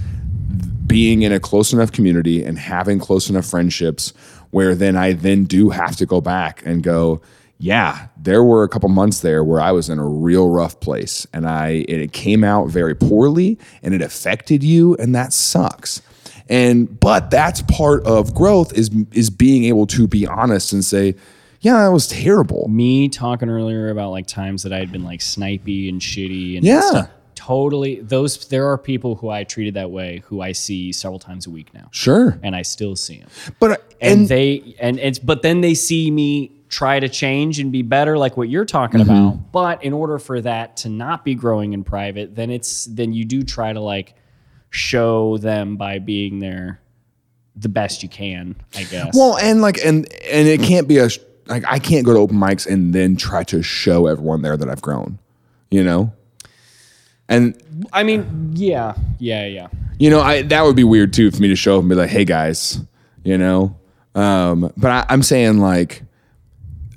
being 0.87 1.23
in 1.23 1.33
a 1.33 1.41
close 1.41 1.73
enough 1.73 1.93
community 1.93 2.45
and 2.45 2.59
having 2.59 2.99
close 2.99 3.29
enough 3.31 3.47
friendships 3.47 4.13
where 4.51 4.75
then 4.75 4.97
I 4.97 5.13
then 5.13 5.45
do 5.45 5.71
have 5.71 5.97
to 5.97 6.07
go 6.07 6.21
back 6.21 6.63
and 6.65 6.83
go, 6.83 7.21
yeah, 7.59 8.09
there 8.17 8.45
were 8.45 8.63
a 8.65 8.69
couple 8.69 8.89
months 8.89 9.21
there 9.21 9.43
where 9.43 9.61
I 9.61 9.73
was 9.73 9.89
in 9.89 9.99
a 9.99 10.07
real 10.07 10.49
rough 10.49 10.79
place 10.81 11.27
and 11.33 11.47
I 11.49 11.85
and 11.89 12.01
it 12.01 12.13
came 12.13 12.45
out 12.45 12.69
very 12.69 12.95
poorly 12.95 13.59
and 13.83 13.95
it 13.95 14.03
affected 14.03 14.63
you 14.63 14.95
and 14.97 15.15
that 15.15 15.33
sucks. 15.33 16.03
And 16.49 17.01
but 17.01 17.31
that's 17.31 17.63
part 17.63 18.05
of 18.07 18.35
growth 18.35 18.73
is 18.75 18.91
is 19.13 19.31
being 19.31 19.65
able 19.65 19.87
to 19.89 20.07
be 20.07 20.27
honest 20.27 20.73
and 20.73 20.85
say, 20.85 21.17
yeah, 21.61 21.79
that 21.83 21.89
was 21.93 22.07
terrible. 22.07 22.69
Me 22.69 23.09
talking 23.09 23.49
earlier 23.49 23.89
about 23.89 24.11
like 24.11 24.27
times 24.27 24.63
that 24.63 24.73
I 24.73 24.79
had 24.79 24.93
been 24.93 25.03
like 25.03 25.21
snipey 25.21 25.89
and 25.89 26.01
shitty 26.01 26.57
and 26.57 26.65
Yeah. 26.65 26.81
stuff. 26.83 27.11
Totally. 27.47 28.01
Those 28.01 28.49
there 28.49 28.69
are 28.71 28.77
people 28.77 29.15
who 29.15 29.29
I 29.31 29.45
treated 29.45 29.75
that 29.75 29.91
way 29.93 30.23
who 30.27 30.41
I 30.41 30.51
see 30.53 30.91
several 30.93 31.21
times 31.21 31.47
a 31.47 31.51
week 31.51 31.73
now, 31.73 31.89
Sure. 31.93 32.39
and 32.43 32.57
I 32.57 32.63
still 32.63 32.97
see 32.97 33.19
them. 33.21 33.29
But 33.61 33.71
and, 34.01 34.21
and, 34.21 34.29
they 34.29 34.75
and 34.81 34.99
it's 34.99 35.21
but 35.21 35.43
then 35.43 35.61
they 35.61 35.75
see 35.75 36.11
me 36.11 36.51
try 36.69 36.99
to 36.99 37.09
change 37.09 37.61
and 37.61 37.71
be 37.71 37.83
better 37.83 38.19
like 38.19 38.37
what 38.37 38.49
you're 38.49 38.65
talking 38.65 39.01
Mm-hmm. 39.01 39.11
about 39.11 39.53
but 39.53 39.85
in 39.85 39.93
order 39.93 40.19
for 40.19 40.41
that 40.41 40.77
to 40.79 40.89
not 40.89 41.25
be 41.25 41.37
growing 41.37 41.73
in 41.73 41.85
private 41.85 42.35
then 42.35 42.51
it's 42.51 42.87
then 42.87 43.13
you 43.13 43.25
do 43.25 43.45
try 43.45 43.73
to 43.73 43.79
like 43.81 44.15
show 44.71 45.39
them 45.39 45.77
by 45.77 46.01
being 46.01 46.41
there 46.41 46.81
the 47.55 47.69
best 47.69 48.03
you 48.03 48.09
can 48.09 48.57
i 48.75 48.83
guess 48.83 49.15
Well, 49.17 49.39
and 49.39 49.63
like, 49.63 49.79
and 49.85 50.13
and 50.25 50.49
it 50.49 50.61
can't 50.61 50.89
be 50.89 50.99
a 50.99 51.09
like 51.47 51.63
I 51.69 51.79
can't 51.79 52.05
go 52.05 52.13
to 52.13 52.19
open 52.19 52.37
mics 52.37 52.67
and 52.67 52.93
then 52.93 53.15
try 53.17 53.45
to 53.45 53.63
show 53.63 54.07
everyone 54.09 54.43
there 54.43 54.57
that 54.57 54.69
I've 54.69 54.83
grown, 54.83 55.21
you 55.71 55.85
know. 55.85 56.13
And 57.29 57.61
i 57.93 58.03
mean 58.03 58.53
yeah 58.55 58.95
yeah 59.19 59.47
yeah 59.47 59.67
you 59.99 60.11
know, 60.11 60.21
I 60.21 60.43
that 60.43 60.63
would 60.63 60.77
be 60.77 60.85
weird 60.85 61.15
too 61.15 61.31
for 61.31 61.41
me 61.41 61.49
to 61.49 61.57
show 61.57 61.77
up 61.77 61.81
and 61.81 61.89
be 61.89 61.95
like, 61.95 62.11
"Hey 62.11 62.27
guys," 62.27 62.81
you 63.25 63.39
know. 63.39 63.75
Um, 64.15 64.71
but 64.77 64.91
I, 64.91 65.07
I'm 65.09 65.23
saying 65.23 65.57
like, 65.59 66.03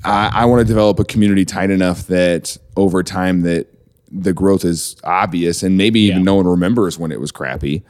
I, 0.03 0.29
I 0.33 0.45
want 0.45 0.59
to 0.59 0.65
develop 0.65 0.99
a 0.99 1.05
community 1.05 1.45
tight 1.45 1.69
enough 1.69 2.07
that 2.07 2.57
over 2.75 3.01
time 3.01 3.41
that 3.43 3.67
the 4.11 4.33
growth 4.33 4.65
is 4.65 4.97
obvious 5.05 5.63
and 5.63 5.77
maybe 5.77 6.01
even 6.01 6.17
Yeah. 6.19 6.23
no 6.23 6.35
one 6.35 6.45
remembers 6.47 6.99
when 6.99 7.13
it 7.13 7.21
was 7.21 7.31
crappy. 7.31 7.83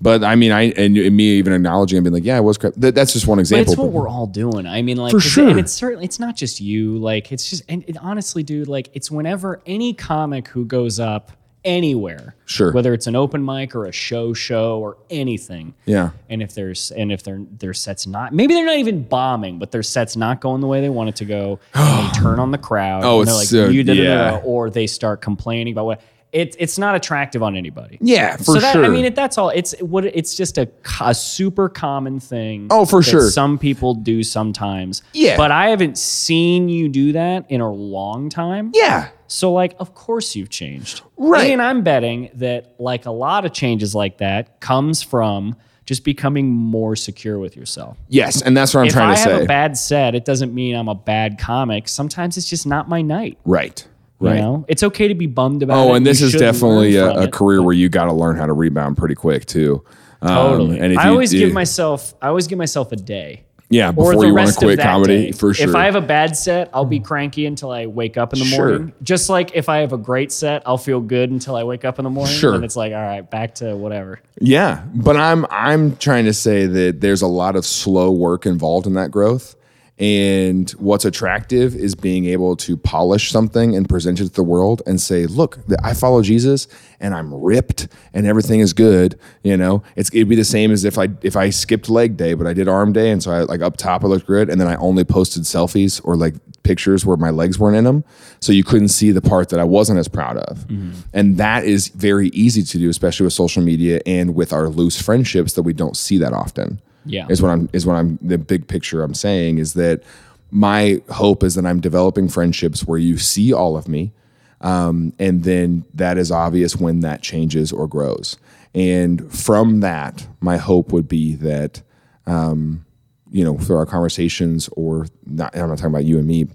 But 0.00 0.24
I 0.24 0.34
mean, 0.34 0.50
I 0.50 0.70
and 0.78 0.94
me 0.94 1.24
even 1.38 1.52
acknowledging 1.52 1.98
and 1.98 2.04
being 2.04 2.14
like, 2.14 2.24
yeah, 2.24 2.38
it 2.38 2.42
was 2.44 2.56
crap. 2.56 2.72
That, 2.76 2.94
that's 2.94 3.12
just 3.12 3.26
one 3.26 3.36
But 3.36 3.40
example. 3.40 3.72
it's 3.74 3.78
what 3.78 3.90
we're 3.92 4.08
all 4.08 4.26
doing. 4.26 4.66
I 4.66 4.80
mean, 4.80 4.96
like, 4.96 5.10
For 5.12 5.20
sure. 5.20 5.48
and 5.48 5.58
it's 5.58 5.72
certainly 5.72 6.06
it's 6.06 6.18
not 6.18 6.36
just 6.36 6.58
you. 6.58 6.96
Like, 6.96 7.32
it's 7.32 7.50
just 7.50 7.64
and 7.68 7.84
it, 7.86 7.98
honestly, 7.98 8.42
dude, 8.42 8.66
like, 8.68 8.88
it's 8.94 9.10
whenever 9.10 9.60
any 9.66 9.92
comic 9.92 10.48
who 10.48 10.64
goes 10.64 10.98
up 10.98 11.32
anywhere, 11.64 12.34
Sure. 12.46 12.72
whether 12.72 12.92
it's 12.92 13.06
an 13.06 13.16
open 13.16 13.44
mic 13.44 13.74
or 13.74 13.86
a 13.86 13.92
show 13.92 14.32
show 14.34 14.78
or 14.78 14.96
anything, 15.10 15.74
yeah. 15.86 16.10
and 16.28 16.42
if 16.42 16.54
there's 16.54 16.90
and 16.92 17.10
if 17.10 17.22
their 17.22 17.40
their 17.58 17.72
sets 17.74 18.06
not 18.06 18.32
maybe 18.34 18.54
they're 18.54 18.66
not 18.66 18.76
even 18.78 19.02
bombing, 19.02 19.58
but 19.58 19.70
their 19.72 19.82
sets 19.82 20.16
not 20.16 20.40
going 20.40 20.60
the 20.60 20.66
way 20.66 20.80
they 20.80 20.88
want 20.88 21.08
it 21.08 21.16
to 21.16 21.24
go, 21.24 21.58
and 21.74 22.08
they 22.08 22.12
turn 22.20 22.38
on 22.38 22.50
the 22.50 22.58
crowd. 22.58 23.02
Oh, 23.04 23.20
and 23.20 23.28
they're 23.28 23.34
it's 23.34 23.52
like 23.52 23.66
so- 23.66 23.68
you 23.70 23.82
da, 23.84 23.92
yeah. 23.94 24.40
or 24.44 24.70
they 24.70 24.86
start 24.86 25.20
complaining 25.20 25.72
about 25.72 25.86
what. 25.86 26.00
It, 26.34 26.56
it's 26.58 26.78
not 26.78 26.96
attractive 26.96 27.42
on 27.42 27.56
anybody. 27.56 27.96
Yeah, 28.00 28.36
for 28.36 28.44
so 28.44 28.54
that, 28.54 28.72
sure. 28.72 28.84
I 28.84 28.88
mean, 28.88 29.04
it, 29.04 29.14
that's 29.14 29.38
all. 29.38 29.50
It's 29.50 29.72
what 29.80 30.04
it's 30.04 30.34
just 30.34 30.58
a, 30.58 30.68
a 31.00 31.14
super 31.14 31.68
common 31.68 32.18
thing. 32.18 32.66
Oh, 32.70 32.84
for 32.84 33.00
that 33.00 33.08
sure. 33.10 33.30
Some 33.30 33.56
people 33.56 33.94
do 33.94 34.22
sometimes. 34.24 35.02
Yeah. 35.12 35.36
but 35.36 35.50
I 35.52 35.68
haven't 35.68 35.96
seen 35.96 36.68
you 36.68 36.88
do 36.88 37.12
that 37.12 37.50
in 37.50 37.60
a 37.60 37.72
long 37.72 38.28
time. 38.28 38.72
yeah. 38.74 39.08
So, 39.26 39.52
like, 39.52 39.74
of 39.78 39.94
course 39.94 40.36
you've 40.36 40.50
changed. 40.50 41.02
Right. 41.16 41.50
And 41.50 41.60
I'm 41.62 41.82
betting 41.82 42.30
that, 42.34 42.74
like, 42.78 43.06
a 43.06 43.10
lot 43.10 43.44
of 43.46 43.52
changes 43.52 43.94
like 43.94 44.18
that 44.18 44.60
comes 44.60 45.02
from 45.02 45.56
just 45.86 46.04
becoming 46.04 46.50
more 46.50 46.94
secure 46.94 47.38
with 47.38 47.56
yourself. 47.56 47.96
Yes, 48.08 48.42
and 48.42 48.56
that's 48.56 48.74
what 48.74 48.82
I'm 48.82 48.86
if 48.88 48.92
trying 48.92 49.10
I 49.12 49.14
to 49.14 49.30
have 49.30 49.42
a 49.42 49.46
bad 49.46 49.76
set, 49.76 50.14
it 50.14 50.24
doesn't 50.24 50.54
mean 50.54 50.76
I'm 50.76 50.88
a 50.88 50.94
bad 50.94 51.38
comic. 51.38 51.88
Sometimes 51.88 52.36
it's 52.36 52.48
just 52.48 52.66
not 52.66 52.88
my 52.88 53.02
night. 53.02 53.38
right. 53.44 53.86
You 54.20 54.28
Right. 54.28 54.40
know, 54.40 54.64
it's 54.68 54.82
okay 54.82 55.08
to 55.08 55.14
be 55.14 55.26
bummed 55.26 55.62
about 55.62 55.74
it. 55.86 55.90
Oh, 55.90 55.94
and 55.94 56.06
this 56.06 56.20
You 56.20 56.28
is 56.28 56.32
definitely 56.34 56.96
a, 56.96 57.10
a 57.22 57.28
career 57.28 57.62
where 57.62 57.74
you 57.74 57.88
got 57.88 58.04
to 58.06 58.12
learn 58.12 58.36
how 58.36 58.46
to 58.46 58.52
rebound 58.52 58.96
pretty 58.96 59.14
quick 59.16 59.44
too. 59.44 59.82
Um, 60.22 60.28
Totally. 60.34 60.78
and 60.80 60.98
I 60.98 61.08
always 61.08 61.30
do- 61.30 61.38
give 61.40 61.52
myself. 61.52 62.14
I 62.22 62.28
always 62.28 62.46
give 62.46 62.56
myself 62.56 62.92
a 62.92 62.96
day. 62.96 63.44
yeah 63.70 63.88
or 63.88 64.12
before 64.12 64.24
you 64.26 64.34
want 64.34 64.50
to 64.50 64.58
quit 64.58 64.78
comedy 64.78 65.26
day. 65.26 65.32
for 65.32 65.52
sure. 65.52 65.68
If 65.68 65.74
I 65.74 65.86
have 65.86 65.96
a 65.96 66.00
bad 66.00 66.36
set, 66.36 66.70
I'll 66.72 66.84
be 66.84 67.00
cranky 67.00 67.44
until 67.44 67.70
I 67.72 67.86
wake 67.86 68.16
up 68.16 68.32
in 68.32 68.38
the 68.38 68.44
Sure. 68.44 68.68
morning. 68.68 68.92
Just 69.02 69.28
like 69.28 69.50
if 69.54 69.68
I 69.68 69.78
have 69.78 69.92
a 69.92 69.98
great 69.98 70.30
set, 70.32 70.62
I'll 70.64 70.78
feel 70.78 71.00
good 71.00 71.30
until 71.30 71.56
I 71.56 71.64
wake 71.64 71.84
up 71.84 71.98
in 71.98 72.04
the 72.04 72.10
morning. 72.10 72.34
Sure. 72.34 72.54
And 72.54 72.64
it's 72.64 72.76
like, 72.76 72.92
all 72.92 73.02
right, 73.02 73.28
back 73.28 73.56
to 73.56 73.74
whatever. 73.76 74.20
Yeah, 74.40 74.84
but 74.94 75.16
I'm 75.16 75.44
I'm 75.50 75.96
trying 75.96 76.26
to 76.26 76.32
say 76.34 76.66
that 76.66 77.00
there's 77.00 77.20
a 77.22 77.26
lot 77.26 77.56
of 77.56 77.66
slow 77.66 78.10
work 78.12 78.46
involved 78.46 78.86
in 78.86 78.94
that 78.94 79.10
growth. 79.10 79.56
And 79.96 80.68
what's 80.72 81.04
attractive 81.04 81.76
is 81.76 81.94
being 81.94 82.24
able 82.24 82.56
to 82.56 82.76
polish 82.76 83.30
something 83.30 83.76
and 83.76 83.88
present 83.88 84.18
it 84.18 84.24
to 84.24 84.32
the 84.32 84.42
world 84.42 84.82
and 84.86 85.00
say, 85.00 85.26
"Look, 85.26 85.60
I 85.84 85.94
follow 85.94 86.20
Jesus 86.20 86.66
and 86.98 87.14
I'm 87.14 87.32
ripped 87.32 87.86
and 88.12 88.26
everything 88.26 88.58
is 88.58 88.72
good." 88.72 89.16
You 89.44 89.56
know, 89.56 89.84
it's 89.94 90.10
it'd 90.12 90.28
be 90.28 90.34
the 90.34 90.44
same 90.44 90.72
as 90.72 90.84
if 90.84 90.98
I 90.98 91.10
if 91.22 91.36
I 91.36 91.50
skipped 91.50 91.88
leg 91.88 92.16
day, 92.16 92.34
but 92.34 92.48
I 92.48 92.54
did 92.54 92.66
arm 92.66 92.92
day, 92.92 93.10
and 93.12 93.22
so 93.22 93.30
I 93.30 93.42
like 93.42 93.62
up 93.62 93.76
top 93.76 94.02
I 94.04 94.08
looked 94.08 94.26
good, 94.26 94.50
and 94.50 94.60
then 94.60 94.66
I 94.66 94.74
only 94.76 95.04
posted 95.04 95.44
selfies 95.44 96.00
or 96.02 96.16
like 96.16 96.34
pictures 96.64 97.06
where 97.06 97.16
my 97.16 97.30
legs 97.30 97.58
weren't 97.60 97.76
in 97.76 97.84
them, 97.84 98.02
so 98.40 98.52
you 98.52 98.64
couldn't 98.64 98.88
see 98.88 99.12
the 99.12 99.22
part 99.22 99.50
that 99.50 99.60
I 99.60 99.64
wasn't 99.64 100.00
as 100.00 100.08
proud 100.08 100.38
of. 100.38 100.66
Mm-hmm. 100.66 100.90
And 101.12 101.36
that 101.36 101.64
is 101.64 101.88
very 101.88 102.30
easy 102.30 102.64
to 102.64 102.78
do, 102.78 102.88
especially 102.88 103.24
with 103.24 103.32
social 103.32 103.62
media 103.62 104.00
and 104.06 104.34
with 104.34 104.52
our 104.52 104.68
loose 104.68 105.00
friendships 105.00 105.52
that 105.52 105.62
we 105.62 105.72
don't 105.72 105.96
see 105.96 106.18
that 106.18 106.32
often. 106.32 106.80
Yeah. 107.04 107.26
is 107.28 107.42
what 107.42 107.50
I'm 107.50 107.68
is 107.72 107.86
what 107.86 107.94
I'm 107.94 108.18
the 108.22 108.38
big 108.38 108.66
picture 108.66 109.02
I'm 109.02 109.14
saying 109.14 109.58
is 109.58 109.74
that 109.74 110.02
my 110.50 111.00
hope 111.10 111.42
is 111.42 111.54
that 111.56 111.66
I'm 111.66 111.80
developing 111.80 112.28
friendships 112.28 112.86
where 112.86 112.98
you 112.98 113.18
see 113.18 113.52
all 113.52 113.76
of 113.76 113.88
me, 113.88 114.12
um, 114.60 115.12
and 115.18 115.44
then 115.44 115.84
that 115.94 116.16
is 116.16 116.30
obvious 116.30 116.76
when 116.76 117.00
that 117.00 117.22
changes 117.22 117.72
or 117.72 117.86
grows. 117.86 118.36
And 118.74 119.32
from 119.32 119.80
that, 119.80 120.26
my 120.40 120.56
hope 120.56 120.92
would 120.92 121.08
be 121.08 121.34
that 121.36 121.82
um, 122.26 122.84
you 123.30 123.44
know, 123.44 123.58
through 123.58 123.76
our 123.76 123.86
conversations, 123.86 124.68
or 124.76 125.06
not, 125.26 125.56
I'm 125.56 125.68
not 125.68 125.78
talking 125.78 125.92
about 125.92 126.04
you 126.04 126.18
and 126.18 126.26
me. 126.26 126.46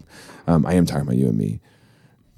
Um, 0.48 0.66
I 0.66 0.74
am 0.74 0.86
talking 0.86 1.04
about 1.04 1.18
you 1.18 1.28
and 1.28 1.38
me. 1.38 1.60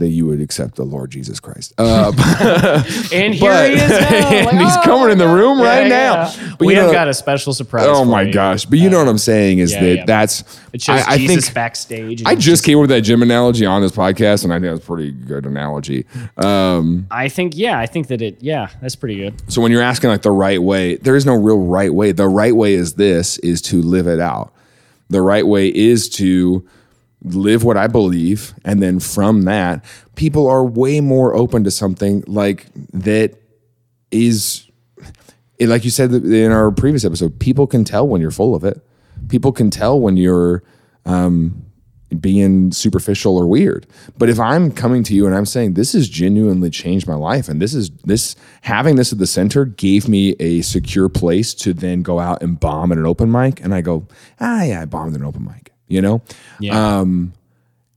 That 0.01 0.09
you 0.09 0.25
would 0.25 0.41
accept 0.41 0.75
the 0.75 0.83
Lord 0.83 1.11
Jesus 1.11 1.39
Christ. 1.39 1.73
Uh, 1.77 2.11
And 3.13 3.33
here 3.33 3.51
But- 3.51 3.69
he 3.69 3.75
is 3.75 3.89
now. 3.89 4.29
and 4.29 4.45
Like, 4.47 4.57
he's 4.65 4.75
oh 4.77 4.81
coming 4.83 5.11
in 5.11 5.17
the 5.17 5.27
room 5.27 5.61
right 5.61 5.83
Yeah, 5.83 5.89
now. 5.89 6.33
But 6.57 6.65
we 6.65 6.73
you 6.73 6.79
have 6.79 6.87
know- 6.89 6.93
got 6.93 7.07
a 7.07 7.13
special 7.13 7.53
surprise. 7.53 7.85
oh 7.87 8.03
my 8.03 8.23
you. 8.23 8.33
gosh! 8.33 8.65
But 8.65 8.79
you 8.79 8.89
know 8.89 8.97
what 8.97 9.07
I'm 9.07 9.17
saying 9.17 9.59
is 9.59 9.71
Yeah, 9.73 9.81
that 9.81 9.95
yeah. 9.95 10.05
that's. 10.05 10.59
It 10.73 10.81
shows 10.81 11.01
I, 11.01 11.11
I 11.13 11.17
Jesus 11.17 11.45
think 11.45 11.55
backstage. 11.55 12.23
I 12.25 12.35
he's 12.35 12.43
just 12.45 12.63
came 12.63 12.77
up 12.77 12.81
with 12.81 12.89
that 12.91 13.01
gym 13.01 13.21
analogy 13.21 13.65
on 13.65 13.81
this 13.81 13.91
podcast, 13.91 14.43
and 14.43 14.51
I 14.53 14.59
think 14.59 14.73
that's 14.73 14.83
a 14.83 14.87
pretty 14.87 15.11
good 15.11 15.45
analogy. 15.45 16.05
Um, 16.37 17.07
I 17.11 17.27
think, 17.29 17.53
yeah, 17.55 17.77
I 17.77 17.85
think 17.85 18.07
that 18.07 18.21
it, 18.21 18.37
yeah, 18.41 18.69
that's 18.81 18.95
pretty 18.95 19.17
good. 19.17 19.33
so 19.51 19.61
when 19.61 19.71
you're 19.71 19.81
asking 19.81 20.09
like 20.09 20.21
the 20.21 20.31
right 20.31 20.61
way, 20.61 20.95
there 20.95 21.15
is 21.15 21.25
no 21.25 21.33
real 21.35 21.59
right 21.59 21.93
way. 21.93 22.11
The 22.11 22.27
right 22.27 22.55
way 22.55 22.73
is 22.73 22.93
this: 22.93 23.37
is 23.39 23.61
to 23.63 23.81
live 23.81 24.07
it 24.07 24.19
out. 24.19 24.53
The 25.09 25.21
right 25.21 25.45
way 25.45 25.67
is 25.67 26.07
to 26.11 26.65
live 27.23 27.63
what 27.63 27.77
I 27.77 27.87
believe, 27.87 28.53
and 28.65 28.81
then 28.81 28.99
from 28.99 29.43
that, 29.43 29.85
people 30.15 30.47
are 30.47 30.63
way 30.63 31.01
more 31.01 31.35
open 31.35 31.63
to 31.63 31.71
something 31.71 32.23
like 32.27 32.67
that 32.93 33.35
is 34.11 34.67
like 35.59 35.83
you 35.83 35.91
said 35.91 36.11
in 36.11 36.51
our 36.51 36.71
previous 36.71 37.05
episode, 37.05 37.39
people 37.39 37.67
can 37.67 37.83
tell 37.83 38.07
when 38.07 38.21
you're 38.21 38.31
full 38.31 38.55
of 38.55 38.63
it. 38.63 38.83
People 39.27 39.51
can 39.51 39.69
tell 39.69 39.99
when 39.99 40.17
you're 40.17 40.63
um, 41.05 41.65
being 42.19 42.71
superficial 42.71 43.37
or 43.37 43.45
weird. 43.47 43.87
But 44.17 44.29
if 44.29 44.39
I'm 44.39 44.71
coming 44.71 45.03
to 45.03 45.13
you 45.13 45.25
and 45.25 45.35
I'm 45.35 45.45
saying 45.45 45.75
this 45.75 45.93
has 45.93 46.09
genuinely 46.09 46.69
changed 46.69 47.07
my 47.07 47.15
life, 47.15 47.47
and 47.47 47.61
this 47.61 47.73
is 47.73 47.91
this 48.03 48.35
having 48.61 48.95
this 48.95 49.13
at 49.13 49.19
the 49.19 49.27
center 49.27 49.65
gave 49.65 50.09
me 50.09 50.35
a 50.39 50.61
secure 50.61 51.09
place 51.09 51.53
to 51.55 51.73
then 51.73 52.01
go 52.01 52.19
out 52.19 52.41
and 52.41 52.59
bomb 52.59 52.91
at 52.91 52.97
an 52.97 53.05
open 53.05 53.31
mic, 53.31 53.63
and 53.63 53.73
I 53.73 53.81
go, 53.81 54.07
ah, 54.39 54.63
yeah, 54.63 54.81
I 54.81 54.85
bombed 54.85 55.15
an 55.15 55.23
open 55.23 55.45
mic, 55.45 55.70
you 55.91 56.01
know, 56.01 56.21
Yeah. 56.59 57.01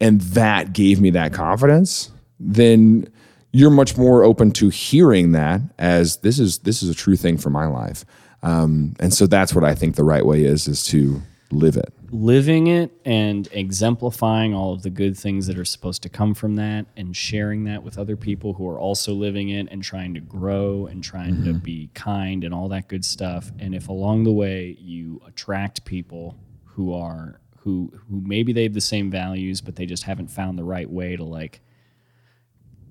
and 0.01 0.21
that 0.21 0.73
gave 0.73 1.01
me 1.01 1.11
that 1.11 1.33
confidence, 1.33 2.11
then 2.41 3.09
you're 3.53 3.71
much 3.71 3.97
more 3.97 4.25
open 4.25 4.51
to 4.53 4.69
hearing 4.69 5.33
that 5.33 5.61
as 5.79 6.17
this 6.19 6.39
is 6.39 6.59
this 6.59 6.83
is 6.83 6.91
a 6.91 6.95
true 6.95 7.17
thing 7.17 7.37
for 7.39 7.51
my 7.51 7.67
life. 7.67 8.05
Um, 8.43 8.95
and 9.01 9.15
so 9.15 9.27
that's 9.27 9.55
what 9.55 9.65
I 9.65 9.75
think 9.75 9.95
the 9.97 10.05
right 10.05 10.27
way 10.27 10.45
is 10.45 10.67
is 10.69 10.85
to 10.87 11.23
live 11.51 11.77
it. 11.77 11.93
living 12.11 12.67
it 12.67 12.91
and 13.05 13.49
exemplifying 13.53 14.53
all 14.55 14.73
of 14.73 14.83
the 14.83 14.91
good 14.91 15.17
things 15.17 15.47
that 15.47 15.57
are 15.59 15.65
supposed 15.65 16.03
to 16.03 16.09
come 16.09 16.35
from 16.35 16.57
that 16.57 16.87
and 16.97 17.15
sharing 17.17 17.65
that 17.65 17.83
with 17.85 17.97
other 17.97 18.17
people 18.17 18.55
who 18.55 18.69
are 18.69 18.79
also 18.79 19.13
living 19.13 19.51
it 19.51 19.69
and 19.71 19.83
trying 19.83 20.15
to 20.15 20.21
grow 20.21 20.87
and 20.87 21.05
trying 21.05 21.45
to 21.45 21.53
be 21.55 21.91
kind 21.95 22.43
and 22.45 22.53
all 22.53 22.69
that 22.69 22.89
good 22.89 23.05
stuff 23.05 23.53
and 23.61 23.73
if 23.75 23.89
along 23.89 24.25
the 24.25 24.33
way 24.33 24.77
you 24.81 25.21
attract 25.27 25.85
people 25.85 26.37
who 26.65 26.93
are 26.93 27.41
who 27.65 27.91
who 28.09 28.21
maybe 28.25 28.53
they 28.53 28.63
have 28.63 28.75
the 28.75 28.81
same 28.81 29.11
values 29.11 29.61
but 29.61 29.75
they 29.75 29.87
just 29.87 30.03
haven't 30.05 30.29
found 30.29 30.59
the 30.59 30.65
right 30.65 30.89
way 30.91 31.17
to 31.17 31.25
like 31.25 31.61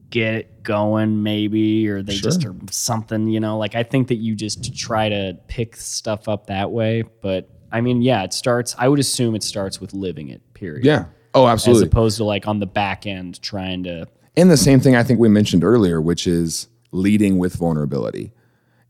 get 0.10 0.34
it 0.36 0.64
going 0.64 1.24
maybe 1.24 1.88
or 1.88 2.04
they 2.04 2.14
just 2.16 2.44
are 2.46 2.56
something 2.72 3.28
you 3.28 3.40
know 3.40 3.58
like 3.58 3.76
i 3.76 3.84
think 3.84 4.08
that 4.08 4.16
you 4.16 4.36
just 4.36 4.76
try 4.76 5.10
to 5.10 5.38
pick 5.48 5.76
stuff 5.76 6.28
up 6.28 6.48
that 6.48 6.70
way 6.72 7.04
but 7.22 7.50
i 7.72 7.80
mean 7.82 8.02
yeah 8.02 8.24
it 8.24 8.34
starts 8.34 8.76
i 8.78 8.88
would 8.88 9.00
assume 9.00 9.34
it 9.36 9.44
starts 9.44 9.80
with 9.80 9.94
living 9.94 10.30
it 10.30 10.42
period 10.54 10.84
Yeah. 10.86 11.06
Oh, 11.36 11.48
absolutely. 11.48 11.84
as 11.84 11.88
opposed 11.88 12.18
to 12.18 12.26
like 12.26 12.48
on 12.48 12.60
the 12.60 12.68
back 12.68 13.08
end 13.08 13.42
trying 13.42 13.84
to 13.86 14.08
And 14.36 14.52
the 14.52 14.58
same 14.58 14.80
thing 14.80 14.96
I 14.96 15.02
think 15.04 15.20
we 15.20 15.30
mentioned 15.30 15.64
earlier, 15.64 16.00
which 16.00 16.28
is 16.28 16.68
leading 16.92 17.40
with 17.40 17.56
vulnerability 17.56 18.32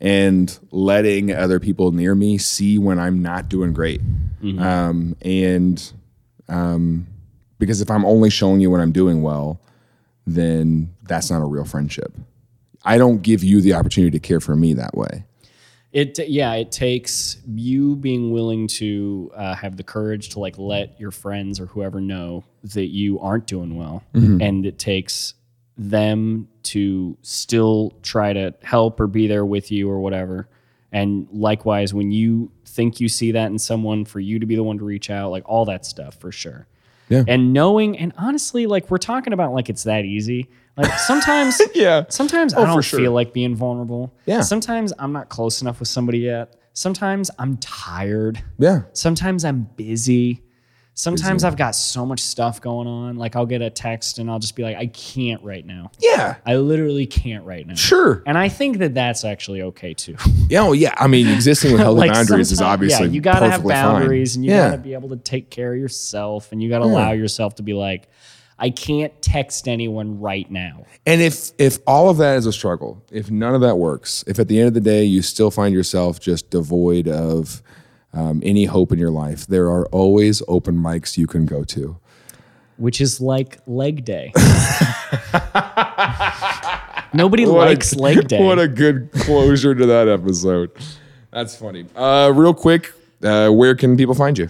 and 0.03 0.59
letting 0.69 1.31
other 1.33 1.59
people 1.59 1.91
near 1.93 2.13
me 2.13 2.37
see 2.37 2.77
when 2.77 2.99
I'm 2.99 3.21
not 3.23 3.49
doing 3.49 3.73
great. 3.73 4.01
Um, 4.59 5.15
and 5.21 5.93
um, 6.49 7.07
because 7.57 7.79
if 7.81 7.89
I'm 7.89 8.03
only 8.05 8.29
showing 8.29 8.59
you 8.59 8.69
when 8.69 8.81
I'm 8.81 8.91
doing 8.91 9.21
well, 9.23 9.61
then 10.27 10.93
that's 11.03 11.31
not 11.31 11.41
a 11.41 11.45
real 11.45 11.63
friendship. 11.65 12.13
I 12.83 12.97
don't 12.97 13.21
give 13.21 13.43
you 13.43 13.61
the 13.61 13.73
opportunity 13.73 14.11
to 14.11 14.19
care 14.19 14.41
for 14.41 14.55
me 14.55 14.73
that 14.73 14.93
way. 14.95 15.23
it 15.93 16.19
yeah 16.27 16.53
it 16.55 16.71
takes 16.71 17.37
you 17.47 17.95
being 17.95 18.31
willing 18.33 18.67
to 18.67 19.31
uh, 19.35 19.55
have 19.55 19.77
the 19.77 19.83
courage 19.83 20.29
to 20.29 20.39
like 20.39 20.57
let 20.57 20.99
your 20.99 21.11
friends 21.11 21.59
or 21.61 21.67
whoever 21.67 22.01
know 22.01 22.43
that 22.75 22.87
you 22.87 23.19
aren't 23.19 23.47
doing 23.47 23.77
well 23.77 24.03
and 24.41 24.65
it 24.65 24.77
takes 24.79 25.35
them 25.77 26.47
to 26.63 27.17
still 27.21 27.93
try 28.01 28.33
to 28.33 28.53
help 28.63 28.99
or 28.99 29.07
be 29.07 29.27
there 29.27 29.45
with 29.45 29.71
you 29.71 29.89
or 29.89 29.99
whatever 29.99 30.47
and 30.91 31.27
likewise 31.31 31.93
when 31.93 32.11
you 32.11 32.51
think 32.65 32.99
you 32.99 33.09
see 33.09 33.31
that 33.31 33.47
in 33.47 33.57
someone 33.59 34.05
for 34.05 34.19
you 34.19 34.39
to 34.39 34.45
be 34.45 34.55
the 34.55 34.63
one 34.63 34.77
to 34.77 34.83
reach 34.85 35.09
out 35.09 35.31
like 35.31 35.43
all 35.47 35.65
that 35.65 35.85
stuff 35.85 36.15
for 36.19 36.31
sure 36.31 36.67
Yeah. 37.09 37.23
and 37.27 37.51
knowing 37.53 37.97
and 37.97 38.13
honestly 38.17 38.65
like 38.67 38.89
we're 38.91 38.97
talking 38.97 39.33
about 39.33 39.53
like 39.53 39.69
it's 39.69 39.83
that 39.83 40.05
easy 40.05 40.49
like 40.77 40.91
sometimes 40.99 41.61
Yeah. 41.75 42.05
Sometimes 42.09 42.53
Oh, 42.53 42.63
I 42.63 42.65
don't 42.65 42.81
sure. 42.81 42.99
feel 42.99 43.11
like 43.11 43.31
being 43.33 43.55
vulnerable. 43.55 44.11
Yeah. 44.25 44.41
Sometimes 44.41 44.91
I'm 44.97 45.11
not 45.13 45.29
close 45.29 45.61
enough 45.61 45.79
with 45.79 45.87
somebody 45.87 46.17
yet. 46.19 46.55
Sometimes 46.73 47.29
I'm 47.37 47.57
tired. 47.57 48.41
Yeah. 48.57 48.81
Sometimes 48.93 49.45
I'm 49.45 49.69
busy. 49.75 50.41
Sometimes 50.95 51.43
I've 51.43 51.57
got 51.57 51.75
so 51.75 52.05
much 52.05 52.19
stuff 52.19 52.61
going 52.61 52.87
on. 52.87 53.17
Like 53.17 53.35
I'll 53.35 53.47
get 53.47 53.61
a 53.61 53.69
text 53.69 54.19
and 54.19 54.29
I'll 54.29 54.39
just 54.39 54.55
be 54.55 54.63
like, 54.63 54.77
I 54.77 54.87
can't 54.87 55.43
right 55.43 55.65
now. 55.65 55.91
Yeah, 55.99 56.35
I 56.45 56.57
literally 56.57 57.07
can't 57.07 57.43
right 57.45 57.65
now. 57.65 57.73
sure. 57.73 58.21
And 58.27 58.37
I 58.37 58.47
think 58.49 58.77
that 58.77 58.93
that's 58.93 59.25
actually 59.25 59.63
okay 59.63 59.93
too. 59.93 60.15
Yeah, 60.49 60.61
well, 60.61 60.75
yeah. 60.75 60.93
I 60.97 61.07
mean, 61.07 61.27
existing 61.27 61.71
with 61.71 61.81
healthy 61.81 62.09
boundaries 62.09 62.51
is 62.51 62.59
sometime- 62.59 62.73
obviously 62.73 63.07
yeah. 63.07 63.13
You 63.13 63.21
gotta 63.21 63.39
have 63.45 63.61
perfectly 63.61 63.73
fine. 63.73 63.83
boundaries 63.83 64.35
and 64.35 64.45
you 64.45 64.51
yeah. 64.51 64.69
gotta 64.69 64.81
be 64.81 64.93
able 64.93 65.09
to 65.09 65.17
take 65.17 65.49
care 65.49 65.73
of 65.73 65.79
yourself 65.79 66.51
and 66.51 66.61
you 66.61 66.69
gotta 66.69 66.85
allow 66.85 67.11
yourself 67.11 67.55
to 67.55 67.63
be 67.63 67.73
like, 67.73 68.07
I 68.59 68.69
can't 68.69 69.19
text 69.21 69.67
anyone 69.67 70.19
right 70.19 70.49
now. 70.49 70.85
And 71.05 71.21
if 71.21 71.51
if 71.57 71.79
all 71.87 72.09
of 72.09 72.17
that 72.17 72.37
is 72.37 72.45
a 72.45 72.53
struggle, 72.53 73.03
if 73.11 73.31
none 73.31 73.55
of 73.55 73.61
that 73.61 73.77
works, 73.77 74.23
if 74.27 74.39
at 74.39 74.47
the 74.47 74.59
end 74.59 74.67
of 74.67 74.73
the 74.73 74.81
day 74.81 75.03
you 75.03 75.21
still 75.21 75.49
find 75.49 75.73
yourself 75.73 76.19
just 76.19 76.49
devoid 76.51 77.07
of 77.07 77.63
um, 78.13 78.41
any 78.43 78.65
hope 78.65 78.91
in 78.91 78.99
your 78.99 79.11
life, 79.11 79.45
there 79.47 79.65
are 79.67 79.85
always 79.87 80.41
open 80.47 80.77
mics 80.77 81.17
you 81.17 81.27
can 81.27 81.45
go 81.45 81.63
to. 81.65 81.97
which 82.77 82.99
is 83.01 83.19
like 83.21 83.59
leg 83.67 84.03
day. 84.05 84.31
Nobody 87.15 87.45
What 87.45 87.53
a- 87.53 87.69
likes 87.71 87.95
leg 87.95 88.27
day. 88.27 88.43
What 88.43 88.57
a 88.59 88.67
good 88.67 89.11
closure 89.11 89.75
to 89.75 89.85
that 89.85 90.07
episode. 90.07 90.71
That's 91.31 91.55
funny. 91.55 91.85
Uh, 91.95 92.31
real 92.35 92.53
quick, 92.55 92.91
uh, 93.23 93.49
where 93.49 93.75
can 93.75 93.95
people 93.97 94.15
find 94.15 94.37
you? 94.37 94.49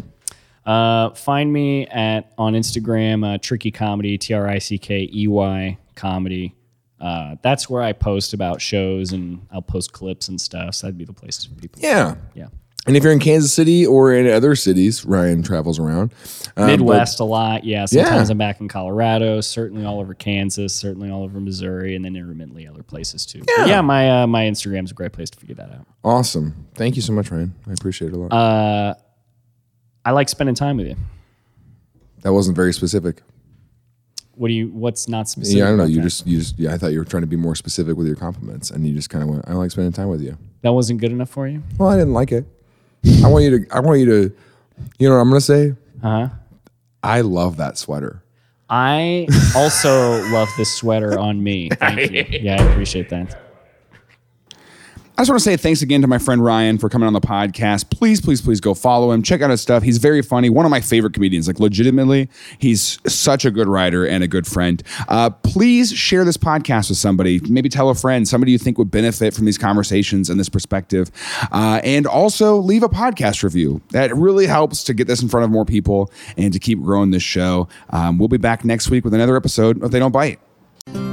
uh, 0.66 1.09
find 1.09 1.51
me 1.51 1.86
at 1.88 2.32
on 2.38 2.53
Instagram, 2.53 3.26
uh, 3.36 3.38
Trickey 3.41 3.70
Comedy, 3.72 4.18
T 4.18 4.34
R 4.34 4.47
I 4.47 4.59
C 4.59 4.78
K 4.78 5.09
E 5.14 5.28
Y 5.28 5.78
Comedy. 5.95 6.55
Uh, 7.01 7.36
that's 7.41 7.70
where 7.70 7.82
I 7.82 7.91
post 7.91 8.34
about 8.34 8.61
shows 8.61 9.11
and 9.11 9.45
I'll 9.51 9.61
post 9.61 9.91
clips 9.91 10.30
and 10.30 10.39
stuff. 10.39 10.76
So 10.76 10.88
that'd 10.88 10.97
be 10.97 11.03
the 11.03 11.11
place 11.11 11.43
for 11.43 11.53
people. 11.55 11.82
Yeah. 11.82 12.16
Yeah. 12.34 12.47
And 12.86 12.97
if 12.97 13.03
you're 13.03 13.13
in 13.13 13.19
Kansas 13.19 13.53
City 13.53 13.86
or 13.86 14.13
in 14.13 14.29
other 14.29 14.55
cities, 14.55 15.05
Ryan 15.05 15.41
travels 15.41 15.79
around. 15.79 16.13
Um, 16.57 16.67
Midwest 16.67 17.21
a 17.21 17.23
lot. 17.23 17.63
Yeah. 17.63 17.86
Sometimes 17.86 18.27
Yeah. 18.27 18.34
I'm 18.34 18.38
back 18.38 18.59
in 18.59 18.67
Colorado, 18.67 19.39
certainly 19.39 19.86
all 19.86 20.01
over 20.01 20.13
Kansas, 20.13 20.75
certainly 20.75 21.09
all 21.09 21.23
over 21.23 21.39
Missouri, 21.39 21.95
and 21.95 22.03
then 22.03 22.15
intermittently 22.17 22.67
other 22.67 22.84
places 22.84 23.25
too. 23.25 23.41
Yeah. 23.57 23.65
yeah 23.65 23.81
my, 23.81 24.23
uh, 24.23 24.27
my 24.27 24.43
Instagram's 24.43 24.91
a 24.91 24.93
great 24.93 25.13
place 25.13 25.29
to 25.29 25.39
figure 25.39 25.55
that 25.55 25.71
out. 25.71 25.88
awesome. 26.03 26.67
Thank 26.75 26.97
you 26.97 27.01
so 27.01 27.13
much, 27.13 27.31
Ryan. 27.31 27.55
I 27.69 27.71
appreciate 27.71 28.09
it 28.09 28.15
a 28.15 28.19
lot. 28.19 28.34
Uh, 28.34 28.95
I 30.03 30.11
like 30.11 30.27
spending 30.27 30.55
time 30.55 30.75
with 30.75 30.88
you. 30.88 30.97
that 32.23 32.34
wasn't 32.34 32.57
very 32.57 32.73
specific. 32.73 33.21
What 34.36 34.47
do 34.47 34.53
you? 34.55 34.67
What's 34.69 35.07
not 35.07 35.29
specific? 35.29 35.59
Yeah, 35.59 35.65
I 35.65 35.67
don't 35.69 35.77
know. 35.77 35.84
You 35.86 35.97
that? 35.97 36.03
just, 36.03 36.25
you 36.27 36.39
just, 36.39 36.57
yeah. 36.57 36.73
I 36.73 36.77
thought 36.77 36.91
you 36.91 36.97
were 36.97 37.05
trying 37.05 37.21
to 37.21 37.27
be 37.27 37.36
more 37.36 37.55
specific 37.55 37.95
with 37.95 38.07
your 38.07 38.15
compliments, 38.15 38.71
and 38.71 38.86
you 38.86 38.93
just 38.95 39.09
kind 39.11 39.23
of 39.23 39.29
went, 39.29 39.47
"I 39.47 39.53
like 39.53 39.69
spending 39.69 39.93
time 39.93 40.07
with 40.07 40.21
you." 40.21 40.38
that 40.63 40.73
wasn't 40.73 40.99
good 40.99 41.11
enough 41.11 41.29
for 41.29 41.47
you. 41.47 41.61
Well, 41.77 41.89
I 41.89 41.97
didn't 41.97 42.13
like 42.13 42.31
it. 42.31 42.45
I 43.24 43.28
want 43.28 43.43
you 43.43 43.60
to, 43.66 43.76
I 43.76 43.80
want 43.80 43.99
you 43.99 44.06
to, 44.06 44.36
you 44.99 45.10
know 45.10 45.16
what 45.16 45.22
I'm 45.22 45.30
going 45.30 45.39
to 45.39 45.45
say? 45.45 45.70
Uh 46.01 46.28
huh. 46.28 46.30
I 47.04 47.22
love 47.22 47.58
that 47.58 47.78
sweater. 47.78 48.24
I 48.70 49.28
also 49.56 50.24
love 50.32 50.49
this 50.58 50.74
sweater 50.74 51.20
on 51.20 51.43
me. 51.43 51.70
Thank 51.70 52.12
you. 52.12 52.26
Yeah, 52.41 52.62
I 52.62 52.72
appreciate 52.72 53.10
that. 53.10 53.43
I 55.24 55.26
just 55.26 55.32
want 55.32 55.39
to 55.39 55.43
say 55.45 55.55
thanks 55.55 55.82
again 55.82 56.01
to 56.01 56.07
my 56.07 56.17
friend 56.17 56.43
Ryan 56.43 56.78
for 56.78 56.89
coming 56.89 57.07
on 57.07 57.13
the 57.13 57.21
podcast. 57.21 57.89
Please, 57.89 58.19
please, 58.19 58.41
please 58.41 58.59
go 58.59 58.74
follow 58.74 59.11
him. 59.11 59.24
Check 59.24 59.41
out 59.41 59.51
his 59.51 59.61
stuff. 59.61 59.82
He's 59.82 59.97
very 59.97 60.21
funny. 60.21 60.49
One 60.49 60.65
of 60.65 60.69
my 60.69 60.82
favorite 60.82 61.13
comedians. 61.13 61.47
Like, 61.47 61.61
legitimately, 61.61 62.28
he's 62.59 62.99
such 63.07 63.45
a 63.45 63.51
good 63.51 63.69
writer 63.69 64.05
and 64.05 64.21
a 64.21 64.28
good 64.28 64.45
friend. 64.45 64.84
Uh, 65.07 65.30
please 65.30 65.93
share 65.93 66.26
this 66.26 66.36
podcast 66.36 66.89
with 66.89 66.97
somebody. 66.97 67.39
Maybe 67.47 67.69
tell 67.69 67.89
a 67.89 67.95
friend, 67.95 68.28
somebody 68.28 68.51
you 68.51 68.57
think 68.57 68.78
would 68.78 68.91
benefit 68.91 69.34
from 69.34 69.45
these 69.45 69.57
conversations 69.57 70.30
and 70.30 70.38
this 70.38 70.49
perspective. 70.49 71.09
Uh, 71.53 71.80
and 71.86 72.05
also 72.05 72.57
leave 72.57 72.84
a 72.84 72.89
podcast 72.89 73.43
review. 73.43 73.82
That 73.91 74.13
really 74.13 74.45
helps 74.45 74.84
to 74.84 74.93
get 74.93 75.07
this 75.07 75.21
in 75.21 75.30
front 75.30 75.45
of 75.45 75.51
more 75.51 75.63
people 75.63 76.11
and 76.36 76.51
to 76.51 76.59
keep 76.59 76.82
growing 76.82 77.11
this 77.11 77.24
show. 77.24 77.69
Um, 77.91 78.17
we'll 78.17 78.28
be 78.28 78.36
back 78.36 78.65
next 78.65 78.89
week 78.89 79.05
with 79.05 79.13
another 79.13 79.38
episode 79.38 79.82
of 79.84 79.91
They 79.91 79.99
Don't 79.99 80.11
Bite. 80.11 80.41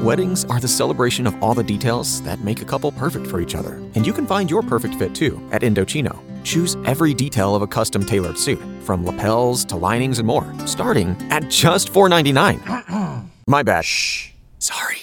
Weddings 0.02 0.46
are 0.46 0.58
the 0.60 0.66
celebration 0.66 1.26
of 1.26 1.42
all 1.42 1.52
the 1.52 1.62
details 1.62 2.22
that 2.22 2.40
make 2.40 2.62
a 2.62 2.64
couple 2.64 2.90
perfect 2.92 3.26
for 3.26 3.38
each 3.38 3.54
other. 3.54 3.74
And 3.94 4.06
you 4.06 4.14
can 4.14 4.26
find 4.26 4.50
your 4.50 4.62
perfect 4.62 4.94
fit 4.94 5.14
too 5.14 5.46
at 5.52 5.60
Indochino. 5.60 6.18
Choose 6.42 6.76
every 6.86 7.12
detail 7.12 7.54
of 7.54 7.60
a 7.60 7.66
custom 7.66 8.04
tailored 8.04 8.38
suit, 8.38 8.60
from 8.82 9.04
lapels 9.04 9.62
to 9.66 9.76
linings 9.76 10.18
and 10.18 10.26
more, 10.26 10.50
starting 10.66 11.16
at 11.30 11.48
just 11.50 11.92
$4.99. 11.92 13.28
My 13.46 13.62
bad. 13.62 13.84
Shh. 13.84 14.30
Sorry. 14.58 14.96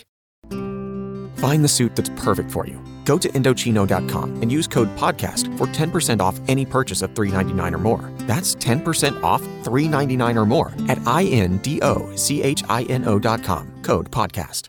Find 1.37 1.63
the 1.63 1.67
suit 1.67 1.95
that's 1.95 2.09
perfect 2.21 2.49
for 2.49 2.65
you. 2.65 2.83
Go 3.05 3.19
to 3.19 3.29
Indochino.com 3.29 4.41
and 4.41 4.51
use 4.51 4.67
code 4.67 4.89
PODCAST 4.97 5.55
for 5.57 5.67
10% 5.67 6.19
off 6.19 6.39
any 6.47 6.65
purchase 6.65 7.03
of 7.03 7.13
$3.99 7.13 7.73
or 7.73 7.77
more. 7.77 8.11
That's 8.21 8.55
10% 8.55 9.21
off 9.23 9.41
$3.99 9.63 10.35
or 10.35 10.45
more 10.47 10.73
at 10.89 10.99
I 11.05 11.25
N 11.25 11.59
D 11.59 11.79
O 11.83 12.13
C 12.15 12.41
H 12.41 12.63
I 12.67 12.83
N 12.83 13.05
O.com. 13.05 13.76
Code 13.87 14.11
PODCAST. 14.11 14.65